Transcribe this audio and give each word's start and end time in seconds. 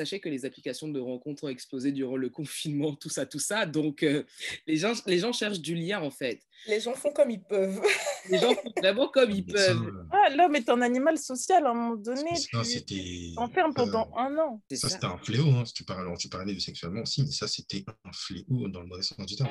sachez 0.00 0.18
que 0.18 0.28
les 0.30 0.46
applications 0.46 0.88
de 0.88 0.98
rencontres 0.98 1.44
ont 1.44 1.48
explosé 1.48 1.92
durant 1.92 2.16
le 2.16 2.30
confinement, 2.30 2.94
tout 2.94 3.10
ça, 3.10 3.26
tout 3.26 3.38
ça. 3.38 3.66
Donc, 3.66 4.02
euh, 4.02 4.24
les, 4.66 4.76
gens, 4.76 4.94
les 5.06 5.18
gens 5.18 5.32
cherchent 5.32 5.60
du 5.60 5.74
lien, 5.74 6.00
en 6.00 6.10
fait. 6.10 6.40
Les 6.66 6.80
gens 6.80 6.94
font 6.94 7.12
comme 7.12 7.30
ils 7.30 7.42
peuvent. 7.42 7.80
les 8.30 8.38
gens 8.38 8.54
font 8.54 8.72
vraiment 8.78 9.08
comme 9.08 9.30
ils 9.30 9.44
peuvent. 9.56 10.06
Ah, 10.10 10.30
l'homme 10.34 10.56
est 10.56 10.68
un 10.70 10.80
animal 10.80 11.18
social 11.18 11.66
à 11.66 11.70
un 11.70 11.74
moment 11.74 11.96
donné. 11.96 12.34
Ça, 12.36 12.64
c'était. 12.64 13.32
Enferme 13.36 13.74
pendant 13.74 14.10
un 14.16 14.36
an. 14.38 14.62
Ça, 14.72 14.88
c'était 14.88 15.06
un 15.06 15.18
fléau. 15.18 15.48
Hein. 15.50 15.64
Tu, 15.74 15.84
parlais, 15.84 16.16
tu 16.16 16.28
parlais 16.28 16.54
de 16.54 16.60
sexuellement 16.60 17.02
aussi, 17.02 17.22
mais 17.22 17.30
ça, 17.30 17.46
c'était 17.46 17.84
un 18.04 18.12
fléau 18.12 18.68
dans 18.68 18.80
le 18.80 18.86
mauvais 18.86 19.02
sens 19.02 19.26
du 19.26 19.36
terme. 19.36 19.50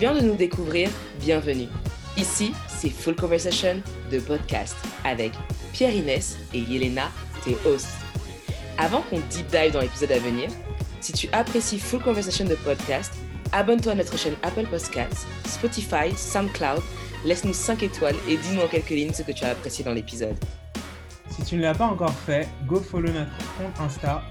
Viens 0.00 0.14
de 0.14 0.20
nous 0.22 0.34
découvrir, 0.34 0.88
bienvenue. 1.20 1.68
Ici, 2.16 2.54
c'est 2.68 2.88
Full 2.88 3.14
Conversation 3.16 3.82
de 4.10 4.18
podcast 4.18 4.74
avec 5.04 5.32
Pierre-Inès 5.74 6.38
et 6.54 6.60
Yelena, 6.60 7.10
tes 7.44 7.54
hosts. 7.66 7.98
Avant 8.78 9.02
qu'on 9.02 9.18
deep 9.18 9.46
dive 9.48 9.72
dans 9.72 9.80
l'épisode 9.80 10.12
à 10.12 10.18
venir, 10.18 10.48
si 11.02 11.12
tu 11.12 11.28
apprécies 11.32 11.78
Full 11.78 12.00
Conversation 12.00 12.46
de 12.46 12.54
podcast, 12.54 13.12
abonne-toi 13.52 13.92
à 13.92 13.94
notre 13.94 14.16
chaîne 14.16 14.36
Apple 14.42 14.66
Podcasts, 14.70 15.26
Spotify, 15.44 16.16
SoundCloud, 16.16 16.80
laisse-nous 17.26 17.52
5 17.52 17.82
étoiles 17.82 18.16
et 18.26 18.38
dis-nous 18.38 18.62
en 18.62 18.68
quelques 18.68 18.88
lignes 18.88 19.12
ce 19.12 19.20
que 19.20 19.32
tu 19.32 19.44
as 19.44 19.50
apprécié 19.50 19.84
dans 19.84 19.92
l'épisode. 19.92 20.36
Si 21.28 21.42
tu 21.44 21.56
ne 21.56 21.60
l'as 21.60 21.74
pas 21.74 21.86
encore 21.86 22.14
fait, 22.20 22.48
go 22.66 22.80
follow 22.80 23.12
notre 23.12 23.36
compte 23.58 23.78
Insta, 23.78 24.22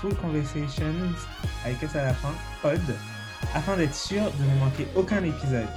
full 0.00 0.14
conversations, 0.14 0.94
avec 1.62 1.82
S 1.82 1.94
à 1.94 2.04
la 2.04 2.14
fin, 2.14 2.32
pod, 2.62 2.80
afin 3.54 3.76
d'être 3.76 3.94
sûr 3.94 4.22
de 4.22 4.44
ne 4.44 4.64
manquer 4.64 4.86
aucun 4.94 5.22
épisode. 5.24 5.68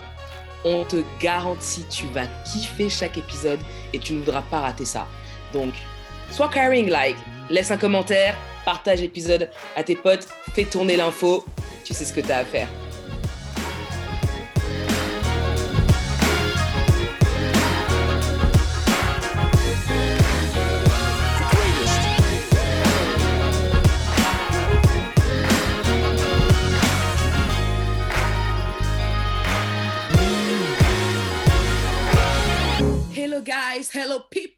On 0.64 0.84
te 0.84 1.04
garantit, 1.20 1.86
tu 1.90 2.06
vas 2.08 2.26
kiffer 2.52 2.90
chaque 2.90 3.18
épisode 3.18 3.60
et 3.94 4.00
tu 4.00 4.14
ne 4.14 4.20
voudras 4.20 4.42
pas 4.42 4.62
rater 4.62 4.86
ça. 4.86 5.08
Donc, 5.54 5.74
sois 6.32 6.50
caring, 6.50 6.90
like, 6.90 7.18
laisse 7.50 7.72
un 7.72 7.78
commentaire, 7.78 8.36
partage 8.66 9.00
l'épisode 9.00 9.50
à 9.76 9.84
tes 9.84 9.96
potes, 9.96 10.28
fais 10.54 10.66
tourner 10.66 10.98
l'info, 10.98 11.46
tu 11.84 11.94
sais 11.94 12.06
ce 12.06 12.14
que 12.14 12.22
tu 12.22 12.32
as 12.32 12.40
à 12.40 12.46
faire. 12.46 12.68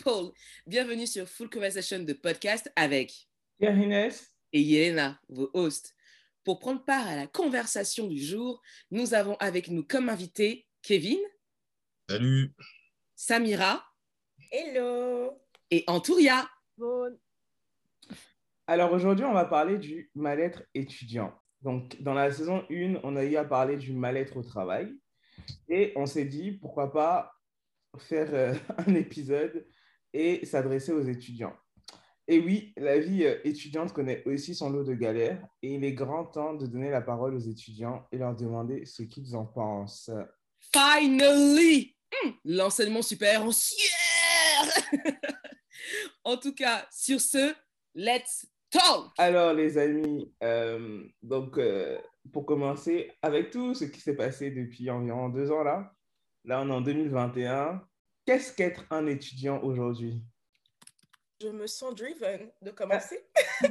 People. 0.07 0.31
Bienvenue 0.65 1.05
sur 1.05 1.27
Full 1.27 1.49
Conversation 1.49 1.99
de 1.99 2.13
podcast 2.13 2.71
avec 2.75 3.27
Pierre 3.59 3.77
Inès 3.77 4.33
et 4.53 4.61
Yelena, 4.61 5.19
vos 5.27 5.49
hosts. 5.53 5.95
Pour 6.43 6.59
prendre 6.59 6.83
part 6.85 7.07
à 7.07 7.15
la 7.15 7.27
conversation 7.27 8.07
du 8.07 8.17
jour, 8.17 8.61
nous 8.89 9.13
avons 9.13 9.35
avec 9.39 9.69
nous 9.69 9.83
comme 9.83 10.07
invité 10.09 10.65
Kevin. 10.81 11.19
Salut. 12.09 12.53
Samira. 13.15 13.83
Hello. 14.51 15.41
Et 15.71 15.83
Antouria. 15.87 16.47
Bon. 16.77 17.17
Alors 18.65 18.93
aujourd'hui, 18.93 19.25
on 19.25 19.33
va 19.33 19.45
parler 19.45 19.77
du 19.77 20.09
mal-être 20.15 20.63
étudiant. 20.73 21.33
Donc, 21.61 22.01
dans 22.01 22.13
la 22.13 22.31
saison 22.31 22.63
1, 22.71 23.01
on 23.03 23.15
a 23.17 23.25
eu 23.25 23.35
à 23.35 23.43
parler 23.43 23.75
du 23.75 23.91
mal-être 23.91 24.37
au 24.37 24.43
travail. 24.43 24.93
Et 25.67 25.91
on 25.95 26.05
s'est 26.05 26.25
dit, 26.25 26.53
pourquoi 26.53 26.93
pas 26.93 27.33
faire 27.97 28.33
euh, 28.33 28.53
un 28.87 28.95
épisode 28.95 29.65
et 30.13 30.45
s'adresser 30.45 30.91
aux 30.91 31.03
étudiants. 31.03 31.53
Et 32.27 32.39
oui, 32.39 32.73
la 32.75 32.99
vie 32.99 33.23
euh, 33.23 33.39
étudiante 33.45 33.93
connaît 33.93 34.23
aussi 34.25 34.53
son 34.53 34.69
lot 34.69 34.83
de 34.83 34.93
galères 34.93 35.41
et 35.61 35.75
il 35.75 35.83
est 35.83 35.93
grand 35.93 36.25
temps 36.25 36.53
de 36.53 36.67
donner 36.67 36.89
la 36.89 37.01
parole 37.01 37.35
aux 37.35 37.39
étudiants 37.39 38.05
et 38.11 38.17
leur 38.17 38.35
demander 38.35 38.85
ce 38.85 39.03
qu'ils 39.03 39.35
en 39.35 39.45
pensent. 39.45 40.11
Finally! 40.73 41.95
Hmm, 42.11 42.31
l'enseignement 42.43 43.01
supérieur 43.01 43.43
en 43.45 43.51
En 46.23 46.37
tout 46.37 46.53
cas, 46.53 46.85
sur 46.91 47.21
ce, 47.21 47.53
let's 47.95 48.45
talk! 48.69 49.11
Alors, 49.17 49.53
les 49.53 49.77
amis, 49.77 50.33
euh, 50.43 51.03
donc 51.21 51.59
pour 52.33 52.45
commencer, 52.45 53.11
avec 53.21 53.51
tout 53.51 53.73
ce 53.73 53.85
qui 53.85 54.01
s'est 54.01 54.17
passé 54.17 54.51
depuis 54.51 54.89
environ 54.89 55.29
deux 55.29 55.49
ans 55.51 55.63
là, 55.63 55.93
Là, 56.47 56.61
on 56.61 56.69
est 56.69 56.73
en 56.73 56.81
2021. 56.81 57.85
Qu'est-ce 58.27 58.51
qu'être 58.51 58.83
un 58.89 59.07
étudiant 59.07 59.63
aujourd'hui? 59.63 60.21
Je 61.39 61.47
me 61.47 61.65
sens 61.65 61.95
driven 61.95 62.51
de 62.61 62.71
commencer. 62.71 63.25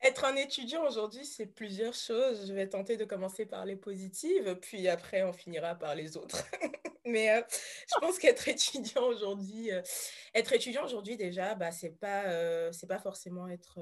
Être 0.00 0.24
un 0.24 0.36
étudiant 0.36 0.86
aujourd'hui, 0.86 1.24
c'est 1.26 1.46
plusieurs 1.46 1.92
choses. 1.92 2.46
Je 2.46 2.52
vais 2.54 2.68
tenter 2.68 2.96
de 2.96 3.04
commencer 3.04 3.46
par 3.46 3.66
les 3.66 3.74
positives, 3.74 4.54
puis 4.62 4.86
après, 4.86 5.24
on 5.24 5.32
finira 5.32 5.74
par 5.74 5.96
les 5.96 6.16
autres. 6.16 6.44
Mais 7.04 7.32
euh, 7.32 7.42
je 7.50 7.98
pense 7.98 8.16
qu'être 8.20 8.46
étudiant 8.46 9.06
aujourd'hui, 9.08 9.72
euh, 9.72 9.82
être 10.32 10.52
étudiant 10.52 10.84
aujourd'hui 10.84 11.16
déjà, 11.16 11.56
bah, 11.56 11.72
c'est 11.72 11.98
pas, 11.98 12.26
euh, 12.26 12.70
c'est 12.70 12.86
pas 12.86 13.00
forcément 13.00 13.48
être 13.48 13.80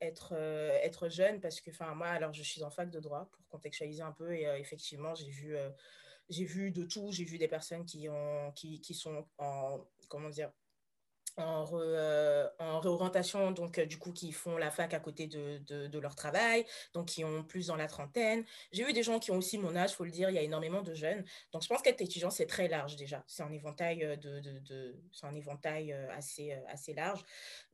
être, 0.00 0.34
euh, 0.36 0.78
être 0.82 1.08
jeune 1.08 1.40
parce 1.40 1.60
que, 1.60 1.70
enfin, 1.70 1.94
moi, 1.94 2.08
alors 2.08 2.32
je 2.32 2.42
suis 2.42 2.62
en 2.62 2.70
fac 2.70 2.90
de 2.90 3.00
droit 3.00 3.28
pour 3.30 3.46
contextualiser 3.48 4.02
un 4.02 4.12
peu 4.12 4.34
et 4.34 4.46
euh, 4.46 4.58
effectivement, 4.58 5.14
j'ai 5.14 5.30
vu, 5.30 5.56
euh, 5.56 5.70
j'ai 6.28 6.44
vu 6.44 6.70
de 6.70 6.84
tout. 6.84 7.10
J'ai 7.12 7.24
vu 7.24 7.38
des 7.38 7.48
personnes 7.48 7.84
qui, 7.84 8.08
ont, 8.08 8.52
qui, 8.52 8.80
qui 8.80 8.94
sont 8.94 9.26
en, 9.38 9.84
comment 10.08 10.28
dire, 10.28 10.50
euh, 11.38 12.48
en, 12.58 12.80
réorientation, 12.80 13.50
donc 13.52 13.78
du 13.80 13.98
coup, 13.98 14.12
qui 14.12 14.32
font 14.32 14.56
la 14.56 14.70
fac 14.70 14.94
à 14.94 15.00
côté 15.00 15.26
de, 15.26 15.58
de, 15.58 15.98
leur 15.98 16.14
travail, 16.14 16.64
donc 16.94 17.06
qui 17.06 17.24
ont 17.24 17.42
plus 17.42 17.68
dans 17.68 17.76
la 17.76 17.86
trentaine. 17.86 18.44
J'ai 18.72 18.84
vu 18.84 18.92
des 18.92 19.02
gens 19.02 19.18
qui 19.18 19.30
ont 19.30 19.36
aussi 19.36 19.58
mon 19.58 19.74
âge, 19.76 19.92
il 19.92 19.94
faut 19.94 20.04
le 20.04 20.10
dire, 20.10 20.30
il 20.30 20.34
y 20.34 20.38
a 20.38 20.42
énormément 20.42 20.82
de 20.82 20.94
jeunes. 20.94 21.24
Donc 21.52 21.62
je 21.62 21.68
pense 21.68 21.82
qu'être 21.82 22.00
étudiant, 22.00 22.30
c'est 22.30 22.46
très 22.46 22.68
large 22.68 22.96
déjà. 22.96 23.22
C'est 23.26 23.42
un 23.42 23.52
éventail, 23.52 24.18
de, 24.20 24.40
de, 24.40 24.96
un 25.22 25.34
éventail 25.34 25.92
assez, 26.16 26.52
assez 26.68 26.94
large. 26.94 27.24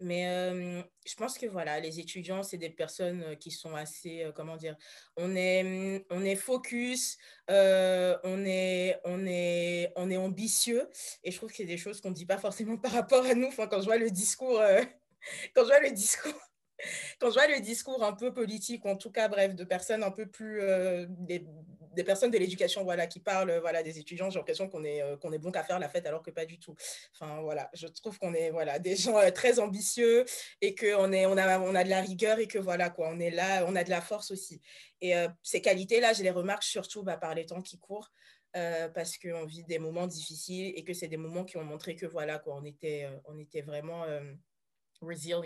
Mais 0.00 0.84
je 1.06 1.14
pense 1.16 1.38
que 1.38 1.46
voilà, 1.46 1.80
les 1.80 2.00
étudiants, 2.00 2.42
c'est 2.42 2.58
des 2.58 2.70
personnes 2.70 3.36
qui 3.38 3.50
sont 3.50 3.74
assez, 3.74 4.30
comment 4.34 4.56
dire, 4.56 4.76
on 5.16 5.34
est, 5.36 6.04
on 6.10 6.22
est 6.24 6.36
focus, 6.36 7.18
on, 7.48 8.44
est, 8.44 9.00
on, 9.04 9.26
est, 9.26 9.92
on 9.96 10.10
est 10.10 10.16
ambitieux. 10.16 10.88
Et 11.22 11.30
je 11.30 11.36
trouve 11.36 11.50
que 11.50 11.56
c'est 11.56 11.64
des 11.64 11.78
choses 11.78 12.00
qu'on 12.00 12.10
ne 12.10 12.14
dit 12.14 12.26
pas 12.26 12.38
forcément 12.38 12.76
par 12.76 12.92
rapport 12.92 13.24
à 13.24 13.34
nous 13.34 13.50
quand 13.56 13.80
je 13.80 13.86
vois 13.86 13.96
le 13.96 14.10
discours, 14.10 14.60
euh, 14.60 14.82
quand 15.54 15.62
je 15.62 15.68
vois 15.68 15.80
le 15.80 15.90
discours, 15.90 16.32
quand 17.20 17.28
je 17.28 17.34
vois 17.34 17.48
le 17.48 17.60
discours 17.60 18.02
un 18.02 18.12
peu 18.12 18.32
politique, 18.32 18.84
en 18.86 18.96
tout 18.96 19.10
cas, 19.10 19.28
bref, 19.28 19.54
de 19.54 19.64
personnes 19.64 20.02
un 20.02 20.10
peu 20.10 20.26
plus, 20.26 20.60
euh, 20.60 21.06
des, 21.08 21.44
personnes 22.04 22.30
de 22.30 22.38
l'éducation, 22.38 22.82
voilà, 22.84 23.06
qui 23.06 23.20
parlent, 23.20 23.58
voilà, 23.60 23.82
des 23.82 23.98
étudiants, 23.98 24.28
j'ai 24.28 24.38
l'impression 24.38 24.68
qu'on 24.68 24.84
est, 24.84 25.00
euh, 25.00 25.16
qu'on 25.16 25.32
est 25.32 25.38
bon 25.38 25.52
qu'à 25.52 25.62
faire 25.62 25.78
la 25.78 25.88
fête, 25.88 26.06
alors 26.06 26.22
que 26.22 26.30
pas 26.30 26.44
du 26.44 26.58
tout. 26.58 26.74
Enfin, 27.12 27.40
voilà, 27.42 27.70
je 27.72 27.86
trouve 27.86 28.18
qu'on 28.18 28.34
est, 28.34 28.50
voilà, 28.50 28.78
des 28.78 28.96
gens 28.96 29.18
très 29.32 29.58
ambitieux 29.58 30.24
et 30.60 30.74
qu'on 30.74 31.12
est, 31.12 31.26
on 31.26 31.36
a, 31.36 31.58
on 31.60 31.74
a 31.74 31.84
de 31.84 31.90
la 31.90 32.00
rigueur 32.00 32.38
et 32.38 32.48
que 32.48 32.58
voilà, 32.58 32.90
quoi, 32.90 33.08
on 33.10 33.20
est 33.20 33.30
là, 33.30 33.64
on 33.68 33.76
a 33.76 33.84
de 33.84 33.90
la 33.90 34.00
force 34.00 34.30
aussi. 34.30 34.60
Et 35.00 35.12
ces 35.42 35.60
qualités-là, 35.60 36.14
je 36.14 36.22
les 36.22 36.30
remarque 36.30 36.62
surtout 36.62 37.02
bah, 37.02 37.18
par 37.18 37.34
les 37.34 37.44
temps 37.44 37.60
qui 37.60 37.78
courent. 37.78 38.10
Euh, 38.56 38.88
parce 38.88 39.18
qu'on 39.18 39.46
vit 39.46 39.64
des 39.64 39.80
moments 39.80 40.06
difficiles 40.06 40.72
et 40.76 40.84
que 40.84 40.94
c'est 40.94 41.08
des 41.08 41.16
moments 41.16 41.44
qui 41.44 41.56
ont 41.56 41.64
montré 41.64 41.96
que 41.96 42.06
voilà, 42.06 42.38
quoi, 42.38 42.54
on, 42.54 42.64
était, 42.64 43.04
euh, 43.04 43.18
on 43.24 43.36
était 43.36 43.62
vraiment 43.62 44.04
euh, 44.04 44.32
resilient, 45.00 45.42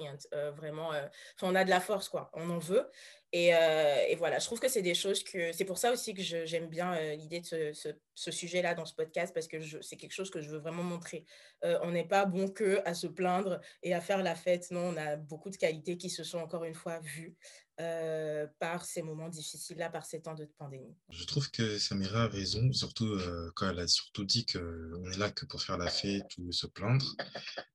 on 1.40 1.54
a 1.54 1.64
de 1.64 1.70
la 1.70 1.80
force, 1.80 2.10
quoi, 2.10 2.30
on 2.34 2.50
en 2.50 2.58
veut. 2.58 2.90
Et, 3.32 3.48
et 3.48 4.16
voilà, 4.16 4.38
je 4.38 4.46
trouve 4.46 4.58
que 4.58 4.68
c'est 4.68 4.82
des 4.82 4.94
choses 4.94 5.22
que, 5.22 5.52
c'est 5.52 5.66
pour 5.66 5.76
ça 5.76 5.92
aussi 5.92 6.14
que 6.14 6.22
j'aime 6.22 6.68
bien 6.68 6.98
l'idée 7.14 7.40
de 7.40 7.72
ce, 7.74 8.30
sujet-là 8.30 8.74
dans 8.74 8.86
ce 8.86 8.94
podcast, 8.94 9.34
parce 9.34 9.46
que 9.46 9.58
c'est 9.82 9.96
quelque 9.96 10.14
chose 10.14 10.30
que 10.30 10.40
je 10.40 10.48
veux 10.48 10.58
vraiment 10.58 10.82
montrer. 10.82 11.26
on 11.62 11.90
n'est 11.90 12.08
pas 12.08 12.24
bon 12.24 12.48
que 12.48 12.80
à 12.86 12.94
se 12.94 13.06
plaindre 13.06 13.60
et 13.82 13.92
à 13.92 14.00
faire 14.00 14.22
la 14.22 14.34
fête, 14.34 14.70
non, 14.70 14.94
on 14.94 14.96
a 14.96 15.16
beaucoup 15.16 15.50
de 15.50 15.56
qualités 15.56 15.98
qui 15.98 16.08
se 16.08 16.24
sont 16.24 16.38
encore 16.38 16.64
une 16.64 16.74
fois 16.74 17.00
vues. 17.00 17.36
Euh, 17.80 18.48
par 18.58 18.84
ces 18.84 19.02
moments 19.02 19.28
difficiles-là, 19.28 19.88
par 19.88 20.04
ces 20.04 20.20
temps 20.20 20.34
de 20.34 20.46
pandémie. 20.58 20.96
Je 21.10 21.24
trouve 21.26 21.48
que 21.52 21.78
Samira 21.78 22.24
a 22.24 22.26
raison, 22.26 22.72
surtout 22.72 23.06
euh, 23.06 23.52
quand 23.54 23.70
elle 23.70 23.78
a 23.78 23.86
surtout 23.86 24.24
dit 24.24 24.44
qu'on 24.44 25.08
est 25.12 25.16
là 25.16 25.30
que 25.30 25.46
pour 25.46 25.62
faire 25.62 25.78
la 25.78 25.88
fête 25.88 26.26
ou 26.38 26.50
se 26.50 26.66
plaindre, 26.66 27.06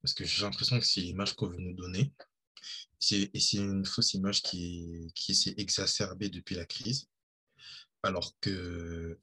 parce 0.02 0.14
que 0.14 0.26
j'ai 0.26 0.44
l'impression 0.44 0.78
que 0.78 0.86
c'est 0.86 1.00
l'image 1.00 1.36
qu'on 1.36 1.48
veut 1.48 1.58
nous 1.58 1.74
donner. 1.74 2.12
Et 3.12 3.40
c'est 3.40 3.58
une 3.58 3.86
fausse 3.86 4.14
image 4.14 4.42
qui, 4.42 5.12
qui 5.16 5.36
s'est 5.36 5.56
exacerbée 5.58 6.30
depuis 6.30 6.56
la 6.56 6.66
crise, 6.66 7.08
alors 8.02 8.34
que 8.40 9.20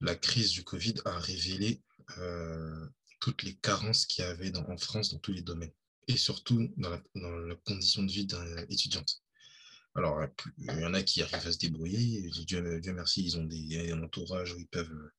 la 0.00 0.14
crise 0.14 0.50
du 0.50 0.64
Covid 0.64 0.94
a 1.04 1.18
révélé 1.18 1.82
toutes 3.20 3.42
les 3.42 3.54
carences 3.56 4.06
qu'il 4.06 4.24
y 4.24 4.26
avait 4.26 4.56
en 4.56 4.76
France 4.76 5.12
dans 5.12 5.18
tous 5.18 5.32
les 5.32 5.42
domaines, 5.42 5.72
et 6.08 6.16
surtout 6.16 6.72
dans 6.76 6.90
la, 6.90 7.56
condition 7.64 8.02
de 8.02 8.12
vie 8.12 8.26
étudiante. 8.68 9.22
Alors, 9.94 10.20
il 10.58 10.78
y 10.78 10.84
en 10.84 10.94
a 10.94 11.02
qui 11.02 11.22
arrivent 11.22 11.46
à 11.46 11.52
se 11.52 11.58
débrouiller, 11.58 12.30
Dieu, 12.46 12.80
Dieu 12.80 12.92
merci, 12.92 13.24
ils 13.24 13.38
ont 13.38 13.44
des, 13.44 13.90
un 13.90 14.02
entourage 14.02 14.52
où 14.52 14.58
ils 14.58 14.68
peuvent 14.68 15.10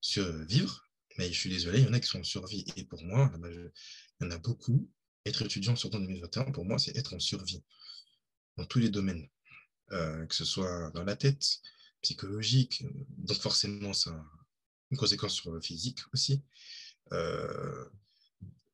survivre, 0.00 0.86
mais 1.18 1.32
je 1.32 1.38
suis 1.38 1.50
désolé, 1.50 1.80
il 1.80 1.84
y 1.86 1.88
en 1.88 1.92
a 1.92 2.00
qui 2.00 2.08
sont 2.08 2.20
en 2.20 2.24
survie. 2.24 2.64
Et 2.76 2.84
pour 2.84 3.02
moi, 3.04 3.30
il 3.44 3.70
y 4.22 4.24
en 4.26 4.30
a 4.30 4.38
beaucoup. 4.38 4.88
Être 5.26 5.42
étudiant, 5.42 5.76
surtout 5.76 5.98
en 5.98 6.00
2021, 6.00 6.52
pour 6.52 6.64
moi, 6.64 6.78
c'est 6.78 6.96
être 6.96 7.14
en 7.14 7.18
survie 7.18 7.62
dans 8.56 8.64
tous 8.64 8.78
les 8.78 8.88
domaines, 8.88 9.28
euh, 9.92 10.24
que 10.26 10.34
ce 10.34 10.44
soit 10.44 10.90
dans 10.92 11.04
la 11.04 11.16
tête, 11.16 11.60
psychologique, 12.00 12.84
donc 13.18 13.36
forcément, 13.38 13.92
ça 13.92 14.10
a 14.10 14.24
une 14.90 14.96
conséquence 14.96 15.34
sur 15.34 15.50
le 15.50 15.60
physique 15.60 16.00
aussi. 16.12 16.42
Euh, 17.12 17.84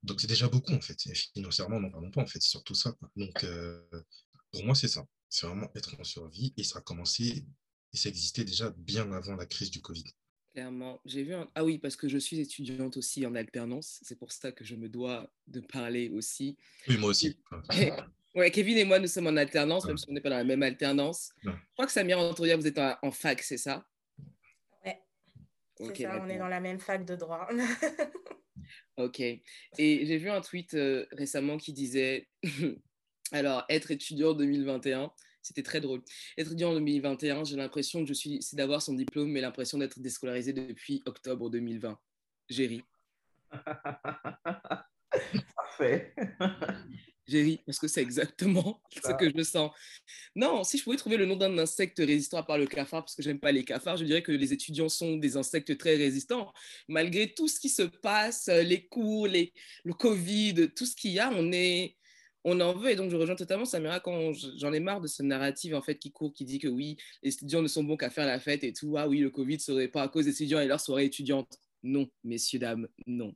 donc 0.03 0.21
c'est 0.21 0.27
déjà 0.27 0.49
beaucoup 0.49 0.73
en 0.73 0.81
fait. 0.81 1.07
Et 1.07 1.15
financièrement, 1.15 1.81
n'en 1.81 1.91
parlons 1.91 2.11
pas 2.11 2.23
en 2.23 2.27
fait, 2.27 2.41
c'est 2.41 2.51
surtout 2.51 2.75
ça. 2.75 2.95
Donc 3.17 3.45
euh, 3.45 3.83
pour 4.51 4.65
moi, 4.65 4.75
c'est 4.75 4.89
ça. 4.89 5.07
C'est 5.29 5.47
vraiment 5.47 5.71
être 5.75 5.99
en 5.99 6.05
survie 6.05 6.53
et 6.57 6.65
ça 6.65 6.79
a 6.79 6.83
commencé 6.83 7.47
et 7.93 7.97
ça 7.97 8.09
existait 8.09 8.45
déjà 8.45 8.71
bien 8.77 9.11
avant 9.13 9.35
la 9.37 9.47
crise 9.47 9.71
du 9.71 9.81
Covid. 9.81 10.05
Clairement. 10.53 11.01
J'ai 11.07 11.23
vu 11.23 11.35
un... 11.35 11.49
Ah 11.55 11.65
oui, 11.65 11.79
parce 11.79 11.97
que 11.97 12.09
je 12.09 12.19
suis 12.19 12.39
étudiante 12.39 12.99
aussi 12.99 13.25
en 13.25 13.35
alternance. 13.35 14.01
C'est 14.03 14.19
pour 14.19 14.33
ça 14.33 14.53
que 14.53 14.65
je 14.65 14.75
me 14.75 14.89
dois 14.89 15.33
de 15.47 15.61
parler 15.61 16.11
aussi. 16.11 16.59
Oui, 16.89 16.99
moi 16.99 17.11
aussi. 17.11 17.39
ouais, 18.35 18.51
Kevin 18.51 18.77
et 18.77 18.85
moi, 18.85 18.99
nous 18.99 19.07
sommes 19.07 19.29
en 19.29 19.37
alternance, 19.37 19.87
même 19.87 19.97
si 19.97 20.05
on 20.11 20.13
n'est 20.13 20.21
pas 20.21 20.29
dans 20.29 20.37
la 20.37 20.45
même 20.45 20.63
alternance. 20.63 21.33
Je 21.43 21.51
crois 21.73 21.87
que 21.87 21.93
Samir 21.93 22.19
Antonia, 22.19 22.57
vous 22.57 22.67
êtes 22.67 22.79
en, 22.79 23.11
fac, 23.11 23.41
c'est 23.43 23.57
ça? 23.57 23.87
Ouais. 24.85 25.01
C'est 25.79 26.03
ça, 26.03 26.21
on 26.23 26.29
est 26.29 26.39
dans 26.39 26.49
la 26.49 26.61
même 26.61 26.79
fac 26.79 27.07
de 27.07 27.17
droit. 27.17 27.49
ok. 28.99 29.21
Et 29.21 29.41
j'ai 29.79 30.19
vu 30.19 30.29
un 30.29 30.43
tweet 30.43 30.75
euh, 30.75 31.07
récemment 31.13 31.57
qui 31.57 31.73
disait 31.73 32.29
Alors, 33.33 33.65
être 33.71 33.91
étudiant 33.91 34.31
en 34.31 34.35
2021, 34.35 35.11
c'était 35.43 35.63
très 35.63 35.81
drôle. 35.81 36.03
Être 36.39 36.49
étudiant 36.49 36.71
en 36.71 36.75
2021, 36.75 37.45
j'ai 37.45 37.57
l'impression 37.57 38.03
que 38.03 38.09
je 38.09 38.15
suis, 38.15 38.43
c'est 38.43 38.57
d'avoir 38.57 38.83
son 38.83 38.95
diplôme, 38.95 39.31
mais 39.31 39.41
l'impression 39.41 39.79
d'être 39.79 40.01
déscolarisé 40.01 40.53
depuis 40.53 41.03
octobre 41.07 41.51
2020. 41.51 41.99
J'ai 42.49 42.67
ri. 42.67 42.83
Parfait. 45.57 46.15
J'ai 47.29 47.43
ri 47.43 47.61
parce 47.65 47.79
que 47.79 47.87
c'est 47.87 48.03
exactement 48.03 48.83
ce 48.91 49.13
que 49.13 49.31
je 49.35 49.43
sens. 49.45 49.71
Non, 50.35 50.65
si 50.65 50.77
je 50.77 50.83
pouvais 50.83 50.97
trouver 50.97 51.17
le 51.17 51.25
nom 51.25 51.37
d'un 51.37 51.57
insecte 51.57 51.99
résistant 51.99 52.43
par 52.43 52.59
le 52.59 52.67
cafard, 52.67 53.05
parce 53.05 53.15
que 53.15 53.23
j'aime 53.23 53.39
pas 53.39 53.53
les 53.53 53.65
cafards, 53.65 53.97
je 53.97 54.05
dirais 54.05 54.23
que 54.23 54.33
les 54.33 54.53
étudiants 54.53 54.89
sont 54.89 55.17
des 55.17 55.37
insectes 55.37 55.79
très 55.79 55.95
résistants. 55.95 56.53
Malgré 56.89 57.33
tout 57.33 57.47
ce 57.47 57.61
qui 57.61 57.69
se 57.69 57.83
passe, 57.83 58.49
les 58.49 58.87
cours, 58.87 59.29
les, 59.29 59.53
le 59.85 59.95
Covid, 59.95 60.71
tout 60.75 60.85
ce 60.85 60.97
qu'il 60.97 61.13
y 61.13 61.21
a, 61.21 61.31
on 61.33 61.53
est, 61.53 61.97
on 62.45 62.61
en 62.61 62.73
veut. 62.75 62.91
Et 62.91 62.97
donc, 62.97 63.11
je 63.11 63.17
rejoins 63.17 63.37
totalement 63.37 63.65
Samira 63.65 64.01
quand 64.01 64.33
j'en 64.57 64.73
ai 64.73 64.81
marre 64.81 65.01
de 65.01 65.07
ce 65.07 65.23
narratif 65.23 65.75
en 65.75 65.83
fait 65.83 65.99
qui 65.99 66.13
court, 66.13 66.33
qui 66.33 66.45
dit 66.45 66.59
que 66.59 66.69
oui, 66.69 66.97
les 67.23 67.33
étudiants 67.33 67.63
ne 67.63 67.69
sont 67.69 67.85
bons 67.85 67.97
qu'à 67.97 68.11
faire 68.11 68.27
la 68.27 68.41
fête 68.41 68.65
et 68.65 68.73
tout. 68.73 68.97
Ah 68.97 69.09
oui, 69.09 69.21
le 69.21 69.31
Covid 69.31 69.61
serait 69.61 69.89
pas 69.89 70.03
à 70.03 70.09
cause 70.09 70.27
des 70.27 70.33
étudiants 70.33 70.61
et 70.61 70.67
leur 70.67 70.81
soirée 70.81 71.05
étudiante. 71.05 71.59
Non, 71.83 72.09
messieurs, 72.23 72.61
dames, 72.61 72.89
non. 73.07 73.35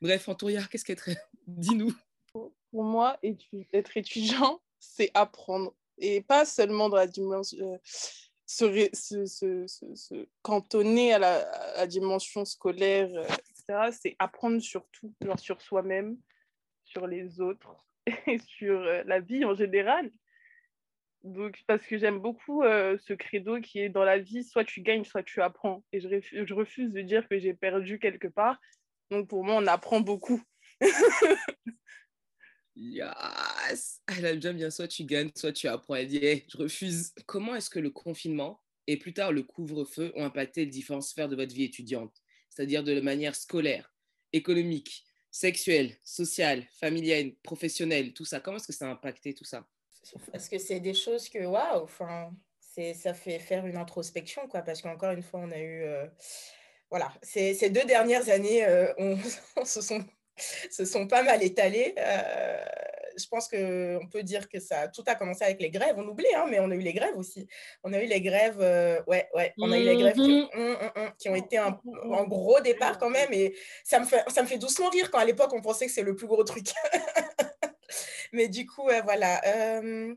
Bref, 0.00 0.28
Antouria, 0.28 0.62
qu'est-ce 0.70 0.84
qu'être 0.84 1.10
Dis-nous. 1.46 1.92
Pour 2.32 2.84
moi, 2.84 3.18
être 3.22 3.96
étudiant, 3.96 4.60
c'est 4.78 5.10
apprendre. 5.14 5.74
Et 6.00 6.20
pas 6.20 6.44
seulement 6.44 6.88
dans 6.88 6.96
la 6.96 7.06
dimension. 7.06 7.74
Euh, 7.74 7.78
se, 8.46 8.88
se, 8.94 10.26
cantonner 10.40 11.12
à 11.12 11.18
la, 11.18 11.86
dimension 11.86 12.44
scolaire, 12.46 13.10
euh, 13.12 13.24
etc. 13.24 13.90
C'est 13.92 14.16
apprendre 14.18 14.60
surtout, 14.60 15.12
genre 15.20 15.38
sur 15.38 15.60
soi-même, 15.60 16.16
sur 16.84 17.06
les 17.06 17.40
autres 17.40 17.76
sur 18.58 18.80
euh, 18.80 19.02
la 19.06 19.20
vie 19.20 19.44
en 19.44 19.54
général. 19.54 20.10
Donc, 21.24 21.62
parce 21.66 21.84
que 21.84 21.98
j'aime 21.98 22.20
beaucoup 22.20 22.62
euh, 22.62 22.96
ce 22.98 23.12
credo 23.12 23.60
qui 23.60 23.80
est 23.80 23.88
dans 23.88 24.04
la 24.04 24.18
vie, 24.18 24.44
soit 24.44 24.64
tu 24.64 24.82
gagnes, 24.82 25.04
soit 25.04 25.22
tu 25.22 25.42
apprends. 25.42 25.84
Et 25.92 26.00
je, 26.00 26.08
refuse, 26.08 26.44
je 26.46 26.54
refuse 26.54 26.92
de 26.92 27.02
dire 27.02 27.28
que 27.28 27.38
j'ai 27.38 27.54
perdu 27.54 27.98
quelque 27.98 28.28
part. 28.28 28.60
Donc, 29.10 29.28
pour 29.28 29.44
moi, 29.44 29.56
on 29.56 29.66
apprend 29.66 30.00
beaucoup. 30.00 30.40
yes 32.76 34.00
Elle 34.06 34.24
aime 34.46 34.56
bien 34.56 34.70
soit 34.70 34.86
tu 34.86 35.04
gagnes, 35.04 35.30
soit 35.34 35.52
tu 35.52 35.66
apprends. 35.66 35.96
Elle 35.96 36.06
dit, 36.06 36.44
je 36.48 36.56
refuse. 36.56 37.12
Comment 37.26 37.56
est-ce 37.56 37.70
que 37.70 37.80
le 37.80 37.90
confinement 37.90 38.62
et 38.86 38.96
plus 38.96 39.12
tard 39.12 39.32
le 39.32 39.42
couvre-feu 39.42 40.12
ont 40.14 40.24
impacté 40.24 40.64
les 40.64 40.70
différentes 40.70 41.02
sphères 41.02 41.28
de 41.28 41.36
votre 41.36 41.54
vie 41.54 41.64
étudiante? 41.64 42.14
C'est-à-dire 42.48 42.84
de 42.84 43.00
manière 43.00 43.34
scolaire, 43.34 43.92
économique, 44.32 45.07
sexuelle, 45.38 45.96
sociale, 46.02 46.66
familiale, 46.80 47.32
professionnelle, 47.44 48.12
tout 48.12 48.24
ça 48.24 48.40
Comment 48.40 48.56
est-ce 48.56 48.66
que 48.66 48.72
ça 48.72 48.88
a 48.88 48.90
impacté 48.90 49.34
tout 49.34 49.44
ça? 49.44 49.64
Parce 50.32 50.48
que 50.48 50.58
c'est 50.58 50.80
des 50.80 50.94
choses 50.94 51.28
que, 51.28 51.44
waouh, 51.46 51.86
ça 52.94 53.14
fait 53.14 53.38
faire 53.38 53.64
une 53.66 53.76
introspection, 53.76 54.48
quoi, 54.48 54.62
parce 54.62 54.82
qu'encore 54.82 55.12
une 55.12 55.22
fois, 55.22 55.40
on 55.40 55.50
a 55.52 55.58
eu... 55.58 55.82
Euh, 55.82 56.06
voilà, 56.90 57.12
ces, 57.22 57.54
ces, 57.54 57.70
deux 57.70 57.84
dernières 57.84 58.28
années, 58.30 58.64
euh, 58.64 58.92
on, 58.98 59.16
se, 59.64 59.80
sont, 59.80 60.04
se 60.70 60.84
sont 60.84 61.06
pas 61.06 61.22
mal 61.22 61.40
étalées. 61.42 61.94
Euh, 61.98 62.64
je 63.18 63.26
pense 63.28 63.48
qu'on 63.48 64.06
peut 64.10 64.22
dire 64.22 64.48
que 64.48 64.60
ça, 64.60 64.88
tout 64.88 65.02
a 65.06 65.14
commencé 65.14 65.44
avec 65.44 65.60
les 65.60 65.70
grèves. 65.70 65.94
On 65.96 66.06
oublie, 66.06 66.26
hein, 66.36 66.46
mais 66.48 66.60
on 66.60 66.70
a 66.70 66.74
eu 66.74 66.80
les 66.80 66.92
grèves 66.92 67.16
aussi. 67.16 67.46
On 67.82 67.92
a 67.92 68.02
eu 68.02 68.06
les 68.06 68.20
grèves, 68.20 68.60
euh, 68.60 69.00
ouais, 69.06 69.28
ouais, 69.34 69.52
on 69.58 69.70
a 69.72 69.78
eu 69.78 69.84
les 69.84 69.96
grèves 69.96 70.14
qui, 70.14 70.20
mm-hmm. 70.20 70.56
hum, 70.56 70.76
hum, 70.80 70.90
hum, 70.96 71.10
qui 71.18 71.28
ont 71.28 71.34
été 71.34 71.58
un, 71.58 71.78
gros 72.24 72.60
départ 72.60 72.98
quand 72.98 73.10
même. 73.10 73.32
Et 73.32 73.54
ça 73.84 74.00
me 74.00 74.04
fait, 74.04 74.22
ça 74.28 74.42
me 74.42 74.46
fait 74.46 74.58
doucement 74.58 74.90
rire 74.90 75.10
quand 75.10 75.18
à 75.18 75.24
l'époque 75.24 75.52
on 75.52 75.60
pensait 75.60 75.86
que 75.86 75.92
c'est 75.92 76.02
le 76.02 76.14
plus 76.14 76.26
gros 76.26 76.44
truc. 76.44 76.68
mais 78.32 78.48
du 78.48 78.66
coup, 78.66 78.88
voilà. 79.04 79.40
Euh, 79.46 80.14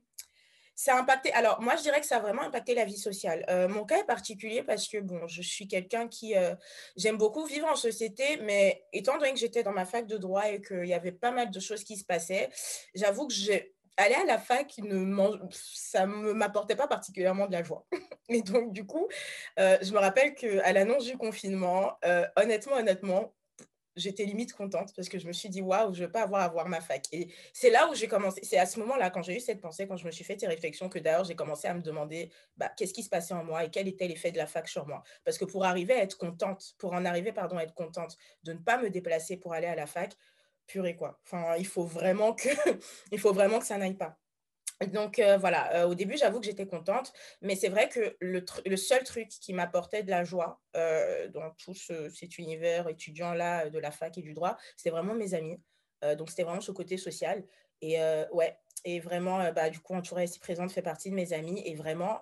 ça 0.82 0.96
a 0.96 1.00
impacté. 1.00 1.32
Alors, 1.34 1.62
moi, 1.62 1.76
je 1.76 1.84
dirais 1.84 2.02
que 2.02 2.08
ça 2.08 2.18
a 2.18 2.20
vraiment 2.20 2.42
impacté 2.42 2.74
la 2.74 2.86
vie 2.86 2.98
sociale. 2.98 3.46
Euh, 3.50 3.68
mon 3.68 3.86
cas 3.86 4.00
est 4.00 4.04
particulier 4.04 4.64
parce 4.64 4.88
que, 4.88 4.98
bon, 4.98 5.28
je 5.28 5.44
suis 5.44 5.68
quelqu'un 5.68 6.08
qui. 6.08 6.36
Euh, 6.36 6.56
j'aime 6.98 7.18
beaucoup 7.18 7.46
vivre 7.46 7.68
en 7.68 7.76
société, 7.76 8.40
mais 8.42 8.84
étant 8.92 9.16
donné 9.20 9.32
que 9.32 9.38
j'étais 9.38 9.62
dans 9.62 9.74
ma 9.74 9.86
fac 9.86 10.08
de 10.08 10.18
droit 10.18 10.50
et 10.50 10.60
qu'il 10.60 10.86
y 10.86 10.96
avait 10.96 11.12
pas 11.12 11.30
mal 11.30 11.52
de 11.52 11.60
choses 11.60 11.84
qui 11.84 11.98
se 11.98 12.04
passaient, 12.04 12.50
j'avoue 12.96 13.28
que 13.28 13.34
j'ai. 13.34 13.76
Aller 13.98 14.16
à 14.16 14.24
la 14.24 14.40
fac, 14.40 14.74
ça 15.52 16.08
ne 16.08 16.32
m'apportait 16.32 16.78
pas 16.78 16.88
particulièrement 16.88 17.46
de 17.46 17.52
la 17.52 17.62
joie. 17.62 17.86
Et 18.30 18.42
donc, 18.42 18.72
du 18.72 18.86
coup, 18.86 19.08
euh, 19.60 19.78
je 19.82 19.92
me 19.92 20.00
rappelle 20.00 20.34
qu'à 20.34 20.72
l'annonce 20.72 21.04
du 21.04 21.18
confinement, 21.18 22.00
honnêtement, 22.38 22.78
honnêtement, 22.78 23.36
j'étais 23.96 24.26
limite 24.26 24.54
contente 24.54 24.94
parce 24.96 25.10
que 25.10 25.20
je 25.20 25.28
me 25.28 25.34
suis 25.34 25.50
dit, 25.50 25.62
waouh, 25.62 25.94
je 25.94 26.02
ne 26.02 26.06
veux 26.06 26.12
pas 26.12 26.24
avoir 26.24 26.42
à 26.42 26.48
voir 26.48 26.68
ma 26.68 26.82
fac. 26.82 27.06
Et 27.12 27.30
c'est 27.54 27.70
là 27.70 27.90
où 27.90 27.96
j'ai 27.96 28.08
commencé, 28.08 28.42
c'est 28.44 28.58
à 28.58 28.66
ce 28.66 28.80
moment-là, 28.80 29.10
quand 29.10 29.22
j'ai 29.22 29.36
eu 29.38 29.40
cette 29.40 29.62
pensée, 29.62 29.88
quand 29.88 29.98
je 29.98 30.06
me 30.06 30.12
suis 30.12 30.24
fait 30.24 30.40
ces 30.40 30.48
réflexions, 30.48 30.90
que 30.90 31.00
d'ailleurs 31.00 31.24
j'ai 31.26 31.36
commencé 31.36 31.68
à 31.68 31.74
me 31.74 31.82
demander 31.82 32.32
bah, 32.58 32.72
qu'est-ce 32.76 32.94
qui 32.94 33.04
se 33.04 33.10
passait 33.10 33.34
en 33.34 33.44
moi 33.44 33.66
et 33.66 33.70
quel 33.70 33.88
était 33.88 34.08
l'effet 34.08 34.32
de 34.32 34.38
la 34.38 34.48
fac 34.48 34.68
sur 34.68 34.88
moi. 34.88 35.04
Parce 35.24 35.38
que 35.38 35.46
pour 35.46 35.66
arriver 35.66 35.94
à 35.94 36.04
être 36.04 36.18
contente, 36.18 36.74
pour 36.78 36.94
en 36.94 37.06
arriver, 37.06 37.32
pardon, 37.32 37.58
à 37.58 37.64
être 37.64 37.74
contente 37.74 38.18
de 38.44 38.54
ne 38.54 38.60
pas 38.60 38.78
me 38.78 38.90
déplacer 38.90 39.38
pour 39.38 39.54
aller 39.54 39.68
à 39.68 39.76
la 39.76 39.88
fac, 39.88 40.16
purée 40.68 40.96
quoi. 40.96 41.20
Enfin, 41.26 41.56
il 41.58 41.68
faut 41.68 41.84
vraiment 41.84 42.34
que, 42.34 42.50
il 43.12 43.20
faut 43.20 43.34
vraiment 43.34 43.60
que 43.60 43.66
ça 43.66 43.78
n'aille 43.78 43.98
pas. 43.98 44.18
Donc 44.88 45.20
euh, 45.20 45.38
voilà, 45.38 45.76
euh, 45.76 45.88
au 45.88 45.96
début, 45.96 46.18
j'avoue 46.18 46.40
que 46.40 46.46
j'étais 46.46 46.66
contente, 46.66 47.14
mais 47.42 47.56
c'est 47.56 47.70
vrai 47.70 47.90
que 47.90 48.16
le, 48.20 48.44
seul 48.76 49.04
truc 49.04 49.30
qui 49.30 49.54
m'apportait 49.54 50.04
de 50.04 50.10
la 50.10 50.24
joie 50.24 50.62
euh, 50.76 51.28
dans 51.30 51.52
tout 51.52 51.74
cet 51.74 52.38
univers 52.38 52.88
étudiant-là 52.88 53.70
de 53.70 53.80
la 53.80 53.92
fac 53.92 54.18
et 54.18 54.22
du 54.22 54.34
droit, 54.34 54.58
c'était 54.76 54.90
vraiment 54.90 55.14
mes 55.14 55.34
amis. 55.34 55.62
donc 56.18 56.30
c'était 56.30 56.44
vraiment 56.44 56.62
ce 56.62 56.72
côté 56.72 56.98
social. 56.98 57.44
Et 57.82 57.98
ouais, 58.32 58.58
et 58.86 59.00
vraiment, 59.00 59.52
bah, 59.54 59.70
du 59.70 59.80
coup, 59.80 59.94
Entourée 59.94 60.26
ici 60.26 60.40
présente 60.40 60.72
fait 60.72 60.84
partie 60.84 61.10
de 61.10 61.16
mes 61.16 61.34
amis. 61.34 61.62
Et 61.66 61.76
vraiment, 61.76 62.22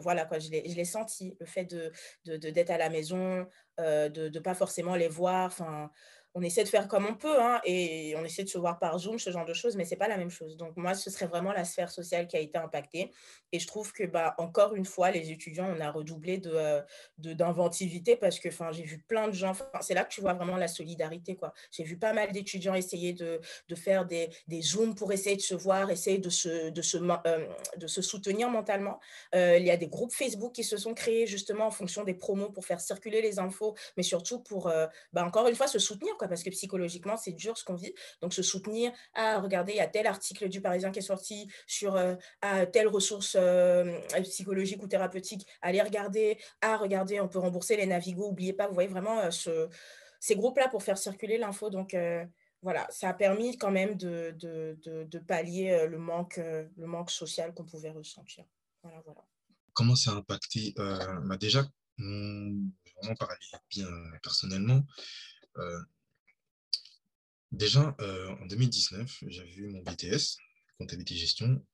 voilà, 0.00 0.24
quoi, 0.24 0.38
je 0.38 0.50
l'ai 0.50 0.84
senti, 0.84 1.36
le 1.40 1.46
fait 1.46 1.64
d'être 1.64 1.92
de, 2.24 2.50
de, 2.50 2.72
à 2.72 2.78
la 2.78 2.88
maison, 2.88 3.46
de 3.78 4.28
ne 4.28 4.38
pas 4.40 4.54
forcément 4.54 4.94
les 4.94 5.08
voir. 5.08 5.46
Enfin, 5.46 5.90
on 6.34 6.42
essaie 6.42 6.64
de 6.64 6.68
faire 6.68 6.88
comme 6.88 7.06
on 7.06 7.14
peut 7.14 7.40
hein, 7.40 7.60
et 7.64 8.14
on 8.16 8.24
essaie 8.24 8.44
de 8.44 8.48
se 8.48 8.58
voir 8.58 8.78
par 8.78 8.98
Zoom, 8.98 9.18
ce 9.18 9.30
genre 9.30 9.44
de 9.44 9.52
choses, 9.52 9.76
mais 9.76 9.84
ce 9.84 9.90
n'est 9.90 9.96
pas 9.96 10.08
la 10.08 10.16
même 10.16 10.30
chose. 10.30 10.56
Donc, 10.56 10.76
moi, 10.76 10.94
ce 10.94 11.10
serait 11.10 11.26
vraiment 11.26 11.52
la 11.52 11.64
sphère 11.64 11.90
sociale 11.90 12.26
qui 12.26 12.36
a 12.36 12.40
été 12.40 12.56
impactée. 12.56 13.10
Et 13.52 13.58
je 13.58 13.66
trouve 13.66 13.92
que, 13.92 14.04
bah, 14.04 14.34
encore 14.38 14.74
une 14.74 14.86
fois, 14.86 15.10
les 15.10 15.30
étudiants, 15.30 15.68
on 15.76 15.80
a 15.80 15.90
redoublé 15.90 16.40
euh, 16.46 16.80
d'inventivité 17.18 18.14
de, 18.14 18.20
parce 18.20 18.38
que 18.38 18.48
j'ai 18.72 18.82
vu 18.82 18.98
plein 19.06 19.28
de 19.28 19.34
gens. 19.34 19.52
C'est 19.80 19.94
là 19.94 20.04
que 20.04 20.12
tu 20.12 20.22
vois 20.22 20.32
vraiment 20.32 20.56
la 20.56 20.68
solidarité. 20.68 21.38
J'ai 21.70 21.84
vu 21.84 21.98
pas 21.98 22.14
mal 22.14 22.32
d'étudiants 22.32 22.74
essayer 22.74 23.12
de, 23.12 23.40
de, 23.68 23.74
faire 23.74 24.06
des, 24.06 24.30
des 24.48 24.62
Zooms 24.62 24.94
pour 24.94 25.12
essayer 25.12 25.36
de 25.36 25.42
se 25.42 25.54
voir, 25.54 25.90
essayer 25.90 26.18
de 26.18 26.30
se, 26.30 26.70
de 26.70 26.82
se, 26.82 26.96
euh, 26.96 27.46
de 27.76 27.86
se 27.86 28.00
soutenir 28.00 28.48
mentalement. 28.48 29.00
Euh, 29.34 29.58
il 29.58 29.66
y 29.66 29.70
a 29.70 29.76
des 29.76 29.88
groupes 29.88 30.12
Facebook 30.12 30.52
qui 30.52 30.64
se 30.64 30.78
sont 30.78 30.94
créés 30.94 31.26
justement 31.26 31.66
en 31.66 31.70
fonction 31.70 32.04
des 32.04 32.14
promos 32.14 32.50
pour 32.50 32.64
faire 32.64 32.80
circuler 32.80 33.20
les 33.20 33.38
infos, 33.38 33.74
mais 33.98 34.02
surtout 34.02 34.40
pour, 34.40 34.72
bah, 35.12 35.24
encore 35.24 35.46
une 35.48 35.54
fois, 35.54 35.66
se 35.66 35.78
soutenir 35.78 36.16
parce 36.28 36.42
que 36.42 36.50
psychologiquement, 36.50 37.16
c'est 37.16 37.32
dur 37.32 37.56
ce 37.56 37.64
qu'on 37.64 37.74
vit. 37.74 37.94
Donc, 38.20 38.34
se 38.34 38.42
soutenir, 38.42 38.92
à 39.14 39.40
regarder, 39.40 39.72
il 39.72 39.76
y 39.76 39.80
a 39.80 39.86
tel 39.86 40.06
article 40.06 40.48
du 40.48 40.60
Parisien 40.60 40.90
qui 40.90 41.00
est 41.00 41.02
sorti 41.02 41.48
sur 41.66 41.96
à 42.40 42.66
telle 42.66 42.88
ressource 42.88 43.36
psychologique 44.24 44.82
ou 44.82 44.86
thérapeutique, 44.86 45.46
allez 45.60 45.82
regarder, 45.82 46.38
à 46.60 46.76
regarder, 46.76 47.20
on 47.20 47.28
peut 47.28 47.38
rembourser 47.38 47.76
les 47.76 47.86
Navigo, 47.86 48.28
n'oubliez 48.28 48.52
pas, 48.52 48.68
vous 48.68 48.74
voyez 48.74 48.88
vraiment 48.88 49.30
ce, 49.30 49.68
ces 50.20 50.36
groupes-là 50.36 50.68
pour 50.68 50.82
faire 50.82 50.98
circuler 50.98 51.38
l'info. 51.38 51.70
Donc, 51.70 51.96
voilà, 52.62 52.86
ça 52.90 53.08
a 53.08 53.14
permis 53.14 53.58
quand 53.58 53.70
même 53.70 53.96
de, 53.96 55.18
pallier 55.26 55.86
le 55.88 55.98
manque, 55.98 56.36
le 56.36 56.86
manque 56.86 57.10
social 57.10 57.52
qu'on 57.54 57.64
pouvait 57.64 57.90
ressentir. 57.90 58.44
Voilà, 58.82 59.00
voilà. 59.04 59.24
Comment 59.74 59.96
ça 59.96 60.12
a 60.12 60.14
impacté 60.16 60.74
euh, 60.78 61.20
bah 61.20 61.36
Déjà, 61.36 61.64
vraiment 61.98 63.14
parler 63.18 63.36
bien 63.70 63.86
personnellement. 64.22 64.82
Euh, 65.56 65.80
déjà, 67.52 67.94
euh, 68.00 68.28
en 68.40 68.46
2019, 68.46 69.24
j'avais 69.28 69.54
eu 69.54 69.68
mon 69.68 69.82
BTS, 69.82 70.36
comptabilité 70.78 71.14
gestion, 71.14 71.64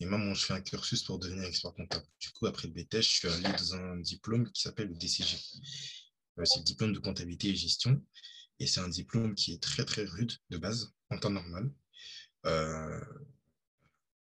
et 0.00 0.06
même 0.06 0.34
je 0.34 0.44
fais 0.44 0.54
un 0.54 0.60
cursus 0.60 1.02
pour 1.02 1.18
devenir 1.18 1.44
expert 1.44 1.74
comptable. 1.74 2.06
Du 2.20 2.30
coup, 2.30 2.46
après 2.46 2.68
le 2.68 2.74
BTS, 2.74 3.02
je 3.02 3.08
suis 3.08 3.28
allé 3.28 3.48
dans 3.58 3.74
un 3.74 3.96
diplôme 3.96 4.50
qui 4.52 4.62
s'appelle 4.62 4.88
le 4.88 4.94
DCG. 4.94 5.36
c'est 6.44 6.58
le 6.58 6.64
diplôme 6.64 6.92
de 6.92 7.00
comptabilité 7.00 7.48
et 7.48 7.56
gestion, 7.56 8.02
et 8.60 8.66
c'est 8.66 8.80
un 8.80 8.88
diplôme 8.88 9.34
qui 9.34 9.52
est 9.52 9.62
très, 9.62 9.84
très 9.84 10.04
rude 10.04 10.32
de 10.50 10.58
base, 10.58 10.92
en 11.10 11.18
temps 11.18 11.30
normal 11.30 11.70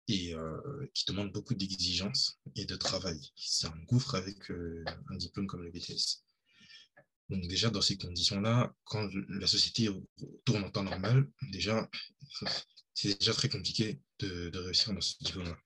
et 0.09 0.35
euh, 0.35 0.91
qui 0.95 1.05
demande 1.07 1.33
beaucoup 1.33 1.55
d'exigences 1.55 2.39
et 2.57 2.65
de 2.65 2.77
travail. 2.77 3.21
C'est 3.37 3.67
un 3.67 3.79
gouffre 3.87 4.15
avec 4.15 4.51
euh, 4.51 4.85
un 5.11 5.17
diplôme 5.17 5.47
comme 5.47 5.63
le 5.63 5.71
BTS. 5.71 6.23
Donc 7.33 7.49
déjà, 7.49 7.71
dans 7.71 7.81
ces 7.81 7.97
conditions-là, 7.97 8.75
quand 8.85 9.09
la 9.31 9.47
société 9.47 9.89
tourne 10.45 10.65
en 10.65 10.71
temps 10.71 10.83
normal, 10.83 11.27
déjà, 11.51 11.89
c'est 12.95 13.19
déjà 13.19 13.33
très 13.33 13.49
compliqué 13.49 14.03
de, 14.19 14.59
réussir 14.59 14.93
dans 14.93 15.01
ce 15.01 15.15
diplôme-là. 15.25 15.57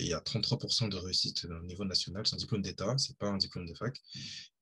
Il 0.00 0.06
y 0.06 0.12
a 0.12 0.18
33% 0.18 0.88
de 0.88 0.96
réussite 0.96 1.44
au 1.44 1.62
niveau 1.62 1.84
national. 1.84 2.26
C'est 2.26 2.34
un 2.34 2.38
diplôme 2.38 2.62
d'État, 2.62 2.98
ce 2.98 3.10
n'est 3.10 3.16
pas 3.16 3.28
un 3.28 3.38
diplôme 3.38 3.66
de 3.66 3.74
fac. 3.74 3.96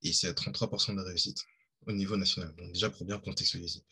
Et 0.02 0.12
c'est 0.12 0.30
33% 0.30 0.94
de 0.94 1.00
réussite 1.00 1.42
au 1.86 1.92
niveau 1.92 2.18
national. 2.18 2.54
Donc 2.56 2.70
déjà, 2.72 2.90
pour 2.90 3.06
bien 3.06 3.18
contextualiser. 3.18 3.82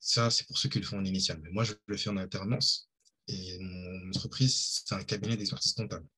Ça, 0.00 0.30
c'est 0.30 0.48
pour 0.48 0.58
ceux 0.58 0.68
qui 0.68 0.80
le 0.80 0.84
font 0.84 0.98
en 0.98 1.04
initial. 1.04 1.40
Mais 1.44 1.50
moi, 1.50 1.62
je 1.62 1.74
le 1.86 1.96
fais 1.96 2.10
en 2.10 2.16
alternance. 2.16 2.90
Et 3.28 3.56
mon 3.60 4.08
entreprise, 4.08 4.82
c'est 4.84 4.96
un 4.96 5.04
cabinet 5.04 5.36
d'expertise 5.36 5.74
comptable. 5.74 6.08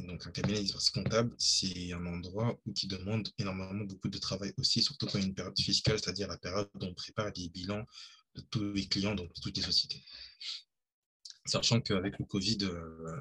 Donc, 0.00 0.26
un 0.26 0.30
cabinet 0.30 0.58
d'expertise 0.58 0.90
comptable, 0.90 1.34
c'est 1.38 1.92
un 1.92 2.06
endroit 2.06 2.58
où 2.64 2.72
qui 2.72 2.86
demande 2.86 3.28
énormément 3.38 3.84
beaucoup 3.84 4.08
de 4.08 4.18
travail 4.18 4.54
aussi, 4.56 4.82
surtout 4.82 5.06
quand 5.06 5.18
il 5.18 5.20
y 5.20 5.24
a 5.24 5.26
une 5.28 5.34
période 5.34 5.58
fiscale, 5.58 5.98
c'est-à-dire 5.98 6.26
la 6.28 6.38
période 6.38 6.68
où 6.74 6.84
on 6.84 6.94
prépare 6.94 7.30
les 7.36 7.50
bilans 7.50 7.84
de 8.34 8.40
tous 8.50 8.72
les 8.72 8.86
clients, 8.86 9.14
donc 9.14 9.28
de 9.34 9.40
toutes 9.40 9.56
les 9.56 9.62
sociétés. 9.62 10.02
Sachant 11.44 11.80
qu'avec 11.80 12.18
le 12.18 12.24
Covid, 12.24 12.58
euh, 12.62 13.20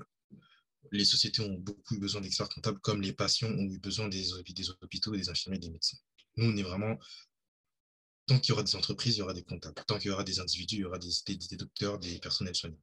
les 0.91 1.05
sociétés 1.05 1.41
ont 1.41 1.53
beaucoup 1.53 1.97
besoin 1.99 2.21
d'experts 2.21 2.49
comptables, 2.49 2.79
comme 2.79 3.01
les 3.01 3.13
patients 3.13 3.49
ont 3.49 3.69
eu 3.69 3.79
besoin 3.79 4.07
des, 4.07 4.23
des 4.47 4.69
hôpitaux, 4.69 5.15
des 5.15 5.29
infirmiers, 5.29 5.59
des 5.59 5.69
médecins. 5.69 5.97
Nous, 6.37 6.49
on 6.49 6.55
est 6.55 6.63
vraiment 6.63 6.97
tant 8.27 8.39
qu'il 8.39 8.49
y 8.49 8.53
aura 8.53 8.63
des 8.63 8.75
entreprises, 8.75 9.15
il 9.15 9.19
y 9.19 9.21
aura 9.21 9.33
des 9.33 9.43
comptables. 9.43 9.81
Tant 9.87 9.97
qu'il 9.97 10.11
y 10.11 10.13
aura 10.13 10.23
des 10.23 10.39
individus, 10.39 10.75
il 10.75 10.81
y 10.81 10.85
aura 10.85 10.99
des, 10.99 11.09
docteurs, 11.57 11.97
des 11.97 12.19
personnels 12.19 12.55
soignants. 12.55 12.77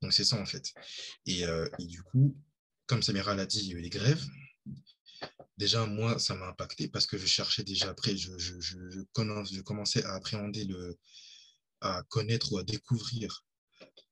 Donc 0.00 0.12
c'est 0.12 0.24
ça 0.24 0.40
en 0.40 0.46
fait. 0.46 0.72
Euh, 1.28 1.68
et, 1.78 1.84
du 1.84 2.02
coup, 2.02 2.34
comme 2.90 3.04
Samira 3.04 3.36
l'a 3.36 3.46
dit, 3.46 3.60
il 3.60 3.66
y 3.68 3.74
a 3.74 3.78
eu 3.78 3.82
les 3.82 3.88
grèves. 3.88 4.26
Déjà, 5.56 5.86
moi, 5.86 6.18
ça 6.18 6.34
m'a 6.34 6.48
impacté 6.48 6.88
parce 6.88 7.06
que 7.06 7.16
je 7.16 7.24
cherchais 7.24 7.62
déjà 7.62 7.88
après, 7.88 8.16
je, 8.16 8.36
je, 8.36 9.62
commençais 9.62 10.02
à 10.04 10.14
appréhender, 10.14 10.66
à 11.82 12.02
connaître 12.08 12.52
ou 12.52 12.58
à 12.58 12.64
découvrir 12.64 13.46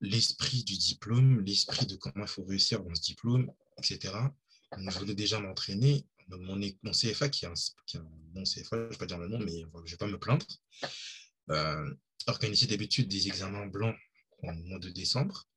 l'esprit 0.00 0.62
du 0.62 0.78
diplôme, 0.78 1.40
l'esprit 1.40 1.86
de 1.86 1.96
comment 1.96 2.24
il 2.24 2.28
faut 2.28 2.44
réussir 2.44 2.80
dans 2.84 2.94
ce 2.94 3.02
diplôme, 3.02 3.50
etc. 3.78 4.14
Donc, 4.76 4.92
je 4.92 4.98
voulais 5.00 5.16
déjà 5.16 5.40
m'entraîner 5.40 6.06
mon, 6.28 6.54
mon, 6.84 6.92
CFA, 6.92 7.30
qui 7.30 7.46
est, 7.46 7.48
un, 7.48 8.04
bon 8.32 8.44
CFA, 8.44 8.76
je 8.76 8.82
ne 8.82 8.90
vais 8.90 8.96
pas 8.96 9.06
dire 9.06 9.18
le 9.18 9.26
nom, 9.26 9.40
mais 9.40 9.58
je 9.58 9.66
ne 9.66 9.90
vais 9.90 9.96
pas 9.96 10.06
me 10.06 10.20
plaindre, 10.20 10.46
euh, 11.50 11.94
organisait 12.28 12.68
d'habitude 12.68 13.08
des 13.08 13.26
examens 13.26 13.66
blancs 13.66 13.96
au 14.44 14.52
mois 14.52 14.78
de 14.78 14.90
décembre. 14.90 15.48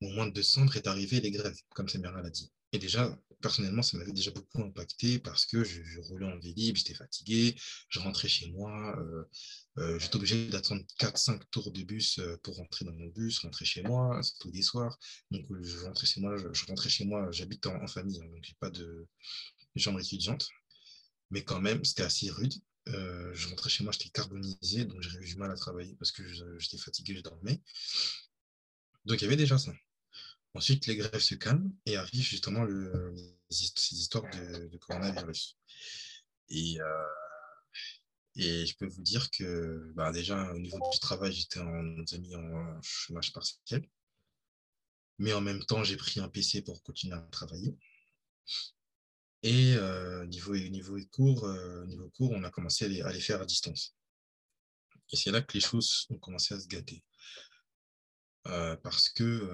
Au 0.00 0.08
mois 0.10 0.26
de 0.26 0.32
décembre 0.32 0.76
est 0.76 0.86
arrivé 0.86 1.20
les 1.20 1.30
grèves, 1.30 1.58
comme 1.70 1.88
Samira 1.88 2.20
l'a 2.22 2.30
dit. 2.30 2.52
Et 2.74 2.78
déjà, 2.78 3.16
personnellement, 3.40 3.82
ça 3.82 3.96
m'avait 3.96 4.12
déjà 4.12 4.32
beaucoup 4.32 4.60
impacté 4.60 5.20
parce 5.20 5.46
que 5.46 5.62
je, 5.62 6.00
roulais 6.00 6.26
en 6.26 6.38
vélib, 6.40 6.74
j'étais 6.74 6.94
fatigué, 6.94 7.54
je 7.88 8.00
rentrais 8.00 8.26
chez 8.26 8.50
moi, 8.50 8.98
euh, 8.98 9.24
euh, 9.78 9.98
j'étais 10.00 10.16
obligé 10.16 10.48
d'attendre 10.48 10.82
4-5 10.98 11.40
tours 11.52 11.70
de 11.70 11.82
bus 11.84 12.18
euh, 12.18 12.36
pour 12.42 12.56
rentrer 12.56 12.84
dans 12.84 12.92
mon 12.92 13.06
bus, 13.06 13.38
rentrer 13.38 13.64
chez 13.64 13.82
moi, 13.82 14.20
tous 14.40 14.50
les 14.50 14.62
soirs. 14.62 14.98
Donc, 15.30 15.46
je 15.62 15.84
rentrais 15.84 16.06
chez 16.06 16.20
moi, 16.20 16.36
je, 16.36 16.64
rentrais 16.66 16.88
chez 16.88 17.04
moi, 17.04 17.30
j'habite 17.30 17.64
en, 17.66 17.86
famille, 17.86 18.20
hein, 18.20 18.26
donc 18.26 18.42
j'ai 18.42 18.56
pas 18.58 18.70
de, 18.70 19.06
chambre 19.76 20.00
étudiante. 20.00 20.48
Mais 21.30 21.44
quand 21.44 21.60
même, 21.60 21.84
c'était 21.84 22.02
assez 22.02 22.28
rude. 22.28 22.54
Je 22.86 23.48
rentrais 23.50 23.70
chez 23.70 23.84
moi, 23.84 23.92
j'étais 23.92 24.10
carbonisé, 24.10 24.84
donc 24.84 25.00
j'avais 25.00 25.24
du 25.24 25.36
mal 25.36 25.50
à 25.52 25.54
travailler 25.54 25.94
parce 25.96 26.10
que 26.10 26.22
j'étais 26.58 26.78
fatigué, 26.78 27.14
je 27.14 27.20
dormais. 27.20 27.62
Donc 29.04 29.20
il 29.20 29.24
y 29.24 29.26
avait 29.26 29.36
déjà 29.36 29.58
ça. 29.58 29.72
Ensuite, 30.54 30.86
les 30.86 30.96
grèves 30.96 31.20
se 31.20 31.34
calment 31.34 31.72
et 31.84 31.96
arrivent 31.96 32.22
justement 32.22 32.64
ces 33.50 33.94
histoires 33.96 34.30
de, 34.30 34.76
coronavirus. 34.78 35.58
Et, 36.48 36.80
euh, 36.80 37.06
et 38.36 38.66
je 38.66 38.76
peux 38.76 38.86
vous 38.86 39.02
dire 39.02 39.30
que 39.30 39.92
bah, 39.94 40.12
déjà, 40.12 40.52
au 40.52 40.58
niveau 40.58 40.78
du 40.92 40.98
travail, 41.00 41.32
j'étais 41.32 41.60
en, 41.60 41.98
en 41.98 42.82
chômage 42.82 43.32
partiel. 43.32 43.88
Mais 45.18 45.32
en 45.32 45.40
même 45.40 45.64
temps, 45.64 45.84
j'ai 45.84 45.96
pris 45.96 46.20
un 46.20 46.28
PC 46.28 46.62
pour 46.62 46.82
continuer 46.82 47.14
à 47.14 47.20
travailler. 47.30 47.76
Et 49.42 49.74
euh, 49.76 50.24
niveau, 50.26 50.56
niveau, 50.56 50.98
cours, 51.12 51.44
euh, 51.44 51.84
niveau 51.86 52.08
cours, 52.10 52.32
on 52.32 52.42
a 52.44 52.50
commencé 52.50 52.86
à 53.02 53.12
les, 53.12 53.20
faire 53.20 53.42
à 53.42 53.44
distance. 53.44 53.94
Et 55.12 55.16
c'est 55.16 55.30
là 55.30 55.42
que 55.42 55.52
les 55.52 55.60
choses 55.60 56.06
ont 56.10 56.18
commencé 56.18 56.54
à 56.54 56.60
se 56.60 56.66
gâter. 56.66 57.04
Euh, 58.48 58.76
parce 58.76 59.08
que 59.08 59.48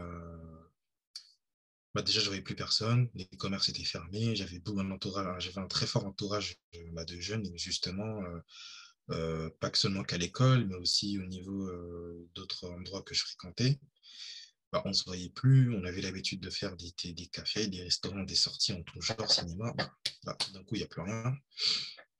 bah 1.95 2.03
déjà, 2.03 2.21
je 2.21 2.27
voyais 2.27 2.43
plus 2.43 2.55
personne, 2.55 3.09
les 3.15 3.27
commerces 3.27 3.69
étaient 3.69 3.83
fermés, 3.85 4.37
j'avais 4.37 4.63
un 4.65 5.39
j'avais 5.41 5.59
un 5.59 5.67
très 5.67 5.87
fort 5.87 6.07
entourage 6.07 6.57
bah, 6.93 7.05
de 7.05 7.19
jeunes, 7.19 7.51
justement, 7.57 8.23
pas 9.09 9.71
que 9.71 9.79
seulement 9.79 10.05
qu'à 10.05 10.17
l'école, 10.17 10.67
mais 10.67 10.77
aussi 10.77 11.19
au 11.19 11.27
niveau 11.27 11.69
d'autres 12.35 12.69
endroits 12.71 13.03
que 13.03 13.15
je 13.15 13.25
fréquentais. 13.25 13.81
Bah, 14.73 14.83
on 14.85 14.91
ne 14.91 14.95
se 14.95 15.05
voyait 15.05 15.31
plus, 15.31 15.75
on 15.75 15.85
avait 15.85 16.01
l'habitude 16.01 16.41
de 16.41 16.51
faire 16.51 16.77
des, 16.77 16.93
cafés, 17.33 17.67
des 17.67 17.83
restaurants, 17.83 18.23
des 18.23 18.37
sorties 18.37 18.73
en 18.73 18.83
tout 18.83 19.01
genre, 19.01 19.31
cinéma. 19.31 19.75
D'un 20.25 20.63
coup, 20.65 20.77
il 20.77 20.79
n'y 20.79 20.85
a 20.85 20.87
plus 20.87 21.03
rien. 21.03 21.37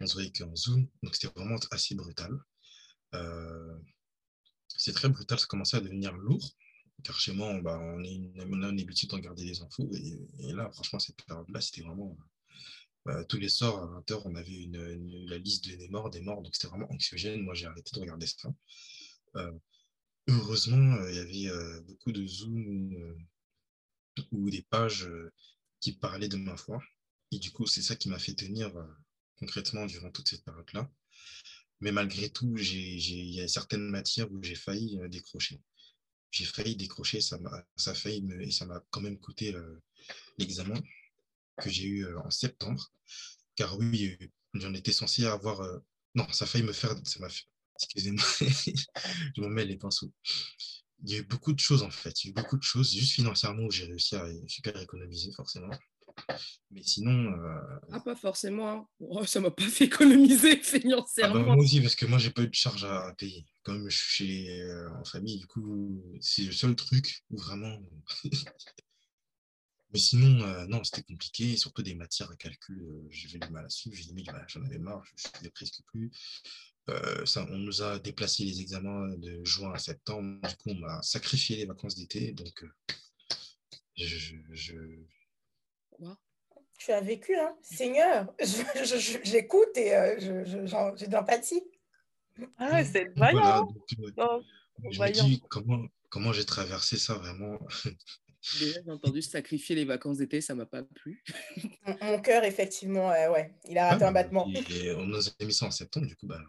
On 0.01 0.07
se 0.07 0.15
voyait 0.15 0.33
qu'en 0.33 0.55
Zoom. 0.57 0.89
Donc, 1.03 1.15
c'était 1.15 1.33
vraiment 1.37 1.59
assez 1.71 1.95
brutal. 1.95 2.37
Euh, 3.15 3.77
c'est 4.77 4.93
très 4.93 5.09
brutal, 5.09 5.39
ça 5.39 5.47
commençait 5.47 5.77
à 5.77 5.81
devenir 5.81 6.13
lourd. 6.17 6.57
Car 7.03 7.19
chez 7.19 7.33
moi, 7.33 7.49
on, 7.49 7.59
bah, 7.59 7.81
est 8.05 8.41
a 8.41 8.45
une 8.45 8.81
habitude 8.81 9.09
de 9.09 9.15
regarder 9.15 9.45
les 9.45 9.63
infos. 9.63 9.91
Et, 9.95 10.53
là, 10.53 10.71
franchement, 10.71 10.99
cette 10.99 11.17
période-là, 11.25 11.61
c'était 11.61 11.83
vraiment. 11.83 12.17
tous 13.29 13.39
les 13.39 13.49
soirs, 13.49 13.83
à 13.83 14.01
20h, 14.01 14.23
on 14.27 14.35
avait 14.35 14.69
la 15.29 15.39
liste 15.39 15.67
des 15.67 15.89
morts, 15.89 16.11
des 16.11 16.21
morts. 16.21 16.43
Donc, 16.43 16.55
c'était 16.55 16.69
vraiment 16.69 16.91
anxiogène. 16.93 17.41
Moi, 17.43 17.55
j'ai 17.55 17.67
arrêté 17.67 17.91
de 17.95 18.01
regarder 18.01 18.27
ça. 18.27 18.53
Euh, 19.37 19.53
heureusement, 20.31 20.95
euh, 20.97 21.11
il 21.11 21.17
y 21.17 21.19
avait 21.19 21.57
euh, 21.57 21.81
beaucoup 21.83 22.13
de 22.13 22.27
Zoom 22.27 22.95
euh, 22.95 23.17
ou 24.33 24.51
des 24.51 24.63
pages 24.63 25.09
qui 25.81 25.93
parlaient 25.93 26.29
de 26.29 26.37
ma 26.37 26.57
foi. 26.57 26.83
Et 27.31 27.39
du 27.39 27.53
coup, 27.53 27.67
c'est 27.67 27.83
ça 27.83 27.97
qui 27.97 28.09
m'a 28.09 28.19
fait 28.19 28.35
tenir 28.35 28.73
concrètement 29.39 29.87
durant 29.87 30.11
toute 30.11 30.29
cette 30.29 30.45
période-là. 30.45 30.91
Mais 31.81 31.93
malgré 31.93 32.29
tout, 32.29 32.57
il 32.59 33.35
y 33.35 33.41
a 33.41 33.49
certaines 33.49 33.89
matières 33.89 34.31
où 34.31 34.43
j'ai 34.43 34.55
failli 34.55 34.99
décrocher. 35.09 35.61
J'ai 36.31 36.45
failli 36.45 36.77
décrocher, 36.77 37.21
ça 37.21 37.39
m'a 37.39 37.65
failli 37.95 38.23
me, 38.23 38.41
et 38.43 38.51
ça 38.51 38.67
m'a 38.67 38.81
quand 38.91 39.01
même 39.01 39.19
coûté 39.19 39.55
l'examen 40.39 40.81
que 41.61 41.71
j'ai 41.71 41.87
eu 41.87 42.17
en 42.17 42.31
septembre. 42.31 42.93
Car 43.57 43.79
oui, 43.79 44.17
j'en 44.55 44.75
étais 44.75 44.93
censé 44.93 45.25
avoir. 45.27 45.61
non, 46.15 46.31
ça 46.33 46.45
a 46.45 46.49
failli 46.49 46.65
me 46.65 46.73
faire. 46.73 46.95
Ça 47.05 47.19
m'a 47.21 47.29
Excusez-moi, 47.83 48.23
je 49.37 49.41
me 49.41 49.49
mets 49.49 49.65
les 49.65 49.79
pinceaux. 49.79 50.13
Il 51.03 51.13
y 51.13 51.15
a 51.15 51.19
eu 51.21 51.23
beaucoup 51.23 51.55
de 51.55 51.59
choses 51.59 51.83
en 51.83 51.91
fait. 51.91 52.23
Il 52.23 52.27
y 52.27 52.29
a 52.29 52.31
eu 52.33 52.35
beaucoup 52.35 52.59
de 52.59 52.63
choses, 52.63 52.93
juste 52.93 53.13
financièrement, 53.13 53.65
où 53.65 53.71
j'ai 53.71 53.87
réussi 53.87 54.17
à 54.17 54.27
super 54.47 54.79
économiser 54.81 55.33
forcément. 55.33 55.71
Mais 56.71 56.83
sinon. 56.83 57.33
Euh, 57.33 57.79
ah, 57.93 58.01
pas 58.01 58.17
forcément. 58.17 58.71
Hein. 58.71 58.87
Oh, 59.01 59.25
ça 59.25 59.41
m'a 59.41 59.51
pas 59.51 59.63
fait 59.69 59.85
économiser 59.85 60.57
financièrement. 60.57 61.37
Ah 61.37 61.39
bah, 61.39 61.55
moi 61.55 61.57
aussi, 61.57 61.81
parce 61.81 61.95
que 61.95 62.07
moi, 62.07 62.19
j'ai 62.19 62.31
pas 62.31 62.43
eu 62.43 62.49
de 62.49 62.55
charge 62.55 62.85
à 62.85 63.13
payer. 63.19 63.45
Comme 63.63 63.89
je 63.89 63.99
suis 63.99 64.51
euh, 64.61 64.91
en 64.99 65.05
famille, 65.05 65.39
du 65.39 65.47
coup, 65.47 66.03
c'est 66.21 66.45
le 66.45 66.53
seul 66.53 66.75
truc 66.77 67.25
où 67.31 67.39
vraiment. 67.39 67.79
Mais 69.93 69.99
sinon, 69.99 70.41
euh, 70.45 70.67
non, 70.67 70.85
c'était 70.85 71.03
compliqué, 71.03 71.57
surtout 71.57 71.83
des 71.83 71.95
matières 71.95 72.31
à 72.31 72.37
calcul, 72.37 72.81
euh, 72.81 73.09
j'avais 73.11 73.39
du 73.39 73.53
mal 73.53 73.67
à 73.67 73.69
suivre, 73.69 73.97
j'ai 73.97 74.05
dit, 74.05 74.25
j'en 74.47 74.63
avais 74.63 74.79
marre, 74.79 75.03
je 75.05 75.27
ne 75.27 75.33
faisais 75.33 75.51
presque 75.51 75.83
plus. 75.87 76.13
Euh, 76.89 77.27
ça, 77.27 77.47
on 77.51 77.59
nous 77.59 77.83
a 77.83 77.99
déplacé 77.99 78.45
les 78.45 78.61
examens 78.61 79.09
de 79.17 79.45
juin 79.45 79.73
à 79.73 79.79
septembre, 79.79 80.41
du 80.49 80.57
coup, 80.57 80.71
on 80.71 80.77
m'a 80.77 81.03
sacrifié 81.03 81.57
les 81.57 81.67
vacances 81.67 81.97
d'été, 81.97 82.33
donc 82.33 82.65
je, 83.97 84.37
je... 84.53 84.75
Quoi 86.01 86.17
Tu 86.79 86.93
as 86.93 87.01
vécu, 87.01 87.37
hein 87.37 87.57
Seigneur, 87.63 88.33
j'écoute 89.25 89.77
et 89.77 90.17
j'ai 90.19 91.07
de 91.07 91.13
l'empathie. 91.13 91.63
Ah, 92.57 92.83
c'est 92.85 93.13
vaillant. 93.17 93.69
Voilà, 94.17 94.41
je 94.91 95.01
me 95.01 95.11
dis 95.11 95.43
comment, 95.49 95.85
comment 96.09 96.33
j'ai 96.33 96.45
traversé 96.45 96.97
ça 96.97 97.15
vraiment. 97.15 97.59
Déjà, 98.59 98.81
j'ai 98.83 98.91
entendu 98.91 99.21
sacrifier 99.21 99.77
les 99.77 99.85
vacances 99.85 100.17
d'été, 100.17 100.41
ça 100.41 100.55
m'a 100.55 100.65
pas 100.65 100.83
plu. 100.83 101.23
Mon, 102.01 102.21
cœur, 102.23 102.45
effectivement, 102.45 103.09
ouais, 103.09 103.55
il 103.69 103.77
a 103.77 103.91
raté 103.91 104.05
un 104.05 104.13
battement. 104.13 104.49
Et 104.71 104.93
on 104.93 105.05
nous 105.05 105.29
a 105.29 105.45
mis 105.45 105.53
ça 105.53 105.67
en 105.67 105.71
septembre, 105.71 106.07
du 106.07 106.17
coup, 106.17 106.27
bah, 106.27 106.41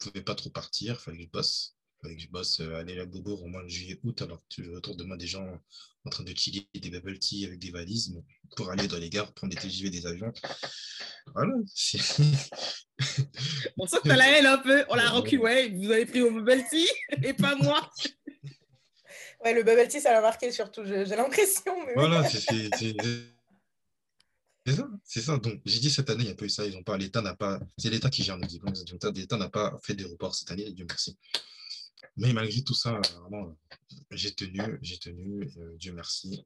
je 0.00 0.08
pouvais 0.08 0.24
pas 0.24 0.34
trop 0.34 0.50
partir, 0.50 0.94
il 0.94 1.00
fallait 1.00 1.18
que 1.18 1.22
je 1.24 1.28
bosse. 1.28 1.77
Que 2.02 2.16
je 2.16 2.28
bosse 2.28 2.60
euh, 2.60 2.76
aller 2.76 2.98
à 3.00 3.06
Bobo 3.06 3.36
au 3.36 3.46
mois 3.46 3.62
de 3.62 3.68
juillet, 3.68 3.98
août, 4.04 4.22
alors 4.22 4.42
que 4.54 4.62
autour 4.76 4.96
de 4.96 5.04
moi 5.04 5.16
des 5.16 5.26
gens 5.26 5.46
en 6.04 6.10
train 6.10 6.24
de 6.24 6.34
chiller 6.34 6.68
des 6.74 6.90
bubble 6.90 7.18
tea 7.18 7.44
avec 7.44 7.58
des 7.58 7.70
valises 7.70 8.14
pour 8.56 8.70
aller 8.70 8.88
dans 8.88 8.98
les 8.98 9.10
gares, 9.10 9.32
prendre 9.32 9.52
des 9.52 9.60
TGV, 9.60 9.90
des 9.90 10.06
avions. 10.06 10.32
Voilà. 11.34 11.52
on 13.76 13.86
sent 13.86 13.98
que 14.02 14.08
t'as 14.08 14.16
la 14.16 14.38
haine 14.38 14.46
un 14.46 14.58
peu. 14.58 14.84
On 14.88 14.94
l'a 14.94 15.10
recul, 15.10 15.40
ouais, 15.40 15.68
vous 15.70 15.90
avez 15.90 16.06
pris 16.06 16.22
au 16.22 16.30
bubble 16.30 16.64
tea 16.70 16.88
et 17.22 17.34
pas 17.34 17.56
moi. 17.56 17.88
Ouais, 19.44 19.54
le 19.54 19.62
bubble 19.62 19.86
tea, 19.86 20.00
ça 20.00 20.10
l'a 20.10 20.20
marqué 20.20 20.50
surtout, 20.50 20.84
j'ai 20.84 21.04
l'impression. 21.04 21.72
Voilà, 21.94 22.28
c'est 22.28 22.40
ça, 24.72 24.88
c'est 25.04 25.20
ça. 25.20 25.38
Donc, 25.38 25.60
j'ai 25.64 25.78
dit 25.78 25.90
cette 25.90 26.10
année, 26.10 26.24
il 26.24 26.26
n'y 26.26 26.32
a 26.32 26.34
pas 26.34 26.44
eu 26.44 26.48
ça. 26.48 26.66
Ils 26.66 26.76
ont 26.76 26.82
pas, 26.82 26.98
l'État 26.98 27.22
n'a 27.22 27.36
pas, 27.36 27.60
c'est 27.76 27.88
l'État 27.88 28.10
qui 28.10 28.24
gère 28.24 28.36
nos 28.36 28.48
diplômes. 28.48 28.74
L'État 29.14 29.36
n'a 29.36 29.48
pas 29.48 29.78
fait 29.80 29.94
des 29.94 30.02
reports 30.02 30.34
cette 30.34 30.50
année, 30.50 30.68
Dieu 30.72 30.84
merci. 30.88 31.16
Mais 32.16 32.32
malgré 32.32 32.62
tout 32.62 32.74
ça, 32.74 33.00
vraiment, 33.20 33.56
j'ai 34.10 34.34
tenu, 34.34 34.60
j'ai 34.82 34.98
tenu, 34.98 35.48
euh, 35.56 35.76
Dieu 35.76 35.92
merci. 35.92 36.44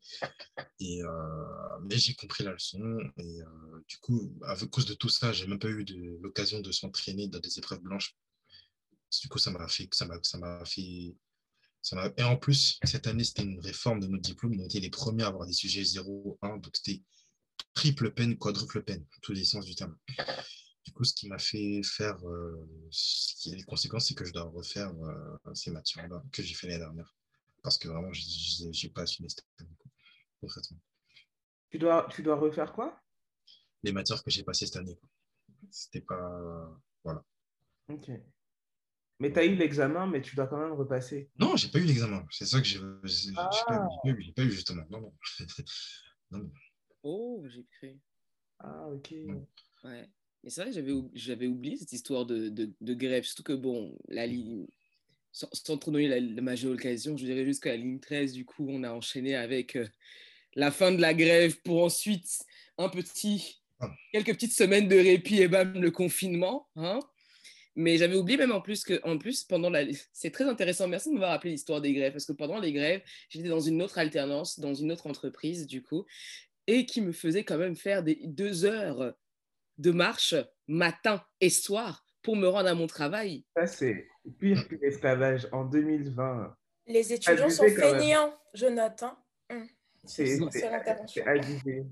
Et, 0.80 1.02
euh, 1.02 1.78
mais 1.82 1.98
j'ai 1.98 2.14
compris 2.14 2.44
la 2.44 2.52
leçon. 2.52 2.98
Et 3.18 3.42
euh, 3.42 3.84
du 3.88 3.98
coup, 3.98 4.32
à 4.46 4.56
cause 4.66 4.86
de 4.86 4.94
tout 4.94 5.08
ça, 5.08 5.32
j'ai 5.32 5.46
même 5.46 5.58
pas 5.58 5.68
eu 5.68 5.84
l'occasion 6.20 6.60
de 6.60 6.72
s'entraîner 6.72 7.28
dans 7.28 7.40
des 7.40 7.58
épreuves 7.58 7.80
blanches. 7.80 8.16
Du 9.20 9.28
coup, 9.28 9.38
ça 9.38 9.50
m'a 9.50 9.68
fait, 9.68 9.88
ça 9.92 10.06
m'a, 10.06 10.18
ça 10.22 10.38
m'a 10.38 10.64
fait 10.64 11.14
et 12.16 12.22
en 12.22 12.36
plus, 12.36 12.78
cette 12.84 13.06
année, 13.08 13.24
c'était 13.24 13.42
une 13.42 13.60
réforme 13.60 14.00
de 14.00 14.06
notre 14.06 14.22
diplôme. 14.22 14.58
On 14.60 14.64
était 14.64 14.78
les 14.78 14.90
premiers 14.90 15.24
à 15.24 15.28
avoir 15.28 15.46
des 15.46 15.52
sujets 15.52 15.82
0, 15.82 16.38
1. 16.40 16.58
Donc, 16.58 16.76
c'était 16.76 17.02
triple 17.74 18.12
peine, 18.12 18.38
quadruple 18.38 18.82
peine, 18.82 19.04
tous 19.20 19.32
les 19.32 19.44
sens 19.44 19.64
du 19.64 19.74
terme. 19.74 19.96
Du 20.84 20.92
coup, 20.92 21.04
ce 21.04 21.14
qui 21.14 21.28
m'a 21.28 21.38
fait 21.38 21.82
faire, 21.84 22.18
euh, 22.26 22.68
ce 22.90 23.36
qui 23.36 23.52
a 23.52 23.56
les 23.56 23.62
conséquences, 23.62 24.08
c'est 24.08 24.14
que 24.14 24.24
je 24.24 24.32
dois 24.32 24.44
refaire 24.44 24.92
euh, 25.04 25.54
ces 25.54 25.70
matières-là 25.70 26.22
que 26.32 26.42
j'ai 26.42 26.54
fait 26.54 26.66
l'année 26.66 26.80
dernière. 26.80 27.14
Parce 27.62 27.78
que 27.78 27.88
vraiment, 27.88 28.12
je 28.12 28.64
n'ai 28.66 28.92
pas 28.92 29.02
assumé 29.02 29.28
cette 29.28 29.44
année, 29.60 29.70
concrètement. 30.40 30.78
Tu 31.70 31.78
dois, 31.78 32.08
tu 32.10 32.22
dois 32.22 32.36
refaire 32.36 32.72
quoi? 32.72 33.00
Les 33.84 33.92
matières 33.92 34.22
que 34.22 34.30
j'ai 34.30 34.42
passées 34.42 34.66
cette 34.66 34.76
année. 34.76 34.98
C'était 35.70 36.00
pas. 36.00 36.80
Voilà. 37.04 37.24
Ok. 37.88 38.10
Mais 39.20 39.32
tu 39.32 39.38
as 39.38 39.44
eu 39.44 39.54
l'examen, 39.54 40.08
mais 40.08 40.20
tu 40.20 40.34
dois 40.34 40.48
quand 40.48 40.58
même 40.58 40.72
repasser. 40.72 41.30
Non, 41.38 41.54
j'ai 41.56 41.68
pas 41.68 41.78
eu 41.78 41.84
l'examen. 41.84 42.26
C'est 42.30 42.44
ça 42.44 42.60
que 42.60 42.66
j'ai 42.66 42.80
ah. 43.36 43.48
pas, 43.68 43.88
eu, 44.04 44.32
pas 44.32 44.42
eu, 44.42 44.50
justement. 44.50 44.84
Non, 44.90 45.00
non. 46.30 46.38
non. 46.40 46.52
Oh, 47.04 47.44
j'ai 47.46 47.64
cru. 47.64 48.00
Ah, 48.58 48.88
ok. 48.88 49.14
Ouais. 49.84 50.10
Mais 50.44 50.50
c'est 50.50 50.62
vrai 50.62 50.72
j'avais, 50.72 50.92
j'avais 51.14 51.46
oublié 51.46 51.76
cette 51.76 51.92
histoire 51.92 52.26
de, 52.26 52.48
de, 52.48 52.70
de, 52.80 52.94
grève. 52.94 53.24
Surtout 53.24 53.42
que, 53.42 53.52
bon, 53.52 53.96
la 54.08 54.26
ligne, 54.26 54.66
sans, 55.32 55.48
trop 55.78 55.90
donner 55.90 56.08
la, 56.08 56.20
la 56.20 56.42
majeure 56.42 56.72
occasion, 56.72 57.16
je 57.16 57.24
dirais 57.24 57.44
jusqu'à 57.44 57.70
la 57.70 57.76
ligne 57.76 58.00
13, 58.00 58.32
du 58.32 58.44
coup, 58.44 58.66
on 58.68 58.82
a 58.82 58.90
enchaîné 58.90 59.34
avec 59.34 59.76
euh, 59.76 59.86
la 60.54 60.70
fin 60.70 60.92
de 60.92 61.00
la 61.00 61.14
grève 61.14 61.60
pour 61.62 61.84
ensuite 61.84 62.44
un 62.78 62.88
petit, 62.88 63.62
ah. 63.80 63.90
quelques 64.12 64.34
petites 64.34 64.52
semaines 64.52 64.88
de 64.88 64.96
répit 64.96 65.40
et 65.40 65.48
bam, 65.48 65.80
le 65.80 65.90
confinement. 65.90 66.68
Hein 66.76 67.00
mais 67.74 67.96
j'avais 67.96 68.16
oublié 68.16 68.36
même 68.36 68.52
en 68.52 68.60
plus 68.60 68.84
que, 68.84 69.00
en 69.04 69.18
plus, 69.18 69.44
pendant 69.44 69.70
la. 69.70 69.84
C'est 70.12 70.30
très 70.30 70.44
intéressant. 70.44 70.88
Merci 70.88 71.08
de 71.08 71.14
m'avoir 71.14 71.30
rappelé 71.30 71.52
l'histoire 71.52 71.80
des 71.80 71.92
grèves, 71.92 72.12
parce 72.12 72.26
que 72.26 72.32
pendant 72.32 72.60
les 72.60 72.72
grèves, 72.72 73.02
j'étais 73.30 73.48
dans 73.48 73.60
une 73.60 73.80
autre 73.82 73.98
alternance, 73.98 74.60
dans 74.60 74.74
une 74.74 74.92
autre 74.92 75.06
entreprise, 75.06 75.66
du 75.66 75.82
coup, 75.82 76.04
et 76.66 76.86
qui 76.86 77.00
me 77.00 77.12
faisait 77.12 77.44
quand 77.44 77.58
même 77.58 77.76
faire 77.76 78.02
des 78.02 78.18
deux 78.24 78.64
heures 78.64 79.14
de 79.78 79.90
marche 79.90 80.34
matin 80.68 81.22
et 81.40 81.50
soir 81.50 82.04
pour 82.22 82.36
me 82.36 82.48
rendre 82.48 82.68
à 82.68 82.74
mon 82.74 82.86
travail. 82.86 83.44
Ça, 83.56 83.66
c'est 83.66 84.06
pire 84.38 84.66
que 84.68 84.76
l'esclavage 84.76 85.48
en 85.52 85.64
2020. 85.64 86.56
Les 86.86 87.12
étudiants 87.12 87.50
sont 87.50 87.68
feignants, 87.68 88.34
Jonathan. 88.54 89.16
Hum. 89.50 89.66
C'est 90.04 90.38
abusé 91.26 91.86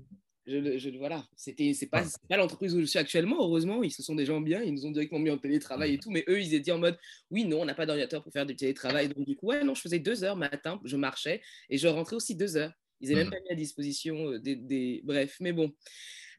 je, 0.45 0.77
je, 0.77 0.89
voilà, 0.97 1.25
c'était, 1.35 1.73
c'est 1.73 1.87
pas, 1.87 2.03
pas 2.27 2.37
l'entreprise 2.37 2.75
où 2.75 2.79
je 2.79 2.85
suis 2.85 2.99
actuellement. 2.99 3.37
Heureusement, 3.39 3.83
ils 3.83 3.91
se 3.91 4.01
sont 4.01 4.15
des 4.15 4.25
gens 4.25 4.41
bien, 4.41 4.61
ils 4.61 4.73
nous 4.73 4.85
ont 4.85 4.91
directement 4.91 5.19
mis 5.19 5.29
en 5.29 5.37
télétravail 5.37 5.93
et 5.93 5.97
tout. 5.99 6.09
Mais 6.09 6.23
eux, 6.27 6.41
ils 6.41 6.53
étaient 6.53 6.71
en 6.71 6.79
mode, 6.79 6.97
oui, 7.29 7.45
non, 7.45 7.61
on 7.61 7.65
n'a 7.65 7.75
pas 7.75 7.85
d'ordinateur 7.85 8.23
pour 8.23 8.33
faire 8.33 8.45
du 8.45 8.55
télétravail. 8.55 9.09
Donc, 9.09 9.25
du 9.25 9.35
coup, 9.35 9.47
ouais, 9.47 9.63
non, 9.63 9.75
je 9.75 9.81
faisais 9.81 9.99
deux 9.99 10.23
heures 10.23 10.35
matin, 10.35 10.79
je 10.83 10.97
marchais 10.97 11.41
et 11.69 11.77
je 11.77 11.87
rentrais 11.87 12.15
aussi 12.15 12.35
deux 12.35 12.57
heures. 12.57 12.73
Ils 13.01 13.09
n'avaient 13.09 13.21
même 13.23 13.27
mmh. 13.27 13.31
pas 13.31 13.41
mis 13.41 13.51
à 13.51 13.55
disposition 13.55 14.31
euh, 14.31 14.39
des, 14.39 14.55
des... 14.55 15.01
Bref, 15.03 15.37
mais 15.39 15.53
bon. 15.53 15.73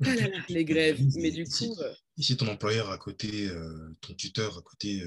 Ah 0.05 0.15
les 0.49 0.65
grèves. 0.65 1.01
Mais 1.17 1.31
du 1.31 1.45
coup. 1.45 1.77
Ici, 2.17 2.37
ton 2.37 2.49
employeur 2.49 2.91
à 2.91 2.99
côté, 2.99 3.49
euh, 3.49 3.91
ton 4.01 4.15
tuteur 4.15 4.59
à 4.59 4.63
côté 4.63 5.01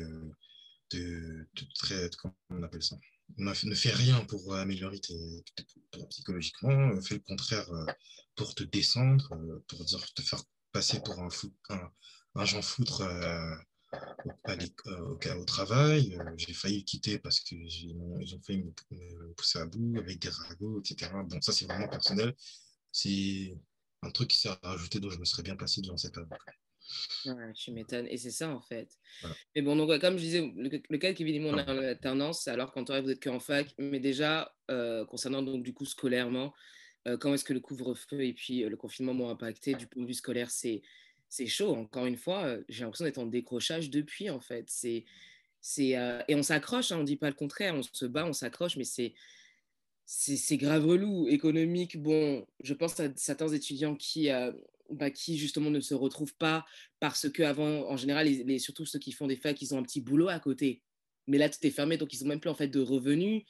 de, 0.92 1.00
de, 1.00 1.48
de, 1.56 2.16
comment 2.16 2.36
on 2.50 2.64
appelle 2.64 2.82
ça 2.84 2.98
ne 3.64 3.76
fait 3.76 3.92
rien 3.92 4.24
pour 4.26 4.56
améliorer 4.56 5.00
tes, 5.00 5.44
psychologiquement, 6.10 7.00
fait 7.02 7.16
le 7.16 7.22
contraire 7.22 7.70
euh, 7.72 7.86
pour 8.36 8.56
te 8.56 8.64
descendre, 8.64 9.34
euh, 9.34 9.64
pour 9.68 9.84
dire, 9.86 10.14
te 10.14 10.22
faire 10.22 10.44
passer 10.72 11.00
pour 11.02 11.20
un, 11.20 11.30
fou, 11.30 11.54
un, 11.70 11.92
un 12.36 12.46
Jean 12.46 12.62
Foutre 12.62 13.02
euh, 13.02 13.56
au, 14.86 15.18
au, 15.40 15.46
travail. 15.46 16.18
J'ai 16.38 16.54
failli 16.54 16.84
quitter 16.84 17.18
parce 17.20 17.40
qu'ils 17.40 17.96
ont 17.96 18.42
failli 18.46 18.64
me, 18.64 19.34
pousser 19.34 19.60
à 19.60 19.66
bout 19.66 19.98
avec 19.98 20.20
des 20.20 20.30
ragots, 20.30 20.80
etc. 20.80 21.12
Bon, 21.26 21.42
ça, 21.42 21.52
c'est 21.52 21.66
vraiment 21.66 21.88
personnel. 21.88 22.36
C'est 22.92 23.58
un 24.02 24.12
truc 24.12 24.30
qui 24.30 24.40
s'est 24.40 24.50
rajouté 24.62 25.00
dont 25.00 25.10
je 25.10 25.20
me 25.20 25.26
serais 25.26 25.44
bien 25.44 25.56
passé 25.56 25.82
durant 25.82 25.98
cette 25.98 26.18
année. 26.18 26.28
Ouais, 27.26 27.54
tu 27.54 27.72
m'étonnes. 27.72 28.08
Et 28.08 28.18
c'est 28.18 28.32
ça, 28.32 28.50
en 28.50 28.62
fait. 28.62 28.90
Mais 29.56 29.62
bon, 29.62 29.76
donc, 29.76 30.00
comme 30.00 30.18
je 30.18 30.24
disais, 30.24 30.54
le, 30.56 30.98
cas 30.98 31.14
qui 31.14 31.24
évidemment, 31.24 31.50
on 31.50 31.58
a 31.58 31.74
l'alternance, 31.74 32.48
alors 32.48 32.72
quand 32.72 32.90
vous 33.02 33.10
êtes 33.10 33.24
qu'en 33.24 33.40
fac. 33.40 33.74
Mais 33.78 34.00
déjà, 34.00 34.56
euh, 34.70 35.06
concernant 35.06 35.42
donc, 35.42 35.64
du 35.64 35.74
coup, 35.74 35.86
scolairement, 35.86 36.54
euh, 37.08 37.18
comment 37.18 37.36
est-ce 37.36 37.46
que 37.46 37.54
le 37.54 37.60
couvre-feu 37.60 38.24
et 38.24 38.34
puis 38.34 38.64
euh, 38.64 38.70
le 38.70 38.78
confinement 38.78 39.14
m'ont 39.14 39.30
impacté? 39.30 39.76
Du 39.76 39.88
point 39.88 40.04
de 40.04 40.08
vue 40.08 40.14
scolaire 40.14 40.52
C'est 40.52 40.82
c'est 41.28 41.48
chaud. 41.48 41.76
Encore 41.76 42.06
une 42.06 42.18
fois, 42.18 42.56
j'ai 42.70 42.84
l'impression 42.84 43.04
d'être 43.06 43.18
en 43.18 43.26
décrochage 43.26 43.90
depuis, 43.90 44.30
en 44.30 44.40
fait. 44.40 44.66
C'est, 44.70 45.06
c'est, 45.60 45.98
et 46.28 46.36
on 46.36 46.44
s'accroche, 46.44 46.92
hein, 46.92 46.98
on 46.98 47.02
ne 47.02 47.06
dit 47.06 47.18
pas 47.18 47.28
le 47.28 47.36
contraire, 47.36 47.74
on 47.76 47.82
se 47.82 48.06
bat, 48.06 48.26
on 48.26 48.32
s'accroche, 48.32 48.78
mais 48.78 48.84
c'est, 48.84 49.16
c'est, 50.06 50.58
grave 50.58 50.86
relou. 50.86 51.28
Économique, 51.28 52.02
bon, 52.02 52.46
je 52.64 52.74
pense 52.74 53.00
à 53.00 53.10
certains 53.16 53.50
étudiants 53.50 53.96
qui, 53.96 54.30
bah, 54.92 55.10
qui 55.10 55.38
justement 55.38 55.72
ne 55.72 55.80
se 55.80 55.94
retrouvent 55.94 56.36
pas 56.36 56.66
parce 57.00 57.30
qu'avant, 57.30 57.90
en 57.90 57.98
général, 57.98 58.28
les, 58.28 58.60
surtout 58.60 58.86
ceux 58.86 59.00
qui 59.00 59.12
font 59.12 59.28
des 59.28 59.36
facs, 59.36 59.62
ils 59.62 59.74
ont 59.74 59.80
un 59.80 59.84
petit 59.84 60.02
boulot 60.02 60.30
à 60.30 60.40
côté. 60.40 60.84
Mais 61.28 61.38
là, 61.38 61.50
tout 61.50 61.58
est 61.64 61.72
fermé, 61.72 61.98
donc 61.98 62.14
ils 62.14 62.22
n'ont 62.22 62.30
même 62.30 62.40
plus 62.40 62.50
en 62.50 62.56
fait 62.56 62.68
de 62.68 62.80
revenus. 62.80 63.44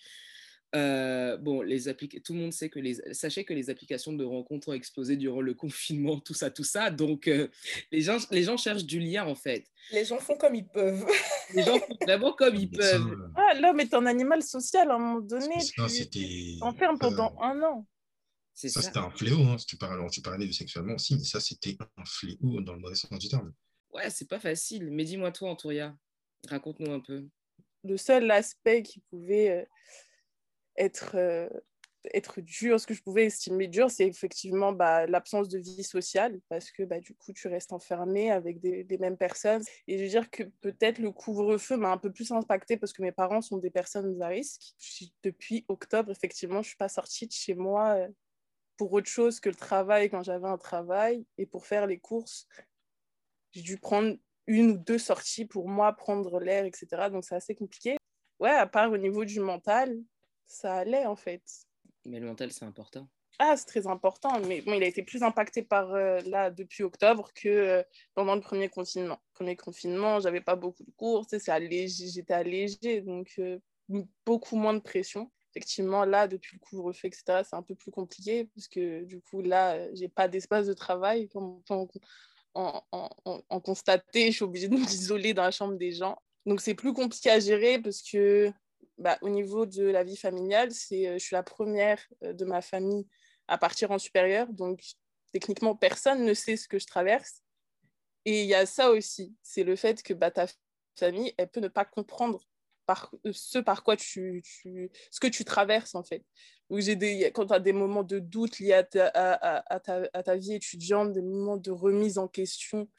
Euh, 0.76 1.38
bon, 1.38 1.62
les 1.62 1.84
tout 2.24 2.34
le 2.34 2.40
monde 2.40 2.52
sait 2.52 2.70
que 2.70 2.80
les, 2.80 2.96
sachez 3.14 3.46
que 3.46 3.54
les 3.54 3.70
applications 3.70 4.12
de 4.14 4.26
rencontres 4.26 4.70
ont 4.70 4.74
explosé 4.74 5.16
durant 5.16 5.42
le 5.42 5.54
confinement, 5.56 6.20
tout 6.20 6.34
ça, 6.34 6.50
tout 6.50 6.64
ça. 6.64 6.90
Donc, 6.90 7.28
euh, 7.28 7.48
les, 7.92 8.02
gens, 8.02 8.18
les 8.32 8.44
gens 8.44 8.58
cherchent 8.58 8.86
du 8.86 9.00
lien, 9.00 9.26
en 9.26 9.36
fait. 9.36 9.66
Les 9.92 10.06
gens 10.06 10.20
font 10.20 10.38
comme 10.38 10.56
ils 10.56 10.68
peuvent. 10.68 11.06
les 11.54 11.64
gens 11.64 11.80
font 11.80 11.98
vraiment 12.02 12.34
comme 12.34 12.56
ils 12.56 12.70
peuvent. 12.70 13.32
Ah, 13.36 13.54
l'homme 13.60 13.80
est 13.80 13.94
un 13.94 14.06
animal 14.06 14.44
social, 14.44 14.90
à 14.92 14.96
un 14.96 15.00
moment 15.00 15.22
donné. 15.22 15.56
Tu 16.12 16.60
enfermes 16.62 17.00
pendant 17.00 17.36
un 17.42 17.62
an. 17.64 17.88
Ça, 18.54 18.82
c'était 18.82 19.00
un 19.00 19.10
fléau. 19.10 19.42
Hein. 19.42 19.58
Tu, 19.68 19.76
parlais, 19.78 20.10
tu 20.10 20.22
parlais 20.22 20.48
de 20.48 20.52
sexuellement 20.52 20.96
aussi, 20.96 21.16
mais 21.16 21.24
ça, 21.24 21.42
c'était 21.42 21.78
un 21.98 22.06
fléau 22.06 22.62
dans 22.62 22.74
le 22.74 22.80
mauvais 22.80 22.96
sens 22.96 23.20
du 23.20 23.28
terme. 23.28 23.54
Ouais, 23.94 24.10
c'est 24.10 24.30
pas 24.30 24.40
facile. 24.40 24.92
Mais 24.92 25.04
dis-moi, 25.04 25.32
toi, 25.32 25.50
Antouria, 25.50 25.96
raconte-nous 26.48 26.92
un 26.92 27.02
peu. 27.02 27.28
Le 27.84 27.98
seul 27.98 28.32
aspect 28.32 28.82
qui 28.84 29.02
pouvait 29.10 29.50
euh, 29.50 29.66
être, 30.78 31.16
euh, 31.16 31.50
être 32.14 32.42
dur, 32.42 32.80
ce 32.80 32.88
que 32.88 32.94
je 32.94 33.02
pouvais 33.02 33.26
estimer 33.26 33.68
dur, 33.68 33.90
c'est 33.90 34.08
effectivement 34.08 34.72
bah, 34.72 35.06
l'absence 35.08 35.50
de 35.50 35.60
vie 35.60 35.84
sociale, 35.84 36.40
parce 36.50 36.72
que 36.72 36.84
bah, 36.84 37.00
du 37.00 37.14
coup, 37.14 37.34
tu 37.34 37.48
restes 37.48 37.74
enfermé 37.74 38.32
avec 38.32 38.60
des, 38.60 38.86
mêmes 39.00 39.18
personnes. 39.18 39.62
Et 39.88 39.98
je 39.98 40.04
veux 40.04 40.10
dire 40.10 40.30
que 40.30 40.44
peut-être 40.62 41.00
le 41.00 41.12
couvre-feu 41.12 41.78
m'a 41.78 41.92
un 41.92 41.98
peu 41.98 42.12
plus 42.12 42.32
impacté 42.32 42.78
parce 42.78 42.94
que 42.94 43.02
mes 43.02 43.12
parents 43.12 43.42
sont 43.42 43.58
des 43.58 43.70
personnes 43.70 44.22
à 44.22 44.28
risque. 44.28 44.76
Depuis 45.24 45.66
octobre, 45.68 46.12
effectivement, 46.12 46.62
je 46.62 46.68
ne 46.68 46.70
suis 46.70 46.78
pas 46.78 46.90
sortie 46.90 47.28
de 47.28 47.34
chez 47.34 47.56
moi. 47.56 47.96
Euh, 47.96 48.08
pour 48.78 48.94
autre 48.94 49.10
chose 49.10 49.40
que 49.40 49.50
le 49.50 49.56
travail 49.56 50.10
quand 50.10 50.24
j'avais 50.24 50.48
un 50.48 50.58
travail. 50.58 51.26
Et 51.38 51.46
pour 51.46 51.66
faire 51.66 51.88
les 51.88 52.00
courses, 52.00 52.48
j'ai 53.52 53.62
dû 53.62 53.78
prendre 53.78 54.16
une 54.48 54.72
ou 54.72 54.78
deux 54.78 55.00
sorties 55.00 55.46
pour 55.46 55.68
moi, 55.68 55.94
prendre 55.94 56.40
l'air, 56.40 56.66
etc. 56.66 57.10
Donc 57.12 57.24
c'est 57.24 57.36
assez 57.36 57.56
compliqué. 57.56 57.98
Ouais, 58.40 58.52
à 58.52 58.68
part 58.68 58.92
au 58.92 58.98
niveau 58.98 59.26
du 59.26 59.40
mental, 59.40 59.98
ça 60.46 60.76
allait 60.76 61.06
en 61.06 61.16
fait. 61.16 61.42
Mais 62.06 62.20
le 62.20 62.28
mental, 62.28 62.52
c'est 62.52 62.66
important. 62.66 63.08
Ah, 63.40 63.58
c'est 63.58 63.66
très 63.66 63.86
important, 63.88 64.40
mais 64.40 64.62
bon, 64.62 64.74
il 64.74 64.84
a 64.84 64.88
été 64.88 65.04
plus 65.04 65.22
impacté 65.22 65.62
par 65.62 65.94
euh, 65.94 66.22
là 66.22 66.50
depuis 66.52 66.84
octobre 66.84 67.32
que 67.34 67.50
euh, 67.50 67.84
pendant 68.14 68.36
le 68.36 68.42
premier 68.42 68.70
confinement. 68.70 69.20
Premier 69.34 69.58
confinement, 69.58 70.22
j'avais 70.22 70.40
pas 70.40 70.56
beaucoup 70.56 70.84
de 70.84 70.92
cours, 70.92 71.26
c'est 71.28 71.50
allégé, 71.50 72.08
j'étais 72.08 72.34
allégée, 72.34 73.02
donc 73.02 73.34
euh, 73.40 73.60
beaucoup 74.26 74.56
moins 74.56 74.74
de 74.74 74.80
pression. 74.80 75.30
Effectivement, 75.52 76.06
là, 76.06 76.28
depuis 76.28 76.56
le 76.56 76.60
couvre-feu, 76.60 77.08
etc., 77.08 77.42
c'est 77.44 77.56
un 77.56 77.62
peu 77.62 77.76
plus 77.76 77.92
compliqué 77.92 78.46
parce 78.56 78.68
que 78.70 79.04
du 79.04 79.22
coup, 79.22 79.42
là, 79.42 79.94
j'ai 79.94 80.10
pas 80.10 80.28
d'espace 80.28 80.68
de 80.68 80.74
travail. 80.74 81.28
Comme 81.30 81.62
en, 81.70 81.88
en, 82.92 83.10
en, 83.50 83.60
constater, 83.60 84.32
je 84.32 84.36
suis 84.36 84.44
obligée 84.44 84.68
de 84.68 84.76
m'isoler 84.78 85.34
dans 85.34 85.44
la 85.44 85.52
chambre 85.52 85.76
des 85.76 85.92
gens. 85.92 86.18
Donc, 86.46 86.62
c'est 86.62 86.74
plus 86.74 86.94
compliqué 86.94 87.30
à 87.30 87.40
gérer 87.40 87.80
parce 87.80 88.02
que 88.02 88.52
bah, 88.98 89.18
au 89.22 89.30
niveau 89.30 89.66
de 89.66 89.84
la 89.84 90.04
vie 90.04 90.18
familiale, 90.18 90.72
c'est, 90.72 91.14
je 91.14 91.24
suis 91.24 91.36
la 91.36 91.44
première 91.44 92.02
de 92.22 92.46
ma 92.46 92.62
famille 92.62 93.08
à 93.48 93.58
partir 93.58 93.92
en 93.92 93.98
supérieur. 93.98 94.48
Donc, 94.52 94.82
techniquement, 95.32 95.76
personne 95.76 96.24
ne 96.24 96.34
sait 96.34 96.58
ce 96.58 96.68
que 96.68 96.80
je 96.80 96.88
traverse. 96.88 97.42
Et 98.26 98.42
il 98.42 98.48
y 98.48 98.56
a 98.56 98.66
ça 98.66 98.90
aussi, 98.92 99.36
c'est 99.44 99.64
le 99.64 99.76
fait 99.76 100.02
que 100.02 100.14
bah, 100.14 100.32
ta 100.32 100.48
famille, 100.98 101.34
elle 101.38 101.50
peut 101.50 101.60
ne 101.60 101.68
pas 101.68 101.86
comprendre 101.86 102.42
par, 102.86 103.14
euh, 103.26 103.32
ce 103.34 103.60
par 103.60 103.84
quoi 103.84 103.98
tu, 103.98 104.44
tu, 104.44 104.90
ce 105.12 105.20
que 105.20 105.28
tu 105.28 105.46
traverses, 105.46 105.96
en 105.96 106.04
fait. 106.04 106.24
Où 106.70 106.80
j'ai 106.80 106.96
des, 106.96 107.32
quand 107.34 107.48
tu 107.48 107.54
as 107.54 107.60
des 107.60 107.74
moments 107.74 108.04
de 108.04 108.20
doute 108.20 108.60
liés 108.60 108.74
à 108.74 108.84
ta, 108.84 109.08
à, 109.08 109.76
à 109.78 110.24
ta, 110.24 110.36
vie 110.36 110.54
étudiante, 110.54 111.14
des 111.14 111.22
moments 111.22 111.58
de 111.58 111.72
remise 111.72 112.18
en 112.18 112.28
question, 112.28 112.90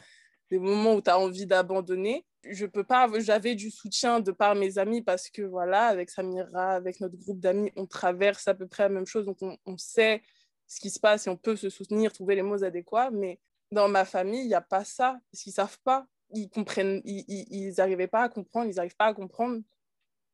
des 0.50 0.58
moments 0.58 0.94
où 0.94 1.02
tu 1.02 1.10
as 1.10 1.18
envie 1.18 1.46
d'abandonner, 1.46 2.24
je 2.48 2.66
peux 2.66 2.84
pas, 2.84 3.08
j'avais 3.18 3.54
du 3.54 3.70
soutien 3.70 4.20
de 4.20 4.30
par 4.30 4.54
mes 4.54 4.78
amis 4.78 5.02
parce 5.02 5.28
que 5.30 5.42
voilà, 5.42 5.86
avec 5.86 6.10
Samira, 6.10 6.72
avec 6.72 7.00
notre 7.00 7.16
groupe 7.16 7.40
d'amis, 7.40 7.72
on 7.76 7.86
traverse 7.86 8.46
à 8.48 8.54
peu 8.54 8.66
près 8.66 8.84
la 8.84 8.88
même 8.88 9.06
chose, 9.06 9.26
donc 9.26 9.38
on, 9.42 9.56
on 9.66 9.76
sait 9.76 10.22
ce 10.66 10.80
qui 10.80 10.90
se 10.90 11.00
passe 11.00 11.26
et 11.26 11.30
on 11.30 11.36
peut 11.36 11.56
se 11.56 11.70
soutenir, 11.70 12.12
trouver 12.12 12.34
les 12.34 12.42
mots 12.42 12.62
adéquats. 12.62 13.10
Mais 13.10 13.40
dans 13.70 13.88
ma 13.88 14.04
famille, 14.04 14.42
il 14.42 14.48
n'y 14.48 14.54
a 14.54 14.60
pas 14.60 14.84
ça, 14.84 15.18
parce 15.30 15.42
qu'ils 15.42 15.50
ne 15.50 15.54
savent 15.54 15.78
pas. 15.84 16.06
Ils 16.30 16.48
comprennent, 16.48 17.02
ils 17.04 17.74
n'arrivaient 17.78 18.08
pas 18.08 18.22
à 18.22 18.28
comprendre, 18.28 18.68
ils 18.70 18.76
n'arrivent 18.76 18.96
pas 18.96 19.06
à 19.06 19.14
comprendre 19.14 19.62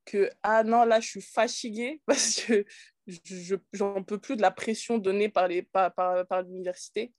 que, 0.05 0.31
ah 0.43 0.65
non, 0.65 0.85
là, 0.85 1.01
je 1.01 1.09
suis 1.09 1.21
fatiguée 1.21 2.01
parce 2.07 2.41
que 2.41 2.65
je 3.07 3.57
j'en 3.73 4.03
peux 4.03 4.19
plus 4.19 4.37
de 4.37 4.43
la 4.43 4.51
pression 4.51 4.99
donnée 4.99 5.29
par, 5.29 5.49
les, 5.49 5.63
par, 5.63 5.93
par, 5.93 6.27
par 6.27 6.43
l'université. 6.43 7.13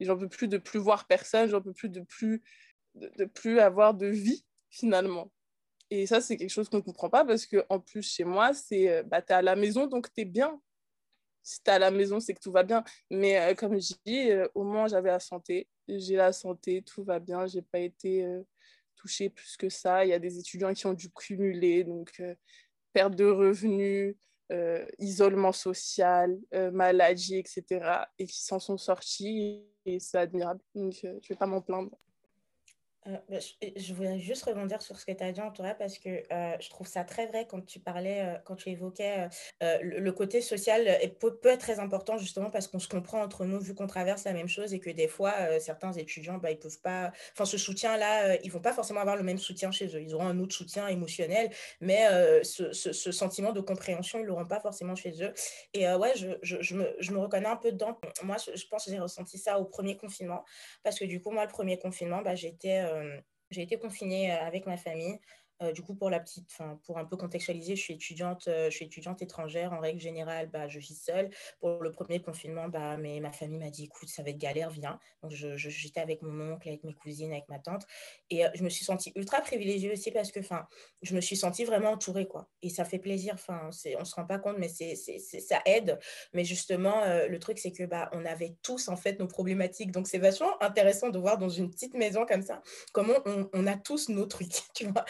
J'en 0.00 0.18
peux 0.18 0.28
plus 0.28 0.48
de 0.48 0.58
plus 0.58 0.78
voir 0.78 1.06
personne, 1.06 1.48
j'en 1.48 1.62
peux 1.62 1.72
plus 1.72 1.88
de 1.88 2.00
plus, 2.00 2.42
de, 2.94 3.24
plus 3.24 3.60
avoir 3.60 3.94
de 3.94 4.06
vie, 4.06 4.44
finalement. 4.70 5.32
Et 5.90 6.06
ça, 6.06 6.20
c'est 6.20 6.36
quelque 6.36 6.50
chose 6.50 6.68
qu'on 6.68 6.78
ne 6.78 6.82
comprend 6.82 7.08
pas 7.10 7.24
parce 7.24 7.46
qu'en 7.46 7.80
plus, 7.80 8.02
chez 8.02 8.24
moi, 8.24 8.52
c'est 8.52 8.90
euh, 8.90 9.02
bah, 9.04 9.22
tu 9.22 9.32
es 9.32 9.36
à 9.36 9.42
la 9.42 9.56
maison, 9.56 9.86
donc 9.86 10.12
tu 10.12 10.22
es 10.22 10.24
bien 10.24 10.60
si 11.42 11.62
tu 11.62 11.70
es 11.70 11.74
à 11.74 11.78
la 11.78 11.92
maison, 11.92 12.18
c'est 12.18 12.34
que 12.34 12.40
tout 12.40 12.50
va 12.50 12.64
bien. 12.64 12.82
Mais 13.08 13.38
euh, 13.38 13.54
comme 13.54 13.80
je 13.80 13.94
dis, 14.04 14.30
euh, 14.32 14.48
au 14.56 14.64
moins, 14.64 14.88
j'avais 14.88 15.10
la 15.10 15.20
santé. 15.20 15.68
J'ai 15.86 16.16
la 16.16 16.32
santé, 16.32 16.82
tout 16.82 17.04
va 17.04 17.20
bien. 17.20 17.46
Je 17.46 17.56
n'ai 17.56 17.62
pas 17.62 17.78
été 17.78 18.26
touchée 18.96 19.30
plus 19.30 19.56
que 19.56 19.68
ça. 19.68 20.04
Il 20.04 20.08
y 20.08 20.12
a 20.12 20.18
des 20.18 20.40
étudiants 20.40 20.74
qui 20.74 20.86
ont 20.86 20.92
dû 20.92 21.08
cumuler, 21.10 21.84
donc 21.84 22.20
perte 22.92 23.14
de 23.14 23.26
revenus, 23.26 24.16
isolement 24.98 25.52
social, 25.52 26.38
maladie, 26.72 27.36
etc. 27.36 27.64
Et 28.18 28.26
qui 28.26 28.42
s'en 28.44 28.58
sont 28.58 28.78
sortis. 28.78 29.64
Et 29.84 30.00
c'est 30.00 30.18
admirable. 30.18 30.60
Donc, 30.74 30.92
je 31.00 31.08
ne 31.08 31.20
vais 31.28 31.36
pas 31.36 31.46
m'en 31.46 31.60
plaindre. 31.60 31.96
Euh, 33.06 33.16
bah, 33.28 33.36
je, 33.76 33.94
voudrais 33.94 34.18
juste 34.18 34.44
rebondir 34.44 34.82
sur 34.82 34.98
ce 34.98 35.04
que 35.04 35.12
tu 35.12 35.22
as 35.22 35.32
dit, 35.32 35.40
Antoine, 35.40 35.74
parce 35.78 35.98
que 35.98 36.22
euh, 36.32 36.56
je 36.60 36.70
trouve 36.70 36.86
ça 36.86 37.04
très 37.04 37.26
vrai 37.26 37.46
quand 37.48 37.64
tu 37.64 37.78
parlais, 37.78 38.22
euh, 38.22 38.38
quand 38.44 38.56
tu 38.56 38.70
évoquais 38.70 39.28
le, 39.60 40.10
côté 40.10 40.40
social 40.40 40.98
peut, 41.20 41.36
peut, 41.36 41.50
être 41.50 41.60
très 41.60 41.78
important 41.78 42.16
justement 42.16 42.50
parce 42.50 42.68
qu'on 42.68 42.78
se 42.78 42.88
comprend 42.88 43.22
entre 43.22 43.44
nous 43.44 43.60
vu 43.60 43.74
qu'on 43.74 43.86
traverse 43.86 44.24
la 44.24 44.32
même 44.32 44.48
chose 44.48 44.72
et 44.72 44.80
que 44.80 44.90
des 44.90 45.08
fois, 45.08 45.34
certains 45.60 45.92
étudiants, 45.92 46.38
bah, 46.38 46.50
ils 46.50 46.58
peuvent 46.58 46.80
pas, 46.80 47.12
enfin, 47.32 47.44
ce 47.44 47.58
soutien-là, 47.58 48.36
ils 48.42 48.50
vont 48.50 48.60
pas 48.60 48.72
forcément 48.72 49.00
avoir 49.00 49.16
le 49.16 49.22
même 49.22 49.38
soutien 49.38 49.70
chez 49.70 49.86
eux. 49.94 50.00
Ils 50.00 50.14
auront 50.14 50.26
un 50.26 50.38
autre 50.38 50.54
soutien 50.54 50.88
émotionnel, 50.88 51.50
mais 51.80 52.06
ce, 52.42 52.72
sentiment 53.12 53.52
de 53.52 53.60
compréhension, 53.60 54.18
ils 54.18 54.24
l'auront 54.24 54.46
pas 54.46 54.60
forcément 54.60 54.94
chez 54.94 55.22
eux. 55.22 55.32
Et 55.74 55.88
ouais, 55.88 56.12
je, 56.16 56.28
je, 56.42 56.56
je, 56.60 56.74
me, 56.74 56.96
je, 57.00 57.12
me, 57.12 57.18
reconnais 57.18 57.46
un 57.46 57.56
peu 57.56 57.72
dedans. 57.72 57.98
Moi, 58.22 58.36
je, 58.38 58.66
pense 58.68 58.86
que 58.86 58.90
j'ai 58.90 58.98
ressenti 58.98 59.38
ça 59.38 59.58
au 59.58 59.64
premier 59.64 59.96
confinement 59.96 60.44
parce 60.82 60.98
que 60.98 61.04
du 61.04 61.20
coup, 61.20 61.30
moi, 61.30 61.44
le 61.44 61.50
premier 61.50 61.78
confinement, 61.78 62.22
bah, 62.22 62.34
j'étais 62.34 62.82
j'ai 63.50 63.62
été 63.62 63.78
confinée 63.78 64.32
euh, 64.32 64.44
avec 64.44 64.66
ma 64.66 64.76
famille. 64.76 65.18
Euh, 65.62 65.72
du 65.72 65.82
coup, 65.82 65.94
pour 65.94 66.10
la 66.10 66.20
petite, 66.20 66.48
pour 66.84 66.98
un 66.98 67.04
peu 67.04 67.16
contextualiser, 67.16 67.76
je 67.76 67.80
suis 67.80 67.94
étudiante, 67.94 68.46
euh, 68.48 68.70
je 68.70 68.76
suis 68.76 68.84
étudiante 68.84 69.22
étrangère. 69.22 69.72
En 69.72 69.80
règle 69.80 70.00
générale, 70.00 70.48
bah, 70.48 70.68
je 70.68 70.78
vis 70.78 70.94
seule. 70.94 71.30
Pour 71.60 71.82
le 71.82 71.90
premier 71.90 72.20
confinement, 72.20 72.68
bah, 72.68 72.96
mais 72.96 73.20
ma 73.20 73.32
famille 73.32 73.58
m'a 73.58 73.70
dit, 73.70 73.84
écoute, 73.84 74.08
ça 74.08 74.22
va 74.22 74.30
être 74.30 74.38
galère, 74.38 74.70
viens. 74.70 74.98
Donc, 75.22 75.32
j'étais 75.32 76.00
je, 76.00 76.00
avec 76.00 76.22
mon 76.22 76.52
oncle, 76.52 76.68
avec 76.68 76.84
mes 76.84 76.92
cousines, 76.92 77.32
avec 77.32 77.48
ma 77.48 77.58
tante. 77.58 77.86
Et 78.30 78.44
euh, 78.44 78.50
je 78.54 78.62
me 78.62 78.68
suis 78.68 78.84
sentie 78.84 79.12
ultra 79.14 79.40
privilégiée 79.40 79.90
aussi 79.90 80.10
parce 80.10 80.30
que, 80.30 80.40
enfin, 80.40 80.66
je 81.02 81.14
me 81.14 81.20
suis 81.20 81.36
sentie 81.36 81.64
vraiment 81.64 81.90
entourée, 81.92 82.26
quoi. 82.26 82.48
Et 82.62 82.68
ça 82.68 82.84
fait 82.84 82.98
plaisir. 82.98 83.34
Enfin, 83.34 83.70
on 83.98 84.04
se 84.04 84.14
rend 84.14 84.26
pas 84.26 84.38
compte, 84.38 84.56
mais 84.58 84.68
c'est, 84.68 84.94
ça 84.94 85.60
aide. 85.64 85.98
Mais 86.34 86.44
justement, 86.44 87.02
le 87.28 87.38
truc, 87.38 87.58
c'est 87.58 87.72
que, 87.72 87.84
bah, 87.84 88.10
on 88.12 88.24
avait 88.24 88.56
tous 88.62 88.88
en 88.88 88.96
fait 88.96 89.18
nos 89.18 89.26
problématiques. 89.26 89.90
Donc, 89.90 90.06
c'est 90.06 90.18
vachement 90.18 90.62
intéressant 90.62 91.08
de 91.08 91.18
voir 91.18 91.38
dans 91.38 91.48
une 91.48 91.70
petite 91.70 91.94
maison 91.94 92.26
comme 92.26 92.42
ça 92.42 92.62
comment 92.92 93.14
on, 93.24 93.48
on 93.52 93.66
a 93.66 93.76
tous 93.76 94.08
nos 94.08 94.26
trucs, 94.26 94.62
tu 94.74 94.86
vois 94.86 95.04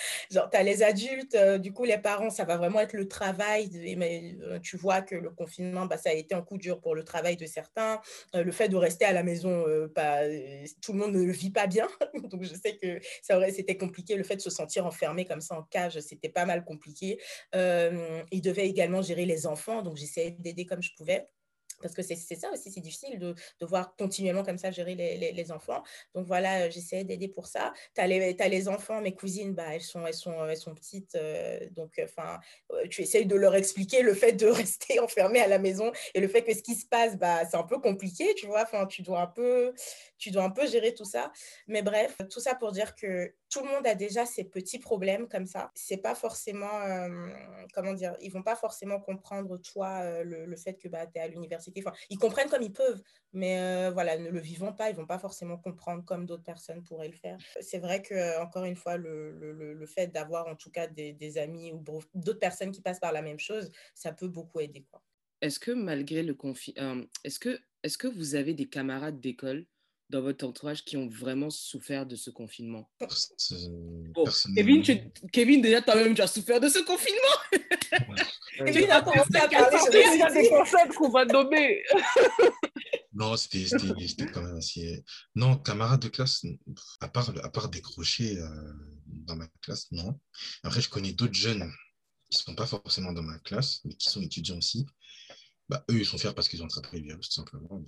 tu 0.50 0.56
as 0.56 0.62
les 0.62 0.82
adultes, 0.82 1.34
euh, 1.34 1.58
du 1.58 1.72
coup, 1.72 1.84
les 1.84 1.98
parents, 1.98 2.30
ça 2.30 2.44
va 2.44 2.56
vraiment 2.56 2.80
être 2.80 2.92
le 2.92 3.08
travail. 3.08 3.70
Mais 3.96 4.36
euh, 4.42 4.58
tu 4.58 4.76
vois 4.76 5.02
que 5.02 5.14
le 5.14 5.30
confinement, 5.30 5.86
bah, 5.86 5.96
ça 5.96 6.10
a 6.10 6.12
été 6.12 6.34
un 6.34 6.42
coup 6.42 6.58
dur 6.58 6.80
pour 6.80 6.94
le 6.94 7.04
travail 7.04 7.36
de 7.36 7.46
certains. 7.46 8.00
Euh, 8.34 8.42
le 8.44 8.52
fait 8.52 8.68
de 8.68 8.76
rester 8.76 9.04
à 9.04 9.12
la 9.12 9.22
maison, 9.22 9.64
tout 10.82 10.92
le 10.92 10.98
monde 10.98 11.12
ne 11.12 11.22
le 11.22 11.32
vit 11.32 11.50
pas 11.50 11.66
bien. 11.66 11.88
Donc, 12.30 12.42
je 12.42 12.54
sais 12.54 12.76
que 12.76 13.00
c'était 13.52 13.76
compliqué. 13.76 14.16
Le 14.16 14.24
fait 14.24 14.36
de 14.36 14.42
se 14.42 14.50
sentir 14.50 14.86
enfermé 14.86 15.24
comme 15.24 15.40
ça 15.40 15.56
en 15.56 15.62
cage, 15.62 15.98
c'était 16.00 16.28
pas 16.28 16.44
mal 16.44 16.64
compliqué. 16.64 17.18
il 17.54 18.40
devait 18.42 18.68
également 18.68 19.02
gérer 19.02 19.26
les 19.26 19.46
enfants. 19.46 19.82
Donc, 19.82 19.96
j'essayais 19.96 20.32
d'aider 20.32 20.66
comme 20.66 20.82
je 20.82 20.90
pouvais 20.96 21.26
parce 21.80 21.94
que 21.94 22.02
c'est 22.02 22.16
ça 22.16 22.50
aussi, 22.52 22.70
c'est 22.70 22.80
difficile 22.80 23.18
de, 23.18 23.34
voir 23.60 23.96
continuellement 23.96 24.44
comme 24.44 24.58
ça 24.58 24.70
gérer 24.70 24.94
les, 24.94 25.52
enfants. 25.52 25.82
Donc 26.14 26.26
voilà, 26.26 26.62
euh, 26.62 26.70
j'essaie 26.70 27.04
d'aider 27.04 27.28
pour 27.28 27.46
ça. 27.46 27.72
Tu 27.94 28.00
as, 28.00 28.06
les 28.48 28.68
enfants, 28.68 29.00
mes 29.00 29.14
cousines, 29.14 29.54
bah, 29.54 29.74
elles, 29.74 29.82
sont, 29.82 30.04
elles, 30.06 30.14
sont, 30.14 30.46
elles 30.46 30.56
sont 30.56 30.74
petites. 30.74 31.14
Euh, 31.14 31.60
donc, 31.70 32.00
enfin, 32.02 32.40
euh, 32.72 32.88
tu 32.88 33.02
essayes 33.02 33.26
de 33.26 33.36
leur 33.36 33.54
expliquer 33.54 34.02
le 34.02 34.14
fait 34.14 34.32
de 34.32 34.46
rester 34.46 34.98
enfermé 35.00 35.40
à 35.40 35.46
la 35.46 35.58
maison 35.58 35.92
et 36.14 36.20
le 36.20 36.28
fait 36.28 36.42
que 36.42 36.54
ce 36.54 36.62
qui 36.62 36.74
se 36.74 36.86
passe, 36.86 37.16
bah, 37.16 37.44
c'est 37.48 37.56
un 37.56 37.62
peu 37.62 37.78
compliqué, 37.78 38.34
tu 38.34 38.46
vois. 38.46 38.62
Enfin, 38.62 38.86
tu 38.86 39.02
dois 39.02 39.20
un 39.20 39.26
peu, 39.26 39.72
tu 40.18 40.30
dois 40.30 40.44
un 40.44 40.50
peu 40.50 40.66
gérer 40.66 40.94
tout 40.94 41.04
ça. 41.04 41.30
Mais 41.66 41.82
bref, 41.82 42.16
tout 42.30 42.40
ça 42.40 42.54
pour 42.54 42.72
dire 42.72 42.94
que 42.94 43.32
tout 43.48 43.60
le 43.60 43.68
monde 43.68 43.86
a 43.86 43.94
déjà 43.94 44.26
ses 44.26 44.44
petits 44.44 44.78
problèmes 44.78 45.28
comme 45.28 45.46
ça. 45.46 45.70
C'est 45.74 45.98
pas 45.98 46.14
forcément, 46.14 46.80
comment 47.72 47.92
dire, 47.92 48.16
ils 48.20 48.30
vont 48.30 48.42
pas 48.42 48.56
forcément 48.56 49.00
comprendre 49.00 49.58
toi 49.58 50.22
le, 50.24 50.46
le, 50.46 50.56
fait 50.56 50.74
que 50.74 50.88
bah, 50.88 51.06
tu 51.06 51.18
es 51.18 51.22
à 51.22 51.28
l'université. 51.28 51.82
Enfin, 51.84 51.96
ils 52.10 52.18
comprennent 52.18 52.48
comme 52.48 52.62
ils 52.62 52.72
peuvent, 52.72 53.00
mais 53.32 53.90
voilà, 53.90 54.18
ne 54.18 54.30
le 54.30 54.40
vivant 54.40 54.72
pas, 54.72 54.90
ils 54.90 54.96
vont 54.96 55.06
pas 55.06 55.18
forcément 55.18 55.58
comprendre 55.58 56.04
comme 56.04 56.26
d'autres 56.26 56.42
personnes 56.42 56.82
pourraient 56.82 57.08
le 57.08 57.14
faire. 57.14 57.38
C'est 57.60 57.78
vrai 57.78 58.02
que 58.02 58.40
encore 58.42 58.64
une 58.64 58.76
fois, 58.76 58.96
le, 58.96 59.30
le, 59.32 59.74
le 59.74 59.86
fait 59.86 60.08
d'avoir 60.08 60.46
en 60.46 60.56
tout 60.56 60.70
cas 60.70 60.86
des, 60.86 61.38
amis 61.38 61.72
ou 61.72 61.82
d'autres 62.14 62.38
personnes 62.38 62.70
qui 62.70 62.80
passent 62.80 63.00
par 63.00 63.12
la 63.12 63.22
même 63.22 63.38
chose, 63.38 63.70
ça 63.94 64.12
peut 64.12 64.28
beaucoup 64.28 64.60
aider. 64.60 64.86
Est-ce 65.40 65.58
que 65.58 65.70
malgré 65.70 66.22
le 66.22 66.34
conflit, 66.34 66.74
est-ce 67.24 67.38
que, 67.38 67.60
est 67.82 67.96
que 67.96 68.08
vous 68.08 68.34
avez 68.34 68.54
des 68.54 68.68
camarades 68.68 69.20
d'école 69.20 69.66
dans 70.08 70.22
votre 70.22 70.46
entourage 70.46 70.84
qui 70.84 70.96
ont 70.96 71.08
vraiment 71.08 71.50
souffert 71.50 72.06
de 72.06 72.16
ce 72.16 72.30
confinement? 72.30 72.88
Oh, 74.14 74.24
Kevin, 74.54 74.82
tu... 74.82 74.98
Kevin, 75.32 75.60
déjà 75.60 75.82
toi-même, 75.82 76.14
tu 76.14 76.22
as 76.22 76.26
souffert 76.26 76.60
de 76.60 76.68
ce 76.68 76.78
confinement. 76.80 77.52
Kevin 78.58 78.90
a 78.90 79.02
commencé 79.02 79.36
à 79.36 79.48
parler. 79.48 79.76
de 79.76 80.42
des 80.42 80.48
concepts 80.48 80.94
qu'on 80.94 81.10
va 81.10 81.24
nommer? 81.24 81.82
non, 83.12 83.36
c'était 83.36 83.66
quand 84.32 84.42
même 84.42 84.56
assez... 84.56 85.04
Non, 85.34 85.56
camarades 85.58 86.00
de 86.00 86.08
classe, 86.08 86.44
à 87.00 87.08
part, 87.08 87.32
à 87.42 87.50
part 87.50 87.68
décrocher 87.68 88.38
euh, 88.38 88.72
dans 89.06 89.36
ma 89.36 89.48
classe, 89.62 89.90
non. 89.90 90.18
Après, 90.62 90.80
je 90.80 90.88
connais 90.88 91.12
d'autres 91.12 91.34
jeunes 91.34 91.70
qui 92.30 92.38
ne 92.38 92.42
sont 92.42 92.54
pas 92.54 92.66
forcément 92.66 93.12
dans 93.12 93.22
ma 93.22 93.38
classe, 93.40 93.80
mais 93.84 93.94
qui 93.94 94.10
sont 94.10 94.22
étudiants 94.22 94.58
aussi, 94.58 94.86
bah, 95.68 95.84
eux, 95.90 95.98
ils 95.98 96.06
sont 96.06 96.18
fiers 96.18 96.32
parce 96.34 96.48
qu'ils 96.48 96.62
ont 96.62 96.66
attrapé 96.66 96.98
le 96.98 97.04
virus, 97.04 97.28
tout 97.28 97.34
simplement. 97.34 97.82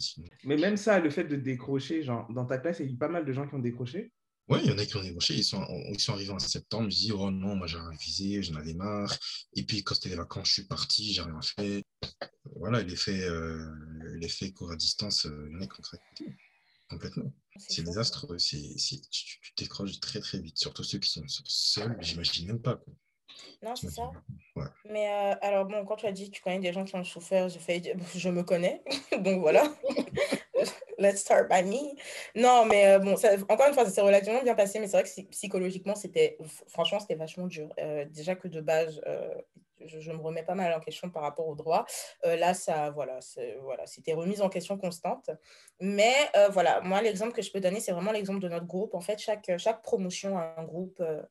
Mais, 0.45 0.57
même 0.57 0.77
ça, 0.77 0.99
le 0.99 1.11
fait 1.11 1.25
de 1.25 1.37
décrocher, 1.37 2.03
genre, 2.03 2.27
dans 2.33 2.45
ta 2.45 2.59
classe, 2.59 2.81
il 2.81 2.91
y 2.91 2.95
a 2.95 2.99
pas 2.99 3.09
mal 3.09 3.25
de 3.25 3.33
gens 3.33 3.47
qui 3.47 3.55
ont 3.55 3.61
décroché? 3.61 4.13
Oui, 4.49 4.61
il 4.65 4.71
y 4.71 4.73
en 4.73 4.79
a 4.79 4.87
qui 4.87 4.97
ont 4.97 5.03
décroché. 5.03 5.35
Ils 5.35 5.45
sont, 5.45 5.65
ils 5.91 6.01
sont 6.01 6.15
arrivés 6.15 6.33
en 6.33 6.39
septembre, 6.39 6.89
ils 6.89 6.93
se 6.93 6.99
disent 7.01 7.13
Oh 7.13 7.31
non, 7.31 7.55
moi 7.55 7.67
j'ai 7.67 7.79
révisé, 7.79 8.43
j'en 8.43 8.55
avais 8.55 8.75
marre. 8.75 9.17
Et 9.55 9.63
puis, 9.63 9.85
quand 9.85 9.95
c'était 9.95 10.09
les 10.09 10.17
vacances, 10.17 10.49
je 10.49 10.53
suis 10.55 10.67
parti, 10.67 11.13
j'ai 11.13 11.23
rien 11.23 11.41
fait. 11.43 11.85
Voilà, 12.57 12.83
l'effet, 12.83 13.23
euh, 13.25 13.71
l'effet 14.19 14.51
cours 14.53 14.73
à 14.73 14.77
distance, 14.77 15.27
euh, 15.27 15.49
il 15.51 15.55
y 15.55 15.57
en 15.57 15.61
a 15.61 15.67
qui 15.67 15.83
complètement. 16.89 17.33
C'est 17.59 17.83
désastreux. 17.83 18.39
C'est, 18.39 18.75
tu, 19.11 19.41
tu 19.41 19.53
décroches 19.57 20.01
très 20.01 20.21
très 20.21 20.41
vite, 20.41 20.57
surtout 20.57 20.83
ceux 20.83 20.99
qui 20.99 21.11
sont 21.11 21.23
seuls, 21.45 21.97
j'imagine 22.01 22.49
même 22.49 22.63
pas. 22.63 22.77
Quoi. 22.77 22.95
Non, 23.63 23.77
c'est 23.77 23.91
ça. 23.91 24.11
Mais 24.91 25.09
euh, 25.09 25.35
alors, 25.43 25.67
bon, 25.67 25.85
quand 25.85 25.97
tu 25.97 26.07
as 26.07 26.13
dit 26.13 26.31
que 26.31 26.37
tu 26.37 26.43
connais 26.43 26.59
des 26.59 26.73
gens 26.73 26.85
qui 26.85 26.97
ont 26.97 27.05
souffert, 27.05 27.49
je, 27.49 27.59
fais, 27.59 27.83
je 28.15 28.29
me 28.29 28.43
connais. 28.43 28.83
Donc 29.21 29.41
voilà. 29.41 29.65
Let's 30.99 31.21
start 31.21 31.49
by 31.49 31.63
me. 31.63 31.97
Non, 32.35 32.65
mais 32.65 32.87
euh, 32.89 32.99
bon, 32.99 33.15
encore 33.49 33.69
une 33.69 33.75
fois, 33.75 33.85
ça 33.85 33.91
s'est 33.91 34.01
relativement 34.01 34.43
bien 34.43 34.55
passé, 34.55 34.81
mais 34.81 34.89
c'est 34.89 35.01
vrai 35.01 35.05
que 35.05 35.29
psychologiquement, 35.31 35.95
c'était, 35.95 36.37
franchement, 36.69 37.01
c'était 37.01 37.15
vachement 37.15 37.47
dur. 37.47 37.69
Euh, 37.79 38.05
déjà 38.07 38.35
que 38.35 38.49
de 38.49 38.61
base, 38.61 39.01
je, 39.87 40.13
me 40.13 40.19
remets 40.19 40.43
pas 40.43 40.55
mal 40.55 40.73
en 40.73 40.81
question 40.81 41.11
par 41.11 41.23
rapport 41.23 41.47
au 41.47 41.55
droit. 41.55 41.87
Euh, 42.25 42.37
là, 42.37 42.55
ça, 42.55 42.91
voilà, 42.91 43.21
voilà, 43.63 43.87
c'était 43.87 44.13
remise 44.13 44.43
en 44.43 44.49
question 44.49 44.79
constante. 44.79 45.31
Mais 45.81 46.15
euh, 46.37 46.49
voilà, 46.49 46.81
moi, 46.81 47.01
l'exemple 47.03 47.33
que 47.33 47.43
je 47.43 47.51
peux 47.51 47.61
donner, 47.61 47.81
c'est 47.81 47.93
vraiment 47.93 48.13
l'exemple 48.13 48.41
de 48.41 48.49
notre 48.49 48.67
groupe. 48.67 48.95
En 48.95 49.01
fait, 49.01 49.19
chaque, 49.19 49.51
chaque 49.59 49.83
promotion 49.83 50.39
a 50.39 50.55
un 50.57 50.65
groupe, 50.65 51.01
euh, 51.01 51.23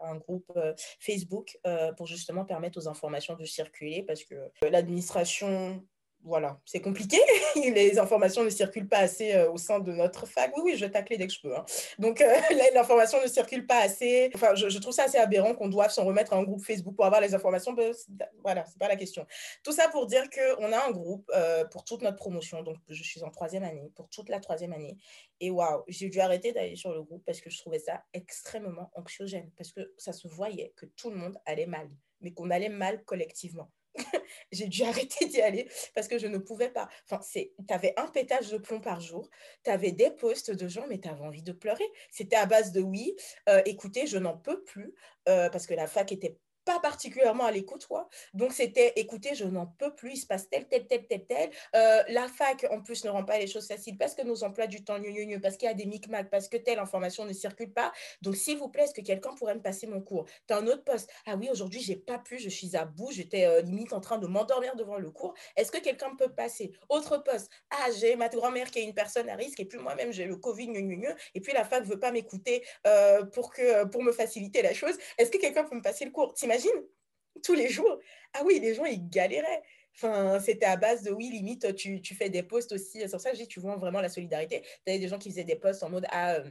un 0.00 0.16
groupe 0.16 0.52
Facebook 1.00 1.58
pour 1.96 2.06
justement 2.06 2.44
permettre 2.44 2.78
aux 2.78 2.88
informations 2.88 3.34
de 3.34 3.44
circuler 3.44 4.02
parce 4.02 4.24
que 4.24 4.34
l'administration 4.62 5.82
voilà, 6.26 6.58
c'est 6.64 6.80
compliqué. 6.80 7.18
les 7.54 8.00
informations 8.00 8.42
ne 8.42 8.50
circulent 8.50 8.88
pas 8.88 8.98
assez 8.98 9.32
euh, 9.32 9.48
au 9.48 9.58
sein 9.58 9.78
de 9.78 9.92
notre 9.92 10.26
fac. 10.26 10.52
Oui, 10.56 10.62
oui, 10.64 10.76
je 10.76 10.84
tacler 10.86 11.16
dès 11.16 11.28
que 11.28 11.32
je 11.32 11.40
peux. 11.40 11.56
Hein. 11.56 11.64
Donc, 12.00 12.20
euh, 12.20 12.34
l'information 12.74 13.22
ne 13.22 13.28
circule 13.28 13.64
pas 13.64 13.78
assez. 13.78 14.32
Enfin, 14.34 14.56
je, 14.56 14.78
trouve 14.78 14.92
ça 14.92 15.04
assez 15.04 15.18
aberrant 15.18 15.54
qu'on 15.54 15.68
doive 15.68 15.90
s'en 15.90 16.04
remettre 16.04 16.32
à 16.32 16.36
un 16.36 16.42
groupe 16.42 16.64
Facebook 16.64 16.96
pour 16.96 17.06
avoir 17.06 17.20
les 17.20 17.32
informations. 17.32 17.72
Ben, 17.74 17.94
voilà, 18.42 18.64
c'est 18.66 18.78
pas 18.78 18.88
la 18.88 18.96
question. 18.96 19.24
Tout 19.62 19.70
ça 19.70 19.88
pour 19.88 20.06
dire 20.06 20.24
qu'on 20.28 20.72
a 20.72 20.88
un 20.88 20.90
groupe 20.90 21.30
euh, 21.32 21.64
pour 21.66 21.84
toute 21.84 22.02
notre 22.02 22.16
promotion. 22.16 22.62
Donc, 22.62 22.78
je 22.88 23.02
suis 23.04 23.22
en 23.22 23.30
troisième 23.30 23.62
année, 23.62 23.92
pour 23.94 24.08
toute 24.08 24.28
la 24.28 24.40
troisième 24.40 24.72
année. 24.72 24.96
Et 25.38 25.50
waouh, 25.50 25.84
j'ai 25.86 26.08
dû 26.08 26.18
arrêter 26.18 26.50
d'aller 26.50 26.74
sur 26.74 26.92
le 26.92 27.04
groupe 27.04 27.22
parce 27.24 27.40
que 27.40 27.50
je 27.50 27.58
trouvais 27.58 27.78
ça 27.78 28.02
extrêmement 28.12 28.90
anxiogène. 28.96 29.48
Parce 29.56 29.70
que 29.70 29.92
ça 29.96 30.12
se 30.12 30.26
voyait 30.26 30.72
que 30.74 30.86
tout 30.86 31.10
le 31.10 31.16
monde 31.16 31.38
allait 31.46 31.66
mal, 31.66 31.88
mais 32.20 32.32
qu'on 32.32 32.50
allait 32.50 32.68
mal 32.68 33.04
collectivement. 33.04 33.70
j'ai 34.52 34.66
dû 34.66 34.82
arrêter 34.82 35.26
d'y 35.26 35.40
aller 35.40 35.68
parce 35.94 36.08
que 36.08 36.18
je 36.18 36.26
ne 36.26 36.38
pouvais 36.38 36.70
pas. 36.70 36.88
Enfin, 37.08 37.20
tu 37.32 37.74
avais 37.74 37.94
un 37.96 38.06
pétage 38.06 38.50
de 38.50 38.58
plomb 38.58 38.80
par 38.80 39.00
jour, 39.00 39.28
tu 39.64 39.70
avais 39.70 39.92
des 39.92 40.10
posts 40.10 40.50
de 40.50 40.68
gens, 40.68 40.86
mais 40.88 40.98
tu 40.98 41.08
avais 41.08 41.22
envie 41.22 41.42
de 41.42 41.52
pleurer. 41.52 41.86
C'était 42.10 42.36
à 42.36 42.46
base 42.46 42.72
de 42.72 42.80
oui, 42.80 43.14
euh, 43.48 43.62
écoutez, 43.66 44.06
je 44.06 44.18
n'en 44.18 44.36
peux 44.36 44.62
plus 44.64 44.94
euh, 45.28 45.48
parce 45.50 45.66
que 45.66 45.74
la 45.74 45.86
fac 45.86 46.12
était 46.12 46.38
pas 46.66 46.78
particulièrement 46.80 47.46
à 47.46 47.50
l'écoute, 47.50 47.86
quoi. 47.86 48.10
Donc, 48.34 48.52
c'était, 48.52 48.92
écoutez, 48.96 49.34
je 49.34 49.46
n'en 49.46 49.66
peux 49.66 49.94
plus, 49.94 50.12
il 50.12 50.16
se 50.18 50.26
passe 50.26 50.50
tel, 50.50 50.68
tel, 50.68 50.86
tel, 50.86 51.06
tel, 51.06 51.24
tel. 51.24 51.50
Euh, 51.74 52.02
la 52.08 52.28
fac, 52.28 52.66
en 52.70 52.82
plus, 52.82 53.04
ne 53.06 53.10
rend 53.10 53.24
pas 53.24 53.38
les 53.38 53.46
choses 53.46 53.66
faciles 53.66 53.96
parce 53.96 54.14
que 54.14 54.22
nos 54.22 54.44
emplois 54.44 54.66
du 54.66 54.84
temps, 54.84 55.00
parce 55.40 55.56
qu'il 55.56 55.66
y 55.66 55.70
a 55.70 55.74
des 55.74 55.86
micmacs, 55.86 56.28
parce 56.28 56.48
que 56.48 56.58
telle 56.58 56.78
information 56.78 57.24
ne 57.24 57.32
circule 57.32 57.72
pas. 57.72 57.90
Donc, 58.20 58.36
s'il 58.36 58.58
vous 58.58 58.68
plaît, 58.68 58.84
est-ce 58.84 58.94
que 58.94 59.00
quelqu'un 59.00 59.34
pourrait 59.34 59.54
me 59.54 59.62
passer 59.62 59.86
mon 59.86 60.02
cours? 60.02 60.26
Tu 60.46 60.52
as 60.52 60.58
un 60.58 60.66
autre 60.66 60.84
poste. 60.84 61.10
Ah 61.24 61.36
oui, 61.36 61.48
aujourd'hui, 61.50 61.80
j'ai 61.80 61.96
pas 61.96 62.18
pu, 62.18 62.38
je 62.38 62.50
suis 62.50 62.76
à 62.76 62.84
bout, 62.84 63.12
j'étais 63.12 63.46
euh, 63.46 63.62
limite 63.62 63.94
en 63.94 64.00
train 64.00 64.18
de 64.18 64.26
m'endormir 64.26 64.76
devant 64.76 64.98
le 64.98 65.10
cours. 65.10 65.32
Est-ce 65.56 65.72
que 65.72 65.78
quelqu'un 65.78 66.14
peut 66.16 66.34
passer? 66.34 66.72
Autre 66.90 67.22
poste. 67.22 67.50
Ah, 67.70 67.88
j'ai 67.98 68.16
ma 68.16 68.28
grand-mère 68.28 68.70
qui 68.70 68.80
est 68.80 68.84
une 68.84 68.94
personne 68.94 69.30
à 69.30 69.36
risque 69.36 69.60
et 69.60 69.64
puis 69.64 69.78
moi-même, 69.78 70.12
j'ai 70.12 70.24
le 70.26 70.36
Covid, 70.36 70.66
et 71.34 71.40
puis 71.40 71.52
la 71.52 71.64
fac 71.64 71.84
veut 71.84 71.98
pas 71.98 72.12
m'écouter 72.12 72.64
euh, 72.86 73.24
pour, 73.24 73.52
que, 73.52 73.84
pour 73.84 74.02
me 74.02 74.12
faciliter 74.12 74.62
la 74.62 74.74
chose. 74.74 74.96
Est-ce 75.18 75.30
que 75.30 75.38
quelqu'un 75.38 75.64
peut 75.64 75.76
me 75.76 75.82
passer 75.82 76.04
le 76.04 76.10
cours? 76.10 76.34
T'imagines 76.34 76.55
tous 77.42 77.54
les 77.54 77.68
jours. 77.68 77.98
Ah 78.34 78.42
oui, 78.44 78.60
les 78.60 78.74
gens, 78.74 78.84
ils 78.84 79.08
galéraient. 79.08 79.62
Enfin, 79.94 80.40
c'était 80.40 80.66
à 80.66 80.76
base 80.76 81.02
de 81.02 81.10
oui, 81.10 81.30
limite, 81.30 81.74
tu, 81.74 82.02
tu 82.02 82.14
fais 82.14 82.28
des 82.28 82.42
posts 82.42 82.72
aussi. 82.72 83.08
Sur 83.08 83.20
ça, 83.20 83.32
je 83.32 83.38
dis, 83.38 83.48
tu 83.48 83.60
vois 83.60 83.76
vraiment 83.76 84.00
la 84.00 84.10
solidarité. 84.10 84.62
Tu 84.62 84.90
avais 84.90 84.98
des 84.98 85.08
gens 85.08 85.18
qui 85.18 85.30
faisaient 85.30 85.44
des 85.44 85.56
posts 85.56 85.82
en 85.82 85.88
mode 85.88 86.06
ah, 86.10 86.34
euh, 86.34 86.50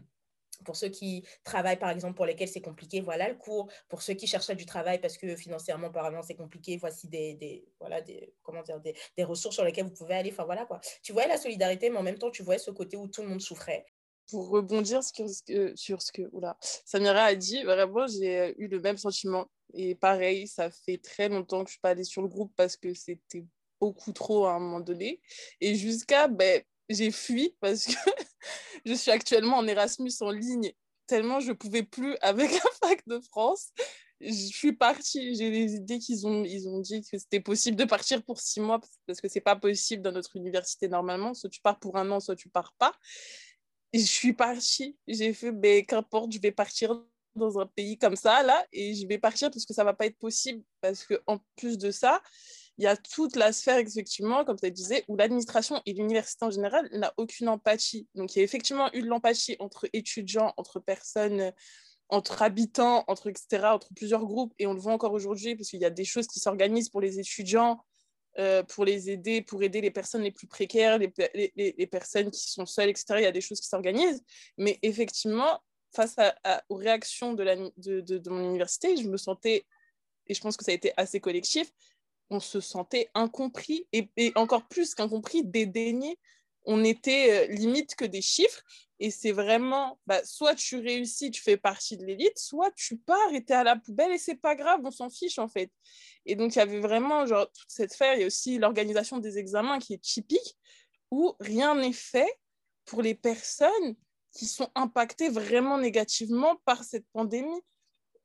pour 0.63 0.75
ceux 0.75 0.89
qui 0.89 1.23
travaillent, 1.43 1.77
par 1.77 1.91
exemple, 1.91 2.15
pour 2.15 2.25
lesquels 2.25 2.47
c'est 2.47 2.61
compliqué, 2.61 3.01
voilà 3.01 3.29
le 3.29 3.35
cours. 3.35 3.69
Pour 3.87 4.01
ceux 4.01 4.13
qui 4.13 4.25
cherchaient 4.25 4.55
du 4.55 4.65
travail 4.65 4.99
parce 4.99 5.17
que 5.17 5.35
financièrement, 5.35 5.87
apparemment, 5.87 6.23
c'est 6.23 6.35
compliqué, 6.35 6.77
voici 6.77 7.07
des, 7.07 7.35
des, 7.35 7.67
voilà, 7.79 8.01
des, 8.01 8.33
comment 8.41 8.63
dire, 8.63 8.79
des, 8.79 8.95
des, 9.17 9.23
ressources 9.23 9.55
sur 9.55 9.65
lesquelles 9.65 9.85
vous 9.85 9.93
pouvez 9.93 10.15
aller. 10.15 10.31
Enfin, 10.31 10.45
voilà 10.45 10.65
quoi. 10.65 10.79
Tu 11.03 11.13
voyais 11.13 11.27
la 11.27 11.37
solidarité, 11.37 11.89
mais 11.89 11.97
en 11.97 12.03
même 12.03 12.17
temps, 12.17 12.31
tu 12.31 12.41
voyais 12.41 12.59
ce 12.59 12.71
côté 12.71 12.97
où 12.97 13.07
tout 13.07 13.21
le 13.21 13.27
monde 13.27 13.41
souffrait 13.41 13.85
pour 14.29 14.49
rebondir 14.49 15.03
sur 15.03 15.29
ce 15.29 15.43
que, 15.43 15.75
sur 15.75 16.01
ce 16.01 16.11
que 16.11 16.23
oula, 16.31 16.57
Samira 16.59 17.25
a 17.25 17.35
dit, 17.35 17.63
vraiment, 17.63 18.07
j'ai 18.07 18.55
eu 18.57 18.67
le 18.67 18.79
même 18.79 18.97
sentiment. 18.97 19.45
Et 19.73 19.95
pareil, 19.95 20.47
ça 20.47 20.71
fait 20.71 20.97
très 20.97 21.29
longtemps 21.29 21.63
que 21.63 21.69
je 21.69 21.71
ne 21.71 21.75
suis 21.75 21.79
pas 21.81 21.89
allée 21.89 22.03
sur 22.03 22.21
le 22.21 22.27
groupe 22.27 22.53
parce 22.55 22.77
que 22.77 22.93
c'était 22.93 23.45
beaucoup 23.79 24.13
trop 24.13 24.45
à 24.45 24.53
un 24.53 24.59
moment 24.59 24.79
donné. 24.79 25.21
Et 25.61 25.75
jusqu'à, 25.75 26.27
ben, 26.27 26.61
j'ai 26.89 27.11
fui 27.11 27.55
parce 27.59 27.85
que 27.85 27.93
je 28.85 28.93
suis 28.93 29.11
actuellement 29.11 29.57
en 29.57 29.67
Erasmus 29.67 30.11
en 30.21 30.31
ligne, 30.31 30.71
tellement 31.07 31.39
je 31.39 31.49
ne 31.49 31.53
pouvais 31.53 31.83
plus 31.83 32.15
avec 32.21 32.51
la 32.51 32.87
fac 32.87 33.05
de 33.07 33.19
France. 33.19 33.71
Je 34.21 34.31
suis 34.31 34.71
partie, 34.71 35.35
j'ai 35.35 35.51
des 35.51 35.73
idées 35.75 35.99
qu'ils 35.99 36.25
ont, 36.25 36.45
ils 36.45 36.69
ont 36.69 36.79
dit 36.79 37.01
que 37.01 37.17
c'était 37.17 37.41
possible 37.41 37.75
de 37.75 37.83
partir 37.83 38.23
pour 38.23 38.39
six 38.39 38.61
mois 38.61 38.79
parce 39.05 39.19
que 39.19 39.27
ce 39.27 39.35
n'est 39.35 39.41
pas 39.41 39.57
possible 39.57 40.01
dans 40.01 40.13
notre 40.13 40.37
université 40.37 40.87
normalement. 40.87 41.33
Soit 41.33 41.49
tu 41.49 41.59
pars 41.59 41.79
pour 41.79 41.97
un 41.97 42.09
an, 42.11 42.21
soit 42.21 42.37
tu 42.37 42.47
pars 42.47 42.73
pas 42.77 42.93
je 43.99 44.05
suis 44.05 44.33
partie. 44.33 44.97
J'ai 45.07 45.33
fait, 45.33 45.51
ben, 45.51 45.85
qu'importe, 45.85 46.31
je 46.31 46.39
vais 46.39 46.51
partir 46.51 47.01
dans 47.35 47.59
un 47.59 47.65
pays 47.65 47.97
comme 47.97 48.15
ça, 48.15 48.43
là, 48.43 48.65
et 48.71 48.93
je 48.95 49.07
vais 49.07 49.17
partir 49.17 49.51
parce 49.51 49.65
que 49.65 49.73
ça 49.73 49.83
ne 49.83 49.85
va 49.85 49.93
pas 49.93 50.05
être 50.05 50.17
possible. 50.17 50.63
Parce 50.81 51.05
qu'en 51.05 51.39
plus 51.55 51.77
de 51.77 51.91
ça, 51.91 52.21
il 52.77 52.83
y 52.83 52.87
a 52.87 52.97
toute 52.97 53.35
la 53.35 53.53
sphère, 53.53 53.77
effectivement, 53.77 54.43
comme 54.43 54.57
tu 54.57 54.69
disais, 54.71 55.05
où 55.07 55.15
l'administration 55.15 55.81
et 55.85 55.93
l'université 55.93 56.45
en 56.45 56.51
général 56.51 56.89
n'a 56.91 57.13
aucune 57.17 57.47
empathie. 57.47 58.07
Donc, 58.15 58.35
il 58.35 58.39
y 58.39 58.41
a 58.41 58.43
effectivement 58.43 58.89
eu 58.93 59.01
de 59.01 59.07
l'empathie 59.07 59.55
entre 59.59 59.87
étudiants, 59.93 60.53
entre 60.57 60.79
personnes, 60.79 61.53
entre 62.09 62.41
habitants, 62.41 63.03
entre 63.07 63.29
etc., 63.29 63.67
entre 63.67 63.93
plusieurs 63.95 64.25
groupes. 64.25 64.53
Et 64.59 64.67
on 64.67 64.73
le 64.73 64.79
voit 64.79 64.93
encore 64.93 65.13
aujourd'hui 65.13 65.55
parce 65.55 65.69
qu'il 65.69 65.79
y 65.79 65.85
a 65.85 65.89
des 65.89 66.05
choses 66.05 66.27
qui 66.27 66.39
s'organisent 66.39 66.89
pour 66.89 67.01
les 67.01 67.19
étudiants, 67.19 67.83
euh, 68.39 68.63
pour 68.63 68.83
les 68.83 69.09
aider, 69.09 69.41
pour 69.41 69.63
aider 69.63 69.79
les 69.79 69.91
personnes 69.91 70.23
les 70.23 70.31
plus 70.31 70.47
précaires, 70.47 70.97
les, 70.97 71.11
les, 71.33 71.75
les, 71.77 71.87
personnes 71.87 72.29
qui 72.29 72.51
sont 72.51 72.65
seules, 72.65 72.89
etc. 72.89 73.05
Il 73.17 73.23
y 73.23 73.25
a 73.25 73.31
des 73.31 73.41
choses 73.41 73.61
qui 73.61 73.67
s'organisent. 73.67 74.21
Mais 74.57 74.77
effectivement, 74.81 75.61
face 75.95 76.15
aux 76.69 76.75
réactions 76.75 77.33
de, 77.33 78.29
mon 78.29 78.49
université, 78.49 78.97
je 78.97 79.07
me 79.07 79.17
sentais, 79.17 79.65
et 80.27 80.33
je 80.33 80.41
pense 80.41 80.57
que 80.57 80.65
ça 80.65 80.71
a 80.71 80.75
été 80.75 80.93
assez 80.97 81.19
collectif, 81.19 81.71
on 82.29 82.39
se 82.39 82.59
sentait 82.59 83.09
incompris 83.13 83.87
et, 83.93 84.09
encore 84.35 84.67
plus 84.67 84.95
qu'incompris, 84.95 85.43
dédaigné. 85.43 86.17
On 86.67 86.83
était 86.83 87.47
euh, 87.49 87.53
limite 87.53 87.95
que 87.95 88.05
des 88.05 88.23
chiffres. 88.23 88.63
Et 88.99 89.11
c'est 89.11 89.33
vraiment, 89.33 89.99
bah, 90.07 90.23
soit 90.23 90.55
tu 90.55 90.77
réussis, 90.77 91.29
tu 91.29 91.41
fais 91.41 91.57
partie 91.57 91.97
de 91.97 92.05
l'élite, 92.05 92.39
soit 92.39 92.71
tu 92.71 92.97
pars 92.97 93.33
et 93.33 93.43
tu 93.43 93.51
es 93.51 93.55
à 93.55 93.63
la 93.63 93.75
poubelle 93.75 94.11
et 94.13 94.17
c'est 94.17 94.35
pas 94.35 94.55
grave, 94.55 94.79
on 94.83 94.89
s'en 94.89 95.09
fiche 95.09 95.37
en 95.37 95.49
fait. 95.49 95.69
Et 96.25 96.35
donc, 96.35 96.55
il 96.55 96.59
y 96.59 96.61
avait 96.61 96.79
vraiment 96.79 97.25
genre, 97.25 97.45
toute 97.51 97.69
cette 97.69 97.91
sphère. 97.91 98.15
Il 98.15 98.21
y 98.21 98.23
a 98.23 98.27
aussi 98.27 98.57
l'organisation 98.57 99.17
des 99.19 99.37
examens 99.37 99.79
qui 99.79 99.93
est 99.93 100.01
typique, 100.01 100.57
où 101.11 101.35
rien 101.39 101.75
n'est 101.75 101.93
fait 101.93 102.39
pour 102.85 103.01
les 103.01 103.15
personnes 103.15 103.95
qui 104.35 104.45
sont 104.45 104.69
impactées 104.75 105.29
vraiment 105.29 105.77
négativement 105.77 106.57
par 106.65 106.83
cette 106.83 107.05
pandémie. 107.13 107.61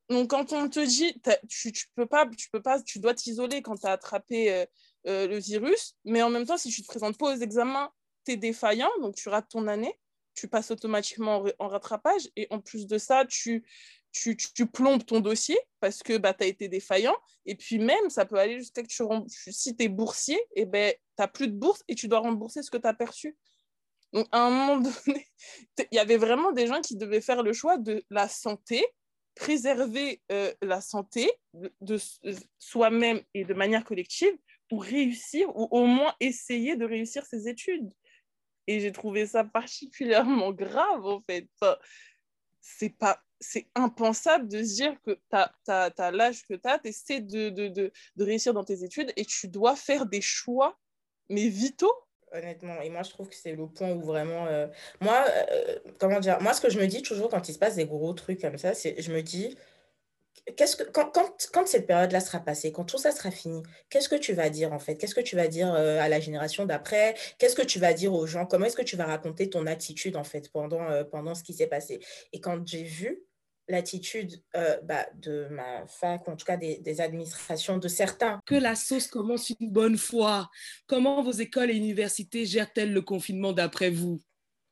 Donc, 0.09 0.29
quand 0.29 0.51
on 0.51 0.67
te 0.69 0.85
dit, 0.85 1.19
tu, 1.47 1.71
tu, 1.71 1.85
peux 1.95 2.05
pas, 2.05 2.27
tu 2.27 2.49
peux 2.51 2.61
pas, 2.61 2.81
tu 2.81 2.99
dois 2.99 3.13
t'isoler 3.13 3.61
quand 3.61 3.77
tu 3.77 3.87
as 3.87 3.91
attrapé 3.91 4.51
euh, 4.51 4.65
euh, 5.07 5.27
le 5.27 5.39
virus, 5.39 5.95
mais 6.03 6.21
en 6.21 6.29
même 6.29 6.45
temps, 6.45 6.57
si 6.57 6.69
tu 6.69 6.81
te 6.81 6.87
présentes 6.87 7.17
pas 7.17 7.33
aux 7.33 7.39
examens, 7.39 7.91
tu 8.25 8.33
es 8.33 8.37
défaillant, 8.37 8.91
donc 8.99 9.15
tu 9.15 9.29
rates 9.29 9.49
ton 9.49 9.67
année 9.67 9.97
tu 10.33 10.47
passes 10.47 10.71
automatiquement 10.71 11.43
en, 11.59 11.67
rattrapage 11.67 12.29
et 12.35 12.47
en 12.49 12.59
plus 12.59 12.87
de 12.87 12.97
ça, 12.97 13.25
tu, 13.25 13.63
plombes 14.73 15.05
ton 15.05 15.19
dossier 15.19 15.57
parce 15.79 16.03
que 16.03 16.17
bah, 16.17 16.33
tu 16.33 16.43
as 16.43 16.47
été 16.47 16.67
défaillant. 16.67 17.15
Et 17.45 17.55
puis 17.55 17.79
même, 17.79 18.09
ça 18.09 18.25
peut 18.25 18.37
aller 18.37 18.59
jusqu'à 18.59 18.83
que 18.83 18.87
tu, 18.87 19.03
si 19.51 19.75
tu 19.75 19.83
es 19.83 19.87
boursier, 19.87 20.39
ben, 20.67 20.93
tu 20.93 20.99
n'as 21.19 21.27
plus 21.27 21.47
de 21.47 21.55
bourse 21.55 21.83
et 21.87 21.95
tu 21.95 22.07
dois 22.07 22.19
rembourser 22.19 22.63
ce 22.63 22.71
que 22.71 22.77
tu 22.77 22.87
as 22.87 22.93
perçu. 22.93 23.37
Donc 24.13 24.27
à 24.31 24.45
un 24.45 24.49
moment 24.49 24.77
donné, 25.05 25.27
il 25.77 25.95
y 25.95 25.99
avait 25.99 26.17
vraiment 26.17 26.51
des 26.51 26.67
gens 26.67 26.81
qui 26.81 26.95
devaient 26.95 27.21
faire 27.21 27.43
le 27.43 27.53
choix 27.53 27.77
de 27.77 28.03
la 28.09 28.27
santé, 28.27 28.85
préserver 29.35 30.21
euh, 30.31 30.53
la 30.61 30.81
santé 30.81 31.31
de, 31.53 31.97
soi-même 32.59 33.21
et 33.33 33.45
de 33.45 33.53
manière 33.53 33.83
collective 33.83 34.33
pour 34.69 34.83
réussir 34.83 35.49
ou 35.55 35.67
au 35.71 35.85
moins 35.85 36.13
essayer 36.19 36.75
de 36.75 36.85
réussir 36.85 37.25
ses 37.25 37.47
études. 37.47 37.89
Et 38.67 38.79
j'ai 38.79 38.91
trouvé 38.91 39.25
ça 39.25 39.43
particulièrement 39.43 40.51
grave, 40.51 41.05
en 41.05 41.21
fait. 41.21 41.47
c'est 42.61 42.95
pas 42.97 43.21
c'est 43.41 43.67
impensable 43.73 44.47
de 44.47 44.63
se 44.63 44.75
dire 44.75 45.01
que 45.01 45.19
tu 45.29 45.71
as, 45.71 46.11
l'âge 46.11 46.45
que 46.45 46.53
tu 46.53 46.69
as, 46.69 46.77
tu 46.77 46.89
essaies 46.89 47.21
de, 47.21 47.49
de, 47.49 47.67
de, 47.69 47.91
de, 48.15 48.23
réussir 48.23 48.53
dans 48.53 48.63
tes 48.63 48.83
études 48.83 49.11
et 49.15 49.25
tu 49.25 49.47
dois 49.47 49.75
faire 49.75 50.05
des 50.05 50.21
choix, 50.21 50.79
mais 51.27 51.47
vitaux. 51.49 51.91
Honnêtement, 52.33 52.79
et 52.81 52.89
moi 52.89 53.03
je 53.03 53.09
trouve 53.09 53.27
que 53.27 53.35
c'est 53.35 53.51
le 53.51 53.67
point 53.67 53.91
où 53.91 54.01
vraiment. 54.01 54.47
Euh, 54.47 54.67
moi, 55.01 55.25
euh, 55.51 55.79
comment 55.99 56.19
dire 56.21 56.39
Moi, 56.41 56.53
ce 56.53 56.61
que 56.61 56.69
je 56.69 56.79
me 56.79 56.87
dis 56.87 57.01
toujours 57.01 57.29
quand 57.29 57.49
il 57.49 57.53
se 57.53 57.59
passe 57.59 57.75
des 57.75 57.85
gros 57.85 58.13
trucs 58.13 58.39
comme 58.39 58.57
ça, 58.57 58.73
c'est 58.73 59.01
je 59.01 59.11
me 59.11 59.21
dis 59.21 59.57
qu'est-ce 60.55 60.77
que, 60.77 60.83
quand, 60.83 61.11
quand, 61.11 61.49
quand 61.51 61.67
cette 61.67 61.87
période-là 61.87 62.21
sera 62.21 62.39
passée, 62.39 62.71
quand 62.71 62.85
tout 62.85 62.97
ça 62.97 63.11
sera 63.11 63.31
fini, 63.31 63.63
qu'est-ce 63.89 64.07
que 64.07 64.15
tu 64.15 64.31
vas 64.31 64.49
dire 64.49 64.71
en 64.71 64.79
fait? 64.79 64.95
Qu'est-ce 64.95 65.13
que 65.13 65.19
tu 65.19 65.35
vas 65.35 65.49
dire 65.49 65.73
euh, 65.73 65.99
à 65.99 66.07
la 66.07 66.21
génération 66.21 66.65
d'après? 66.65 67.15
Qu'est-ce 67.37 67.55
que 67.55 67.63
tu 67.63 67.79
vas 67.79 67.93
dire 67.93 68.13
aux 68.13 68.25
gens? 68.25 68.45
Comment 68.45 68.65
est-ce 68.65 68.77
que 68.77 68.81
tu 68.81 68.95
vas 68.95 69.05
raconter 69.05 69.49
ton 69.49 69.67
attitude 69.67 70.15
en 70.15 70.23
fait 70.23 70.49
pendant, 70.53 71.03
pendant 71.11 71.35
ce 71.35 71.43
qui 71.43 71.53
s'est 71.53 71.67
passé? 71.67 71.99
Et 72.31 72.39
quand 72.39 72.65
j'ai 72.65 72.83
vu 72.83 73.25
l'attitude 73.67 74.41
euh, 74.55 74.79
bah, 74.83 75.05
de 75.15 75.47
ma 75.49 75.85
fac, 75.87 76.27
en 76.27 76.35
tout 76.35 76.45
cas 76.45 76.57
des, 76.57 76.79
des, 76.79 77.01
administrations, 77.01 77.77
de 77.77 77.87
certains. 77.87 78.39
Que 78.45 78.55
la 78.55 78.75
sauce 78.75 79.07
commence 79.07 79.51
une 79.59 79.69
bonne 79.71 79.97
fois. 79.97 80.49
Comment 80.87 81.21
vos 81.23 81.31
écoles 81.31 81.71
et 81.71 81.75
universités 81.75 82.45
gèrent-elles 82.45 82.93
le 82.93 83.01
confinement 83.01 83.53
d'après 83.53 83.89
vous? 83.89 84.21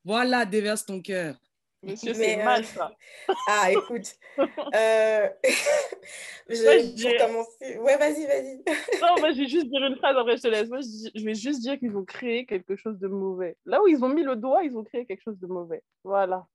Voilà, 0.03 0.45
déverse 0.45 0.85
ton 0.85 1.01
cœur. 1.01 1.39
Monsieur, 1.81 2.13
c'est 2.13 2.43
mal 2.43 2.65
ça. 2.65 2.91
Ah, 3.47 3.71
écoute. 3.71 4.15
euh... 4.37 5.29
je, 6.49 7.01
pour 7.03 7.27
commencer. 7.27 7.77
Ouais, 7.77 7.97
vas-y, 7.97 8.25
vas-y. 8.25 8.57
non, 9.01 9.19
moi, 9.19 9.31
je 9.31 9.37
vais 9.37 9.47
juste 9.47 9.69
dire 9.69 9.83
une 9.85 9.95
phrase, 9.95 10.17
après 10.17 10.35
je 10.35 10.41
te 10.41 10.47
laisse. 10.49 10.67
Moi, 10.67 10.79
je 10.81 11.23
vais 11.23 11.35
juste 11.35 11.61
dire 11.61 11.79
qu'ils 11.79 11.95
ont 11.95 12.03
créé 12.03 12.45
quelque 12.45 12.75
chose 12.75 12.99
de 12.99 13.07
mauvais. 13.07 13.55
Là 13.65 13.81
où 13.81 13.87
ils 13.87 14.03
ont 14.03 14.09
mis 14.09 14.23
le 14.23 14.35
doigt, 14.35 14.63
ils 14.63 14.75
ont 14.75 14.83
créé 14.83 15.05
quelque 15.05 15.23
chose 15.23 15.39
de 15.39 15.47
mauvais. 15.47 15.81
Voilà. 16.03 16.45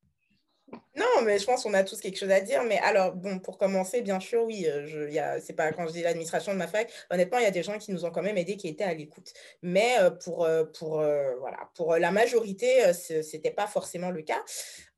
Non, 0.97 1.23
mais 1.25 1.39
je 1.39 1.45
pense 1.45 1.63
qu'on 1.63 1.75
a 1.75 1.85
tous 1.85 2.01
quelque 2.01 2.19
chose 2.19 2.31
à 2.31 2.41
dire. 2.41 2.63
Mais 2.65 2.79
alors, 2.79 3.13
bon, 3.13 3.39
pour 3.39 3.59
commencer, 3.59 4.03
bien 4.03 4.21
sûr, 4.21 4.45
oui, 4.45 4.67
je, 4.87 5.11
y 5.11 5.19
a, 5.19 5.41
c'est 5.41 5.53
pas 5.53 5.73
quand 5.73 5.87
je 5.87 5.93
dis 5.93 6.03
l'administration 6.03 6.53
de 6.53 6.59
ma 6.59 6.67
fac, 6.67 6.91
honnêtement, 7.11 7.39
il 7.39 7.45
y 7.45 7.47
a 7.47 7.51
des 7.51 7.63
gens 7.63 7.79
qui 7.79 7.93
nous 7.93 8.05
ont 8.05 8.11
quand 8.11 8.23
même 8.23 8.39
aidés, 8.39 8.57
qui 8.57 8.69
étaient 8.69 8.85
à 8.85 8.95
l'écoute. 8.95 9.33
Mais 9.63 9.97
pour, 10.23 10.49
pour, 10.79 10.97
voilà, 11.41 11.71
pour 11.75 11.97
la 11.97 12.11
majorité, 12.11 12.93
c'était 12.93 13.51
pas 13.51 13.67
forcément 13.67 14.11
le 14.11 14.23
cas. 14.23 14.43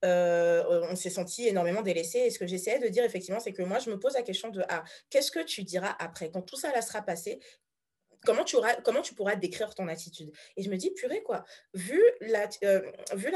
Euh, 0.04 0.86
on 0.90 0.96
s'est 0.96 1.10
senti 1.10 1.48
énormément 1.48 1.82
délaissé. 1.82 2.18
Et 2.18 2.30
ce 2.30 2.38
que 2.38 2.46
j'essayais 2.46 2.78
de 2.78 2.88
dire, 2.88 3.04
effectivement, 3.04 3.40
c'est 3.40 3.52
que 3.52 3.62
moi, 3.62 3.78
je 3.78 3.90
me 3.90 3.98
pose 3.98 4.14
la 4.14 4.22
question 4.22 4.50
de 4.50 4.62
ah, 4.68 4.84
qu'est-ce 5.10 5.30
que 5.30 5.40
tu 5.42 5.62
diras 5.62 5.94
après? 5.98 6.30
Quand 6.30 6.42
tout 6.42 6.56
ça 6.56 6.72
là 6.72 6.82
sera 6.82 7.02
passé, 7.02 7.40
comment 8.26 8.44
tu, 8.44 9.14
pourras 9.14 9.36
décrire 9.36 9.74
ton 9.74 9.88
attitude? 9.88 10.32
Et 10.56 10.62
je 10.62 10.70
me 10.70 10.76
dis, 10.76 10.90
purée, 10.90 11.22
quoi, 11.22 11.44
vu 11.74 12.02
la, 12.20 12.48
euh, 12.64 12.82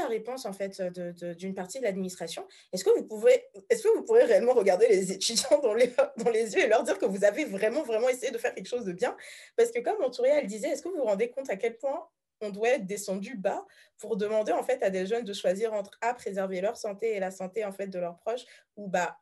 réponse, 0.07 0.45
en 0.45 0.53
fait, 0.53 0.81
d'une 0.81 1.55
partie 1.55 1.79
de 1.79 1.85
l'administration, 1.85 2.45
est-ce 2.73 2.83
que, 2.83 2.89
vous 2.89 3.27
est-ce 3.69 3.83
que 3.83 3.97
vous 3.97 4.03
pourrez 4.03 4.23
réellement 4.23 4.53
regarder 4.53 4.87
les 4.87 5.11
étudiants 5.11 5.59
dans 5.61 5.73
les, 5.73 5.91
dans 6.17 6.29
les 6.29 6.53
yeux 6.53 6.65
et 6.65 6.67
leur 6.67 6.83
dire 6.83 6.99
que 6.99 7.05
vous 7.05 7.23
avez 7.23 7.45
vraiment, 7.45 7.83
vraiment 7.83 8.09
essayé 8.09 8.31
de 8.31 8.37
faire 8.37 8.53
quelque 8.53 8.69
chose 8.69 8.85
de 8.85 8.91
bien? 8.91 9.15
Parce 9.55 9.71
que 9.71 9.79
comme 9.79 9.99
Montourial 9.99 10.39
elle 10.41 10.47
disait, 10.47 10.69
est-ce 10.69 10.81
que 10.81 10.89
vous 10.89 10.97
vous 10.97 11.05
rendez 11.05 11.29
compte 11.29 11.49
à 11.49 11.55
quel 11.55 11.77
point 11.77 12.07
on 12.41 12.49
doit 12.49 12.69
être 12.69 12.85
descendu 12.85 13.37
bas 13.37 13.65
pour 13.97 14.17
demander 14.17 14.51
en 14.51 14.63
fait 14.63 14.81
à 14.83 14.89
des 14.89 15.05
jeunes 15.05 15.23
de 15.23 15.33
choisir 15.33 15.73
entre 15.73 15.91
A, 16.01 16.13
préserver 16.13 16.59
leur 16.59 16.75
santé 16.75 17.15
et 17.15 17.19
la 17.19 17.31
santé 17.31 17.63
en 17.63 17.71
fait 17.71 17.87
de 17.87 17.99
leurs 17.99 18.17
proches 18.17 18.45
ou 18.75 18.87
bah 18.87 19.19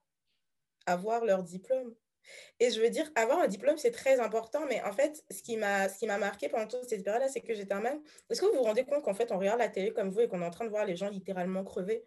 avoir 0.85 1.25
leur 1.25 1.43
diplôme? 1.43 1.93
Et 2.59 2.71
je 2.71 2.81
veux 2.81 2.89
dire, 2.89 3.09
avoir 3.15 3.39
un 3.39 3.47
diplôme, 3.47 3.77
c'est 3.77 3.91
très 3.91 4.19
important, 4.19 4.65
mais 4.67 4.81
en 4.83 4.91
fait, 4.91 5.23
ce 5.31 5.41
qui 5.41 5.57
m'a, 5.57 5.89
ce 5.89 6.05
marqué 6.05 6.49
pendant 6.49 6.67
toute 6.67 6.87
cette 6.87 7.03
période-là, 7.03 7.29
c'est 7.29 7.41
que 7.41 7.53
j'étais 7.53 7.73
un 7.73 7.81
même. 7.81 8.01
Est-ce 8.29 8.41
que 8.41 8.45
vous 8.45 8.57
vous 8.57 8.63
rendez 8.63 8.85
compte 8.85 9.03
qu'en 9.03 9.13
fait, 9.13 9.31
on 9.31 9.39
regarde 9.39 9.59
la 9.59 9.69
télé 9.69 9.93
comme 9.93 10.09
vous 10.09 10.21
et 10.21 10.27
qu'on 10.27 10.41
est 10.41 10.45
en 10.45 10.51
train 10.51 10.65
de 10.65 10.69
voir 10.69 10.85
les 10.85 10.95
gens 10.95 11.09
littéralement 11.09 11.63
crever? 11.63 12.05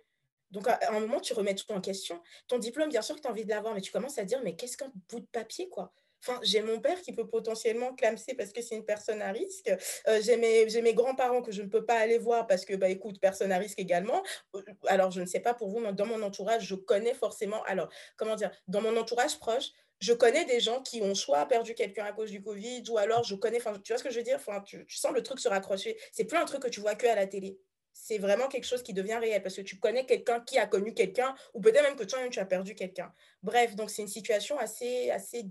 Donc, 0.51 0.69
à 0.69 0.79
un 0.91 1.01
moment, 1.01 1.21
tu 1.21 1.33
remets 1.33 1.55
tout 1.55 1.73
en 1.73 1.81
question. 1.81 2.21
Ton 2.47 2.59
diplôme, 2.59 2.91
bien 2.91 3.03
sûr 3.03 3.17
que 3.17 3.23
tu 3.23 3.29
as 3.29 3.31
envie 3.31 3.45
de 3.45 3.51
l'avoir, 3.51 3.75
mais 3.75 3.81
tu 3.81 3.91
commences 3.91 4.19
à 4.19 4.25
dire, 4.25 4.41
mais 4.45 4.55
qu'est-ce 4.55 4.77
qu'un 4.77 4.93
bout 5.09 5.21
de 5.21 5.27
papier, 5.27 5.69
quoi? 5.71 5.95
J'ai 6.43 6.63
mon 6.63 6.81
père 6.81 7.01
qui 7.01 7.13
peut 7.13 7.27
potentiellement 7.27 7.95
clamser 7.95 8.35
parce 8.35 8.53
que 8.53 8.63
c'est 8.63 8.77
une 8.77 8.85
personne 8.85 9.23
à 9.23 9.33
risque. 9.33 9.73
Euh, 10.09 10.21
j'ai 10.23 10.37
mes, 10.37 10.67
mes 10.83 10.95
grands-parents 10.95 11.43
que 11.43 11.53
je 11.53 11.63
ne 11.63 11.69
peux 11.69 11.85
pas 11.85 11.99
aller 11.99 12.19
voir 12.19 12.47
parce 12.47 12.65
que, 12.65 12.75
bah, 12.75 12.89
écoute, 12.89 13.21
personne 13.21 13.53
à 13.53 13.59
risque 13.59 13.79
également. 13.79 14.23
Euh, 14.55 14.63
alors, 14.87 15.11
je 15.11 15.21
ne 15.21 15.27
sais 15.27 15.41
pas 15.41 15.55
pour 15.55 15.69
vous, 15.69 15.81
mais 15.81 15.93
dans 15.93 16.07
mon 16.07 16.23
entourage, 16.23 16.67
je 16.67 16.75
connais 16.75 17.15
forcément. 17.15 17.63
Alors, 17.65 17.89
comment 18.17 18.37
dire 18.37 18.51
Dans 18.69 18.81
mon 18.81 18.97
entourage 18.97 19.39
proche, 19.39 19.71
je 20.01 20.13
connais 20.13 20.45
des 20.45 20.61
gens 20.61 20.83
qui 20.83 21.01
ont 21.03 21.15
soit 21.15 21.47
perdu 21.47 21.75
quelqu'un 21.75 22.05
à 22.05 22.13
cause 22.13 22.31
du 22.31 22.43
Covid, 22.43 22.83
ou 22.91 22.99
alors 22.99 23.25
je 23.25 23.35
connais, 23.35 23.59
enfin, 23.59 23.75
tu 23.85 23.93
vois 23.93 23.99
ce 23.99 24.05
que 24.05 24.11
je 24.11 24.19
veux 24.19 24.25
dire? 24.25 24.37
Enfin, 24.37 24.61
tu, 24.61 24.85
tu 24.87 24.97
sens 24.97 25.13
le 25.13 25.23
truc 25.23 25.39
se 25.39 25.49
raccrocher. 25.49 25.97
C'est 26.13 26.25
plus 26.25 26.39
un 26.39 26.45
truc 26.45 26.63
que 26.63 26.69
tu 26.69 26.81
vois 26.81 26.95
que 26.95 27.07
à 27.07 27.15
la 27.15 27.27
télé 27.27 27.59
c'est 27.95 28.19
vraiment 28.19 28.49
quelque 28.49 28.65
chose 28.65 28.83
qui 28.83 28.95
devient 28.95 29.17
réel 29.17 29.43
parce 29.43 29.57
que 29.57 29.61
tu 29.61 29.79
connais 29.79 30.07
quelqu'un 30.07 30.41
qui 30.41 30.59
a 30.59 30.67
connu 30.67 30.95
quelqu'un 30.95 31.35
ou 31.55 31.61
peut-être 31.61 31.83
même 31.83 31.97
que 31.97 32.05
toi-même 32.05 32.31
tu 32.31 32.41
as 32.41 32.47
perdu 32.47 32.75
quelqu'un. 32.75 33.13
Bref, 33.43 33.77
donc 33.77 33.91
c'est 33.91 34.03
une 34.03 34.09
situation 34.09 34.59
assez, 34.59 35.11
assez 35.11 35.45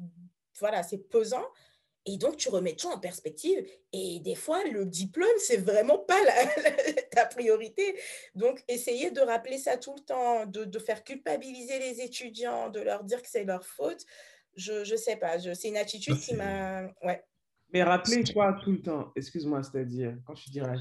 voilà, 0.60 0.84
c'est 0.84 0.98
pesant. 0.98 1.46
Et 2.08 2.18
donc, 2.18 2.38
tu 2.38 2.50
remets 2.50 2.76
tout 2.76 2.88
en 2.88 2.98
perspective. 2.98 3.64
Et 3.94 4.20
des 4.22 4.34
fois, 4.34 4.64
le 4.64 4.86
diplôme, 4.86 5.28
c'est 5.38 5.58
vraiment 5.58 6.00
pas 6.00 6.20
ta 7.12 7.26
priorité. 7.28 7.96
Donc, 8.34 8.64
essayer 8.68 9.12
de 9.12 9.22
rappeler 9.22 9.60
ça 9.60 9.78
tout 9.78 9.94
le 9.96 10.02
temps, 10.02 10.46
de, 10.48 10.80
faire 10.80 11.04
culpabiliser 11.04 11.78
les 11.78 12.02
étudiants, 12.02 12.70
de 12.70 12.80
leur 12.80 13.04
dire 13.04 13.22
que 13.22 13.30
c'est 13.30 13.44
leur 13.44 13.66
faute, 13.66 14.04
je 14.56 14.90
ne 14.92 14.98
sais 14.98 15.16
pas. 15.16 15.38
C'est 15.40 15.68
une 15.68 15.78
attitude 15.78 16.20
qui 16.20 16.34
m'a... 16.34 16.86
Ouais. 17.04 17.24
Mais 17.72 17.84
rappeler 17.84 18.24
quoi 18.34 18.60
tout 18.64 18.72
le 18.72 18.82
temps? 18.82 19.12
Excuse-moi, 19.16 19.62
c'est-à-dire, 19.64 20.18
quand 20.26 20.36
je 20.36 20.50
dirais 20.50 20.78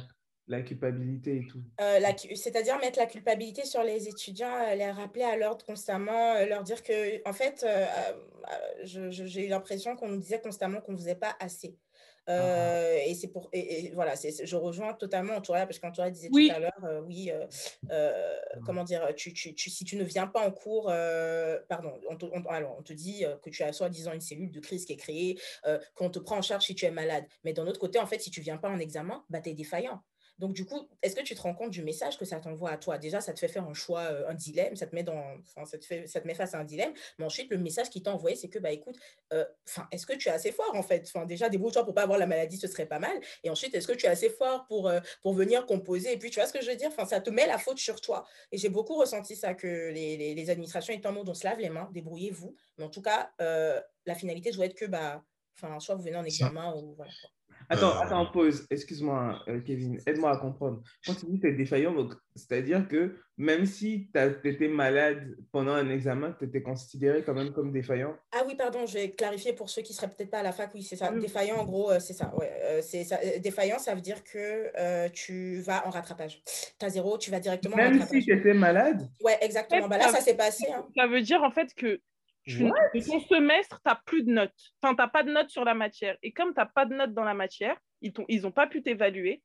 la 0.51 0.63
culpabilité 0.63 1.37
et 1.37 1.47
tout. 1.47 1.63
Euh, 1.81 2.01
C'est-à-dire 2.35 2.79
mettre 2.81 2.99
la 2.99 3.07
culpabilité 3.07 3.65
sur 3.65 3.83
les 3.83 4.09
étudiants, 4.09 4.55
euh, 4.69 4.75
les 4.75 4.91
rappeler 4.91 5.23
à 5.23 5.37
l'ordre 5.37 5.65
constamment, 5.65 6.35
euh, 6.35 6.47
leur 6.47 6.65
dire 6.65 6.83
que, 6.83 7.27
en 7.29 7.33
fait, 7.33 7.65
euh, 7.65 7.87
j'ai 8.83 9.47
eu 9.47 9.49
l'impression 9.49 9.97
qu'on 9.97 10.09
nous 10.09 10.19
disait 10.19 10.41
constamment 10.41 10.81
qu'on 10.81 10.93
ne 10.93 10.99
faisait 10.99 11.15
pas 11.15 11.37
assez. 11.39 11.79
Ah. 12.27 12.95
et 13.07 13.15
c'est 13.15 13.27
pour 13.27 13.49
et, 13.53 13.91
voilà 13.93 14.15
c'est 14.15 14.47
je 14.47 14.55
rejoins 14.55 14.95
totalement 14.95 15.35
Antoria 15.35 15.67
parce 15.67 15.81
qu'Antoria 15.81 16.13
disait 16.13 16.29
tout 16.29 16.55
à 16.55 16.61
l'heure 16.61 17.03
oui 17.09 17.33
comment 18.65 18.85
dire 18.85 19.09
tu, 19.17 19.33
tu, 19.33 19.53
tu, 19.53 19.69
si 19.69 19.85
tu 19.85 19.97
ne 19.97 20.05
viens 20.05 20.29
pas 20.29 20.47
en 20.47 20.53
cours 20.53 20.93
pardon 21.69 21.93
on 22.09 22.17
te, 22.17 22.27
alors 22.49 22.77
on 22.79 22.83
te 22.83 22.93
dit 22.93 23.25
que 23.43 23.51
tu 23.51 23.65
as 23.65 23.73
soi-disant 23.73 24.13
une 24.13 24.21
cellule 24.21 24.53
de 24.53 24.61
crise 24.61 24.85
qui 24.85 24.93
est 24.93 24.97
créée 24.97 25.41
qu'on 25.97 26.11
te 26.11 26.21
prend 26.21 26.37
en 26.37 26.43
charge 26.43 26.67
si 26.67 26.77
tu 26.77 26.85
es 26.85 26.93
malade 26.93 27.25
mais 27.43 27.53
d'un 27.53 27.67
autre 27.67 27.81
côté 27.81 27.99
en 27.99 28.07
fait 28.07 28.21
si 28.21 28.31
tu 28.31 28.43
viens 28.43 28.59
pas 28.59 28.69
en 28.69 28.79
examen 28.79 29.25
bah 29.29 29.41
tu 29.41 29.51
es 29.51 29.55
défaillant 29.55 30.01
donc, 30.41 30.55
du 30.55 30.65
coup, 30.65 30.89
est-ce 31.03 31.15
que 31.15 31.21
tu 31.21 31.35
te 31.35 31.43
rends 31.43 31.55
compte 31.55 31.69
du 31.71 31.83
message 31.83 32.17
que 32.17 32.25
ça 32.25 32.41
t'envoie 32.41 32.71
à 32.71 32.79
toi? 32.79 32.97
Déjà, 32.97 33.21
ça 33.21 33.35
te 33.35 33.39
fait 33.39 33.47
faire 33.47 33.69
un 33.69 33.75
choix, 33.75 34.01
euh, 34.05 34.27
un 34.27 34.33
dilemme, 34.33 34.75
ça 34.75 34.87
te, 34.87 34.95
met 34.95 35.03
dans, 35.03 35.23
ça, 35.67 35.77
te 35.77 35.85
fait, 35.85 36.07
ça 36.07 36.19
te 36.23 36.27
met 36.27 36.33
face 36.33 36.55
à 36.55 36.59
un 36.59 36.65
dilemme. 36.65 36.95
Mais 37.19 37.27
ensuite, 37.27 37.51
le 37.51 37.59
message 37.59 37.91
qui 37.91 38.03
t'a 38.03 38.15
envoyé, 38.15 38.37
c'est 38.37 38.49
que, 38.49 38.59
bah, 38.59 38.73
écoute, 38.73 38.97
euh, 39.35 39.45
est-ce 39.93 40.07
que 40.07 40.15
tu 40.15 40.31
es 40.31 40.33
assez 40.33 40.51
fort, 40.51 40.75
en 40.75 40.83
fait? 40.83 41.05
Enfin, 41.15 41.27
Déjà, 41.27 41.51
débrouille-toi 41.51 41.85
pour 41.85 41.93
pas 41.93 42.05
avoir 42.05 42.19
la 42.19 42.27
maladie, 42.27 42.57
ce 42.57 42.69
serait 42.69 42.87
pas 42.87 42.99
mal. 42.99 43.21
Et 43.45 43.51
ensuite, 43.51 43.75
est-ce 43.75 43.87
que 43.87 43.93
tu 43.93 44.07
es 44.07 44.09
assez 44.09 44.31
fort 44.31 44.65
pour, 44.67 44.89
euh, 44.89 45.01
pour 45.21 45.35
venir 45.35 45.67
composer? 45.67 46.15
Et 46.15 46.17
puis, 46.17 46.31
tu 46.31 46.41
vois 46.41 46.49
ce 46.49 46.55
que 46.55 46.63
je 46.63 46.71
veux 46.71 46.77
dire? 46.77 46.89
Enfin, 46.89 47.05
Ça 47.05 47.21
te 47.21 47.29
met 47.29 47.47
la 47.47 47.59
faute 47.59 47.79
sur 47.79 48.01
toi. 48.01 48.25
Et 48.51 48.57
j'ai 48.57 48.71
beaucoup 48.71 48.95
ressenti 48.97 49.37
ça, 49.37 49.53
que 49.53 49.91
les, 49.91 50.17
les, 50.17 50.35
les 50.35 50.51
administrations 50.51 50.95
étant 50.95 51.11
en 51.11 51.13
mode 51.13 51.29
on 51.29 51.35
se 51.35 51.45
lave 51.45 51.59
les 51.59 51.69
mains, 51.69 51.91
débrouillez-vous. 51.93 52.57
Mais 52.79 52.85
en 52.85 52.89
tout 52.89 53.03
cas, 53.03 53.31
la 53.39 54.15
finalité 54.15 54.53
doit 54.53 54.65
être 54.65 54.75
que, 54.75 54.87
bah, 54.87 55.23
soit 55.81 55.95
vous 55.97 56.03
venez 56.03 56.17
en 56.17 56.25
examen 56.25 56.75
ou 56.77 56.95
voilà. 56.95 57.13
Attends, 57.69 57.97
euh, 57.97 58.01
attends, 58.01 58.27
pause. 58.27 58.67
Excuse-moi, 58.71 59.43
euh, 59.49 59.61
Kevin. 59.61 59.99
Aide-moi 60.07 60.31
à 60.31 60.37
comprendre. 60.39 60.83
Quand 61.07 61.15
tu 61.15 61.27
dis 61.27 61.41
que 61.41 61.47
tu 61.47 61.53
es 61.53 61.57
défaillant, 61.57 61.95
c'est-à-dire 62.35 62.89
que 62.89 63.17
même 63.37 63.67
si 63.67 64.11
tu 64.13 64.49
étais 64.49 64.69
malade 64.69 65.37
pendant 65.53 65.73
un 65.73 65.89
examen, 65.91 66.35
tu 66.39 66.47
étais 66.47 66.63
considéré 66.63 67.23
quand 67.23 67.35
même 67.35 67.53
comme 67.53 67.73
défaillant 67.73 68.17
Ah 68.33 68.43
oui, 68.47 68.55
pardon, 68.57 68.87
je 68.87 68.95
vais 68.95 69.11
clarifier 69.13 69.53
pour 69.53 69.71
ceux 69.71 69.83
qui 69.83 69.93
ne 69.93 69.97
seraient 69.97 70.09
peut-être 70.09 70.31
pas 70.31 70.41
à 70.41 70.43
la 70.43 70.53
fac. 70.53 70.71
Oui, 70.75 70.83
c'est 70.83 70.97
ça. 70.97 71.13
Défaillant, 71.13 71.57
en 71.57 71.65
gros, 71.65 71.91
euh, 71.91 72.01
c'est 72.01 72.15
ça. 72.15 72.35
Ouais, 72.37 72.81
c'est 72.83 73.05
ça. 73.05 73.19
Défaillant, 73.39 73.79
ça 73.79 73.95
veut 73.95 74.01
dire 74.01 74.23
que 74.25 75.09
tu 75.11 75.61
vas 75.61 75.87
en 75.87 75.91
rattrapage. 75.91 76.43
Tu 76.79 76.85
as 76.85 76.91
zéro, 76.91 77.19
tu 77.19 77.31
vas 77.31 77.41
directement 77.41 77.77
même 77.77 77.87
en 77.87 77.91
rattrapage. 77.91 78.13
Même 78.13 78.21
si 78.23 78.27
tu 78.27 78.37
étais 78.37 78.55
malade? 78.55 79.09
Ouais, 79.23 79.39
exactement. 79.41 79.89
Bah, 79.89 79.99
là, 79.99 80.09
ça 80.09 80.21
s'est 80.21 80.37
passé. 80.37 80.67
Hein. 80.73 80.87
Ça 80.97 81.07
veut 81.07 81.23
dire 81.23 81.43
en 81.43 81.51
fait 81.51 81.75
que 81.75 82.01
de 82.59 83.07
ton 83.07 83.21
semestre, 83.21 83.81
tu 83.83 83.89
n'as 83.89 84.01
plus 84.07 84.23
de 84.23 84.31
notes. 84.31 84.53
Enfin, 84.83 84.95
tu 84.95 85.01
n'as 85.01 85.09
pas 85.09 85.23
de 85.23 85.33
notes 85.33 85.51
sur 85.51 85.65
la 85.65 85.75
matière. 85.75 86.17
Et 86.23 86.33
comme 86.33 86.55
tu 86.55 86.61
n'as 86.61 86.67
pas 86.67 86.87
de 86.87 86.95
notes 86.95 87.15
dans 87.15 87.25
la 87.25 87.35
matière, 87.35 87.77
ils 88.03 88.43
n'ont 88.43 88.53
pas 88.53 88.67
pu 88.67 88.83
t'évaluer, 88.83 89.43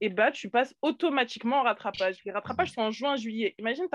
et 0.00 0.10
bah, 0.10 0.30
tu 0.30 0.50
passes 0.50 0.74
automatiquement 0.82 1.60
en 1.60 1.62
rattrapage. 1.62 2.16
Les 2.24 2.32
rattrapages 2.32 2.72
sont 2.72 2.82
en 2.82 2.90
juin, 2.90 3.16
juillet. 3.16 3.54
Imagine, 3.58 3.86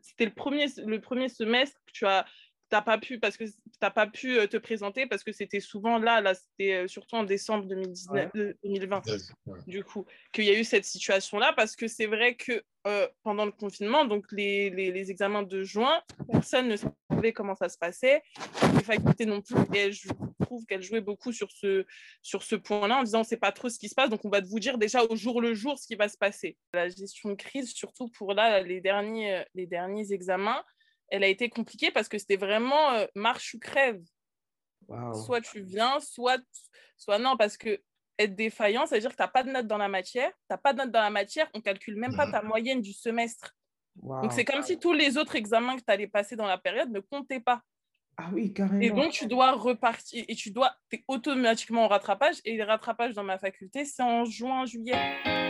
c'était 0.00 0.24
le 0.24 0.34
premier, 0.34 0.66
le 0.86 1.00
premier 1.00 1.28
semestre 1.28 1.78
que 1.86 1.92
tu 1.92 2.06
as 2.06 2.24
t'as 2.68 2.82
pas 2.82 2.98
pu 2.98 3.18
parce 3.18 3.36
que 3.36 3.44
t'as 3.80 3.90
pas 3.90 4.06
pu 4.06 4.38
euh, 4.38 4.46
te 4.46 4.56
présenter 4.56 5.06
parce 5.06 5.22
que 5.22 5.32
c'était 5.32 5.60
souvent 5.60 5.98
là 5.98 6.20
là 6.20 6.34
c'était 6.34 6.74
euh, 6.74 6.88
surtout 6.88 7.16
en 7.16 7.24
décembre 7.24 7.66
2019 7.66 8.30
2020 8.64 9.02
du 9.66 9.84
coup 9.84 10.04
qu'il 10.32 10.44
y 10.44 10.50
a 10.50 10.58
eu 10.58 10.64
cette 10.64 10.84
situation 10.84 11.38
là 11.38 11.52
parce 11.56 11.76
que 11.76 11.86
c'est 11.86 12.06
vrai 12.06 12.34
que 12.34 12.62
euh, 12.86 13.08
pendant 13.22 13.44
le 13.44 13.52
confinement 13.52 14.04
donc 14.04 14.24
les, 14.32 14.70
les, 14.70 14.92
les, 14.92 15.10
examens 15.10 15.42
de 15.42 15.62
juin 15.64 16.00
personne 16.30 16.68
ne 16.68 16.76
savait 16.76 17.32
comment 17.32 17.56
ça 17.56 17.68
se 17.68 17.76
passait. 17.78 18.22
Les 18.76 18.84
facultés 18.84 19.26
non 19.26 19.42
plus 19.42 19.56
et 19.74 19.90
je 19.90 20.08
trouve 20.40 20.64
qu'elle 20.66 20.82
jouait 20.82 21.00
beaucoup 21.00 21.32
sur 21.32 21.50
ce 21.50 21.84
sur 22.22 22.44
ce 22.44 22.54
point 22.54 22.86
là 22.86 22.98
en 22.98 23.02
disant 23.02 23.20
on 23.20 23.24
sait 23.24 23.36
pas 23.36 23.50
trop 23.50 23.68
ce 23.68 23.78
qui 23.78 23.88
se 23.88 23.94
passe 23.94 24.08
donc 24.08 24.24
on 24.24 24.28
va 24.28 24.40
vous 24.40 24.60
dire 24.60 24.78
déjà 24.78 25.02
au 25.02 25.16
jour 25.16 25.40
le 25.40 25.54
jour 25.54 25.78
ce 25.78 25.86
qui 25.86 25.96
va 25.96 26.08
se 26.08 26.16
passer. 26.16 26.56
La 26.72 26.88
gestion 26.88 27.30
de 27.30 27.34
crise 27.34 27.72
surtout 27.72 28.08
pour 28.08 28.34
là 28.34 28.60
les 28.60 28.80
derniers 28.80 29.42
les 29.54 29.66
derniers 29.66 30.12
examens 30.12 30.62
elle 31.08 31.24
a 31.24 31.28
été 31.28 31.48
compliquée 31.48 31.90
parce 31.90 32.08
que 32.08 32.18
c'était 32.18 32.36
vraiment 32.36 32.92
euh, 32.92 33.06
marche 33.14 33.54
ou 33.54 33.58
crève. 33.58 34.02
Soit 35.24 35.40
tu 35.40 35.62
viens, 35.62 35.98
soit, 36.00 36.40
soit 36.96 37.18
non, 37.18 37.36
parce 37.36 37.56
que 37.56 37.80
être 38.18 38.34
défaillant, 38.34 38.86
ça 38.86 38.94
veut 38.94 39.00
dire 39.00 39.10
que 39.10 39.16
tu 39.16 39.22
n'as 39.22 39.28
pas 39.28 39.42
de 39.42 39.50
notes 39.50 39.66
dans 39.66 39.78
la 39.78 39.88
matière. 39.88 40.30
Tu 40.30 40.46
n'as 40.50 40.58
pas 40.58 40.72
de 40.72 40.78
notes 40.78 40.90
dans 40.90 41.02
la 41.02 41.10
matière, 41.10 41.48
on 41.54 41.58
ne 41.58 41.62
calcule 41.62 41.96
même 41.96 42.16
pas 42.16 42.30
ta 42.30 42.42
moyenne 42.42 42.80
du 42.80 42.92
semestre. 42.92 43.54
Donc, 43.96 44.32
c'est 44.32 44.44
comme 44.44 44.62
si 44.62 44.78
tous 44.78 44.92
les 44.92 45.16
autres 45.16 45.36
examens 45.36 45.76
que 45.76 45.82
tu 45.82 45.92
allais 45.92 46.06
passer 46.06 46.36
dans 46.36 46.46
la 46.46 46.58
période 46.58 46.90
ne 46.90 47.00
comptaient 47.00 47.40
pas. 47.40 47.62
Ah 48.18 48.30
oui, 48.32 48.52
carrément. 48.52 48.80
Et 48.80 48.90
donc, 48.90 49.12
tu 49.12 49.26
dois 49.26 49.52
repartir 49.52 50.24
et 50.26 50.34
tu 50.34 50.50
dois, 50.50 50.74
es 50.92 51.04
automatiquement 51.08 51.84
en 51.84 51.88
rattrapage. 51.88 52.36
Et 52.44 52.56
les 52.56 52.64
rattrapages 52.64 53.14
dans 53.14 53.24
ma 53.24 53.38
faculté, 53.38 53.84
c'est 53.84 54.02
en 54.02 54.24
juin, 54.24 54.64
juillet. 54.64 55.45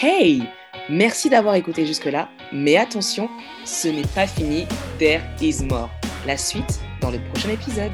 Hey 0.00 0.44
Merci 0.88 1.28
d'avoir 1.28 1.56
écouté 1.56 1.84
jusque-là, 1.84 2.28
mais 2.52 2.76
attention, 2.76 3.28
ce 3.64 3.88
n'est 3.88 4.06
pas 4.14 4.28
fini, 4.28 4.64
there 4.96 5.20
is 5.40 5.64
more. 5.64 5.90
La 6.24 6.36
suite 6.36 6.78
dans 7.00 7.10
le 7.10 7.18
prochain 7.18 7.48
épisode. 7.48 7.90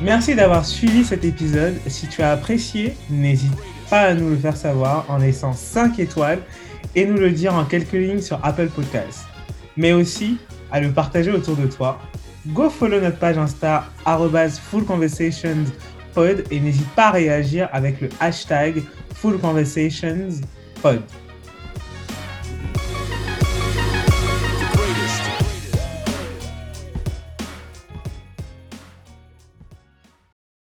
Merci 0.00 0.34
d'avoir 0.34 0.64
suivi 0.64 1.04
cet 1.04 1.26
épisode. 1.26 1.74
Si 1.86 2.08
tu 2.08 2.22
as 2.22 2.30
apprécié, 2.30 2.94
n'hésite 3.10 3.52
pas 3.90 4.00
à 4.00 4.14
nous 4.14 4.30
le 4.30 4.38
faire 4.38 4.56
savoir 4.56 5.04
en 5.10 5.18
laissant 5.18 5.52
5 5.52 5.98
étoiles 5.98 6.40
et 6.94 7.04
nous 7.04 7.18
le 7.18 7.30
dire 7.30 7.54
en 7.54 7.66
quelques 7.66 7.92
lignes 7.92 8.22
sur 8.22 8.42
Apple 8.42 8.68
Podcasts. 8.68 9.26
Mais 9.76 9.92
aussi 9.92 10.38
à 10.70 10.80
le 10.80 10.92
partager 10.92 11.30
autour 11.30 11.56
de 11.56 11.66
toi. 11.66 12.00
Go 12.46 12.70
follow 12.70 13.00
notre 13.00 13.18
page 13.18 13.36
Insta 13.36 13.84
et 16.50 16.60
n'hésite 16.60 16.88
pas 16.94 17.08
à 17.08 17.10
réagir 17.12 17.68
avec 17.72 18.00
le 18.00 18.08
hashtag 18.20 18.82
fullconversationspod. 19.14 21.02